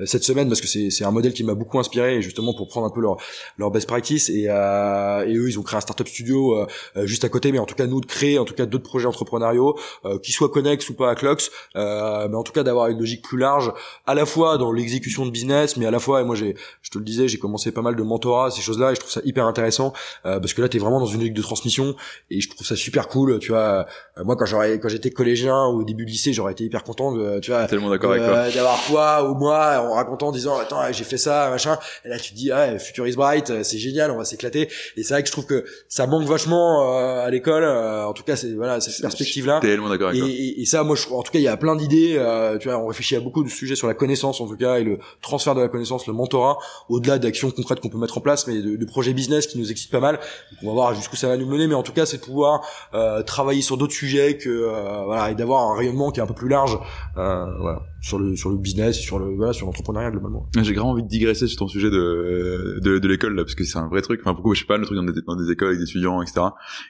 [0.04, 2.86] cette semaine parce que c'est c'est un modèle qui m'a beaucoup inspiré justement pour prendre
[2.86, 3.16] un peu leur
[3.58, 6.66] leur best practice et et eux ils ont créé un startup studio
[7.02, 9.06] juste à côté, mais en tout cas nous de créer en tout cas d'autres projets
[9.06, 9.76] entrepreneuriaux
[10.22, 13.38] qui soient connexes ou pas à Clocks, mais en tout cas d'avoir une logique plus
[13.38, 13.72] large,
[14.06, 16.90] à la fois dans l'exécution de business, mais à la fois, et moi j'ai, je
[16.90, 19.20] te le disais, j'ai commencé pas mal de mentorat, ces choses-là, et je trouve ça
[19.24, 19.92] hyper intéressant
[20.26, 21.96] euh, parce que là t'es vraiment dans une logique de transmission
[22.30, 23.38] et je trouve ça super cool.
[23.40, 23.86] Tu vois,
[24.18, 26.84] euh, moi quand j'aurais, quand j'étais collégien ou au début du lycée, j'aurais été hyper
[26.84, 30.32] content de, tu vois, tellement d'accord avec toi, d'avoir toi ou moi en racontant, en
[30.32, 31.78] disant attends j'ai fait ça, machin.
[32.04, 34.68] Et là tu te dis ah future is bright, c'est génial, on va s'éclater.
[34.96, 37.64] Et c'est vrai que je trouve que ça manque vachement euh, à l'école.
[37.64, 39.60] en tout cas, c'est voilà cette perspective là.
[39.60, 42.16] Tellement d'accord et, ça, moi, je, en tout cas, il y a plein d'idées.
[42.60, 44.84] Tu vois, on réfléchit à beaucoup de sujets sur la connaissance en tout cas et
[44.84, 46.58] le transfert de la connaissance, le mentorat,
[46.88, 49.90] au-delà d'actions concrètes qu'on peut mettre en place, mais de, projets business qui nous excitent
[49.90, 50.20] pas mal.
[50.62, 52.60] on va voir jusqu'où ça va nous mener, mais en tout cas, c'est de pouvoir
[52.92, 56.26] euh, travailler sur d'autres sujets que euh, voilà et d'avoir un rayonnement qui est un
[56.26, 56.78] peu plus large,
[57.16, 60.48] euh, voilà, sur le sur le business, sur le voilà, sur l'entrepreneuriat globalement.
[60.60, 63.64] J'ai grand envie de digresser sur ton sujet de de, de l'école là, parce que
[63.64, 64.20] c'est un vrai truc.
[64.22, 66.22] Enfin, pourquoi je sais pas le truc dans des, dans des écoles avec des étudiants,
[66.22, 66.42] etc.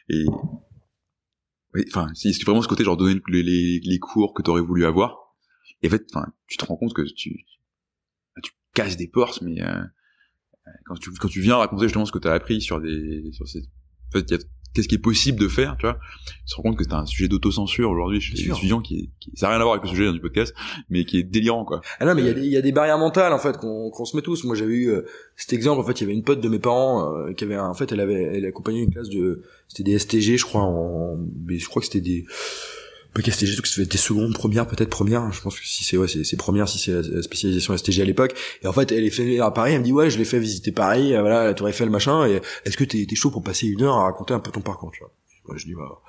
[0.08, 0.24] Et
[1.88, 4.84] enfin, c'est vraiment ce côté genre donner les, les, les cours que tu aurais voulu
[4.84, 5.23] avoir
[5.84, 7.44] et en fait, enfin, tu te rends compte que tu,
[8.42, 9.82] tu casses des portes, mais euh,
[10.86, 13.46] quand tu quand tu viens raconter justement ce que tu as appris sur des sur
[13.46, 14.24] ces, en fait,
[14.72, 17.04] qu'est-ce qui est possible de faire, tu vois, tu te rends compte que t'as un
[17.04, 19.94] sujet d'autocensure aujourd'hui chez les étudiants qui, qui, ça n'a rien à voir avec le
[19.94, 20.54] sujet du podcast,
[20.88, 21.82] mais qui est délirant, quoi.
[22.00, 23.90] Ah non, mais il y, a des, y a des barrières mentales en fait qu'on
[23.90, 24.42] qu'on se met tous.
[24.44, 25.02] Moi, j'avais eu euh,
[25.36, 25.82] cet exemple.
[25.82, 27.92] En fait, il y avait une pote de mes parents euh, qui avait, en fait,
[27.92, 31.68] elle avait, elle accompagnait une classe de, c'était des STG, je crois, en, mais je
[31.68, 32.24] crois que c'était des
[33.22, 35.30] STG, que c'était seconde, première, peut-être première.
[35.32, 38.34] Je pense que si c'est ouais, c'est première, si c'est la spécialisation STG à l'époque.
[38.62, 39.72] Et en fait, elle est fait à Paris.
[39.72, 42.26] Elle me dit ouais, je l'ai fait visiter Paris, euh, voilà, la Tour Eiffel, machin.
[42.26, 44.60] Et est-ce que t'es es chaud pour passer une heure à raconter un peu ton
[44.60, 45.12] parcours, tu vois?
[45.46, 46.00] Moi, je dis bah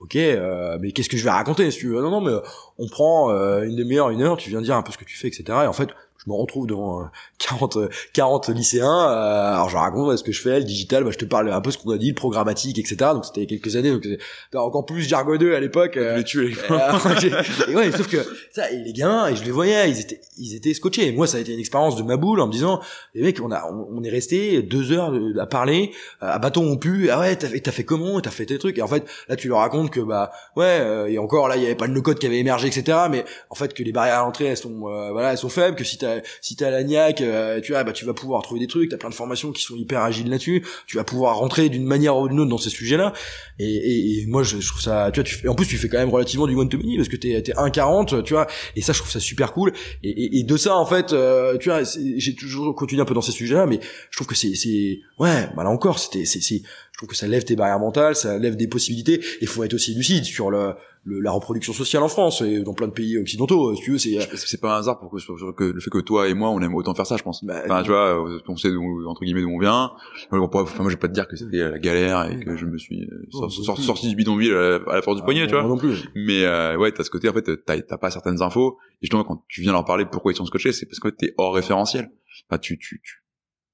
[0.00, 2.02] ok, euh, mais qu'est-ce que je vais raconter si tu veux?
[2.02, 2.32] Non, non, mais
[2.78, 4.36] on prend euh, une demi-heure, une heure.
[4.36, 5.44] Tu viens dire un peu ce que tu fais, etc.
[5.48, 5.90] Et en fait,
[6.24, 7.08] je me retrouve devant
[7.38, 11.10] 40 euh, 40 lycéens euh, alors je raconte ce que je fais le digital bah,
[11.12, 13.76] je te parle un peu ce qu'on a dit le programmatique etc donc c'était quelques
[13.76, 14.06] années donc
[14.54, 16.52] encore plus jargonneux à l'époque euh, les tuer
[17.68, 18.18] et ouais sauf que
[18.52, 21.08] ça et les gamins et je les voyais ils étaient ils étaient scotchés.
[21.08, 22.80] Et moi ça a été une expérience de ma boule en me disant
[23.14, 27.20] les mecs on a on, est resté deux heures à parler à bâton rompu ah
[27.20, 28.78] ouais t'as fait t'as fait comment t'as fait tes trucs.
[28.78, 31.66] Et en fait là tu leur racontes que bah ouais et encore là il y
[31.66, 34.20] avait pas le no code qui avait émergé etc mais en fait que les barrières
[34.20, 34.80] à l'entrée elles sont
[35.12, 36.09] voilà elles sont faibles que si t'as
[36.40, 38.90] si t'as la niaque, euh, tu vois, bah tu vas pouvoir trouver des trucs.
[38.90, 40.64] T'as plein de formations qui sont hyper agiles là-dessus.
[40.86, 43.12] Tu vas pouvoir rentrer d'une manière ou d'une autre dans ces sujets-là.
[43.58, 45.98] Et, et, moi, je, trouve ça, tu vois, tu fais, en plus tu fais quand
[45.98, 48.46] même relativement du one to many parce que t'es t'es 1,40, tu vois.
[48.76, 49.72] Et ça, je trouve ça super cool.
[50.02, 51.82] Et, et, de ça, en fait, euh, tu vois,
[52.16, 53.80] j'ai toujours continué un peu dans ces sujets-là, mais
[54.10, 57.26] je trouve que c'est, c'est, ouais, bah là encore, c'était, c'est, je trouve que ça
[57.26, 59.20] lève tes barrières mentales, ça lève des possibilités.
[59.40, 62.74] Il faut être aussi lucide sur le le, la reproduction sociale en France et dans
[62.74, 65.64] plein de pays occidentaux si tu veux c'est c'est pas un hasard pour que, que,
[65.64, 67.42] le fait que toi et moi on aime autant faire ça je pense.
[67.44, 68.70] Bah, enfin, tu vois on sait
[69.06, 69.92] entre guillemets d'où on vient.
[70.30, 72.76] Enfin, moi je vais pas te dire que c'était la galère et que je me
[72.76, 75.62] suis euh, sorti, du bidonville à la, force du ah, poignet tu vois.
[75.62, 75.96] non plus.
[76.14, 78.76] mais euh, ouais t'as ce côté en fait t'as pas certaines infos.
[79.02, 81.34] Et justement quand tu viens leur parler pourquoi ils sont scotchés c'est parce que t'es
[81.38, 82.10] hors référentiel.
[82.48, 83.24] Enfin tu tu tu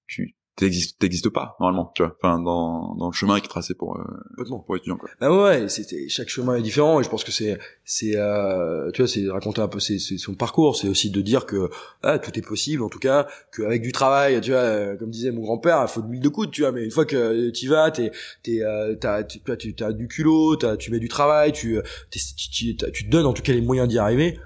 [0.07, 2.17] tu t'existes pas normalement tu vois.
[2.17, 5.11] Enfin dans dans le chemin qui est tracé pour euh, pour étudiants quoi.
[5.21, 9.03] Bah ouais c'était chaque chemin est différent et je pense que c'est c'est euh, tu
[9.03, 10.77] vois c'est raconter un peu c'est son parcours.
[10.77, 11.69] C'est aussi de dire que
[12.03, 15.31] ah, tout est possible en tout cas qu'avec du travail tu vois euh, comme disait
[15.31, 16.73] mon grand père il faut de l'huile de coude tu vois.
[16.73, 18.11] Mais une fois que tu vas t'es
[18.43, 19.41] t'es euh, t'as tu
[19.81, 21.79] as du culot t'as tu mets du travail tu
[22.11, 24.39] tu, tu, tu te donnes en tout cas les moyens d'y arriver.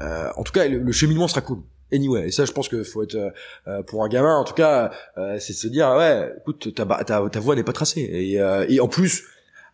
[0.00, 1.62] Euh, en tout cas le cheminement sera cool
[1.92, 3.30] anyway et ça je pense que faut être euh,
[3.68, 6.84] euh, pour un gamin en tout cas euh, c'est de se dire ouais écoute ta
[7.04, 8.00] ta, ta voix n'est pas tracée.
[8.00, 8.34] Et,
[8.68, 9.24] et en plus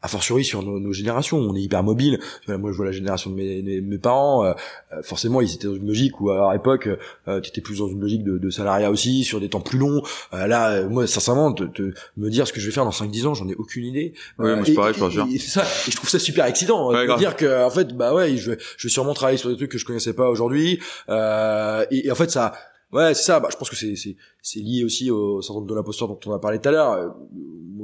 [0.02, 2.18] a fortiori sur nos, nos, générations, on est hyper mobile.
[2.48, 4.44] Moi, je vois la génération de mes, mes, parents.
[4.44, 4.52] Euh,
[4.92, 6.88] euh, forcément, ils étaient dans une logique où, à leur époque,
[7.28, 9.78] euh, tu étais plus dans une logique de, de, salariat aussi, sur des temps plus
[9.78, 10.02] longs.
[10.34, 13.34] Euh, là, moi, sincèrement, te, me dire ce que je vais faire dans 5-10 ans,
[13.34, 14.12] j'en ai aucune idée.
[14.38, 15.62] Ouais, moi, c'est pareil, je C'est ça.
[15.86, 16.90] Et je trouve ça super excitant.
[16.90, 19.50] Ouais, de dire que, en fait, bah ouais, je vais, je vais sûrement travailler sur
[19.50, 20.80] des trucs que je connaissais pas aujourd'hui.
[21.08, 22.52] et, et en fait, ça
[22.92, 23.40] Ouais, c'est ça.
[23.40, 26.38] Bah, je pense que c'est c'est lié aussi au syndrome de l'imposteur dont on a
[26.38, 26.92] parlé tout à l'heure.
[26.92, 27.08] Euh,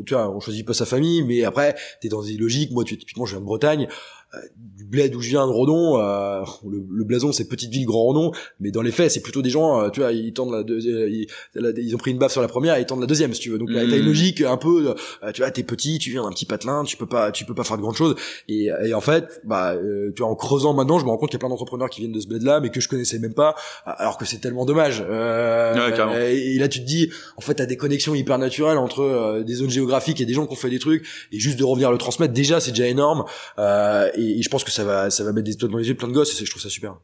[0.06, 2.70] tu vois, on choisit pas sa famille, mais après, t'es dans des logiques.
[2.70, 3.88] Moi, tu typiquement, je viens de Bretagne.
[4.34, 4.38] Euh,
[4.76, 8.02] du bled où je viens de Rodon, euh, le, le, blason c'est petite ville grand
[8.02, 10.62] Rodon, mais dans les faits c'est plutôt des gens, euh, tu vois, ils tendent la
[10.62, 13.40] deuxième, ils, ont pris une baffe sur la première et ils tendent la deuxième si
[13.40, 13.56] tu veux.
[13.56, 14.06] Donc là t'as une mmh.
[14.06, 14.94] logique un peu,
[15.32, 17.64] tu vois, t'es petit, tu viens d'un petit patelin, tu peux pas, tu peux pas
[17.64, 18.16] faire de grandes choses.
[18.48, 19.74] Et, et en fait, bah,
[20.14, 22.00] tu vois, en creusant maintenant, je me rends compte qu'il y a plein d'entrepreneurs qui
[22.02, 23.54] viennent de ce bled là, mais que je connaissais même pas,
[23.86, 25.00] alors que c'est tellement dommage.
[25.00, 29.54] Ouais, et, là tu te dis, en fait, t'as des connexions hyper naturelles entre des
[29.54, 31.96] zones géographiques et des gens qui ont fait des trucs, et juste de revenir le
[31.96, 33.24] transmettre, déjà c'est déjà énorme.
[33.58, 35.94] Euh, et, je pense que ça va ça va mettre des étoiles dans les yeux
[35.94, 36.96] plein de gosses et je trouve ça super.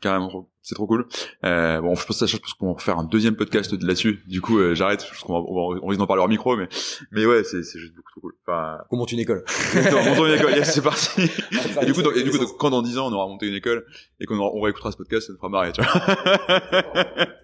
[0.00, 1.06] Carrément c'est trop cool.
[1.44, 4.20] Euh, bon je pense je pense qu'on va faire un deuxième podcast là-dessus.
[4.26, 5.04] Du coup euh, j'arrête.
[5.04, 6.68] Je pense qu'on va, on, risque d'en parler hors micro mais
[7.10, 8.34] mais ouais c'est c'est juste beaucoup trop cool.
[8.46, 9.44] Enfin on monte une école.
[9.74, 10.52] On une école.
[10.52, 11.22] Yes, c'est parti.
[11.82, 13.84] Et du coup et du coup quand dans 10 ans on aura monté une école
[14.20, 15.90] et qu'on on réécoutera ce podcast ça nous fera marrer tu vois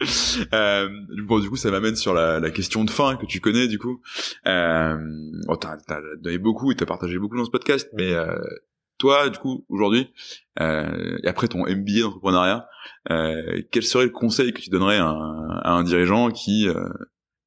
[0.52, 0.88] euh,
[1.22, 3.78] bon, du coup, ça m'amène sur la, la, question de fin que tu connais, du
[3.78, 4.00] coup.
[4.46, 4.96] Euh,
[5.46, 8.36] bon, t'as, as donné beaucoup et t'as partagé beaucoup dans ce podcast, mais euh,
[8.98, 10.12] toi, du coup, aujourd'hui,
[10.60, 12.68] euh, et après ton MBA d'entrepreneuriat,
[13.10, 16.88] euh, quel serait le conseil que tu donnerais à un, à un dirigeant qui euh,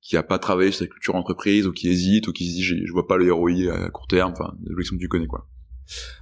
[0.02, 2.64] qui a pas travaillé sur sa culture entreprise ou qui hésite ou qui se dit
[2.64, 5.48] je vois pas le ROI à court terme, enfin objections que tu connais quoi?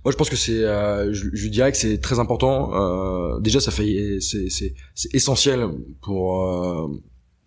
[0.03, 2.73] Moi, je pense que c'est, euh, je, je, dirais que c'est très important.
[2.73, 5.69] Euh, déjà, ça fait, c'est, c'est, c'est essentiel
[6.01, 6.87] pour euh,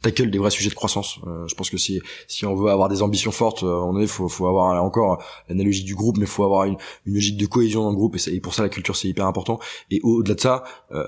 [0.02, 1.18] tackle des vrais sujets de croissance.
[1.26, 4.06] Euh, je pense que si si on veut avoir des ambitions fortes, euh, on est,
[4.06, 6.76] faut, faut avoir encore l'analogie du groupe, mais faut avoir une,
[7.06, 9.26] une logique de cohésion dans le groupe, et, et pour ça, la culture c'est hyper
[9.26, 9.58] important.
[9.90, 10.64] Et au-delà de ça.
[10.92, 11.04] Euh,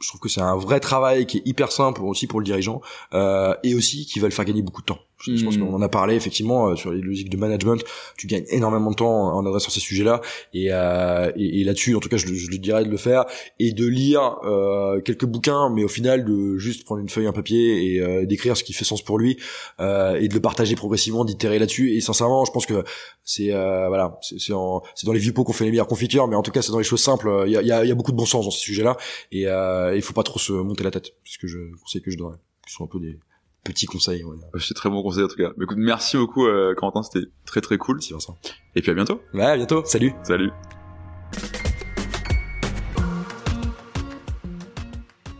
[0.00, 2.80] je trouve que c'est un vrai travail qui est hyper simple aussi pour le dirigeant
[3.14, 4.98] euh, et aussi qui va le faire gagner beaucoup de temps.
[5.24, 5.60] Je, pense hmm.
[5.60, 7.82] qu'on en a parlé effectivement euh, sur les logiques de management.
[8.16, 10.20] Tu gagnes énormément de temps en adressant ces sujets-là
[10.52, 13.24] et, euh, et, et là-dessus, en tout cas, je, je, le dirais de le faire
[13.58, 17.32] et de lire euh, quelques bouquins, mais au final de juste prendre une feuille, un
[17.32, 19.38] papier et euh, d'écrire ce qui fait sens pour lui
[19.80, 21.94] euh, et de le partager progressivement, d'itérer là-dessus.
[21.94, 22.84] Et sincèrement, je pense que
[23.24, 24.82] c'est voilà, c'est dans
[25.12, 26.84] les vieux pots qu'on fait les meilleures confitures, mais en tout cas, c'est dans les
[26.84, 27.44] choses simples.
[27.46, 28.96] Il y a, y, a, y a, beaucoup de bon sens dans ces sujets-là
[29.32, 32.38] et il faut pas trop se monter la tête, puisque je conseille que je donnerais,
[32.66, 33.18] qui sont un peu des
[33.64, 34.22] petit conseil.
[34.22, 34.36] Ouais.
[34.60, 35.50] C'est très bon conseil en tout cas.
[35.56, 37.96] Mais écoute, merci beaucoup euh, Quentin, c'était très très cool.
[37.96, 38.38] Merci Vincent.
[38.76, 39.20] Et puis à bientôt.
[39.32, 39.82] Ouais, à bientôt.
[39.86, 40.12] Salut.
[40.22, 40.50] Salut.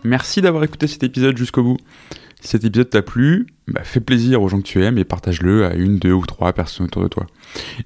[0.03, 1.79] Merci d'avoir écouté cet épisode jusqu'au bout.
[2.41, 5.65] Si cet épisode t'a plu, bah, fais plaisir aux gens que tu aimes et partage-le
[5.65, 7.27] à une, deux ou trois personnes autour de toi.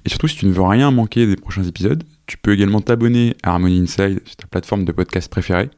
[0.03, 3.37] Et surtout, si tu ne veux rien manquer des prochains épisodes, tu peux également t'abonner
[3.41, 5.69] à Harmony Inside sur ta plateforme de podcast préférée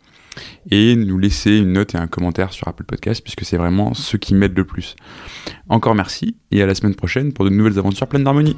[0.70, 4.18] et nous laisser une note et un commentaire sur Apple Podcast puisque c'est vraiment ce
[4.18, 4.96] qui m'aide le plus.
[5.70, 8.56] Encore merci et à la semaine prochaine pour de nouvelles aventures pleines d'harmonie.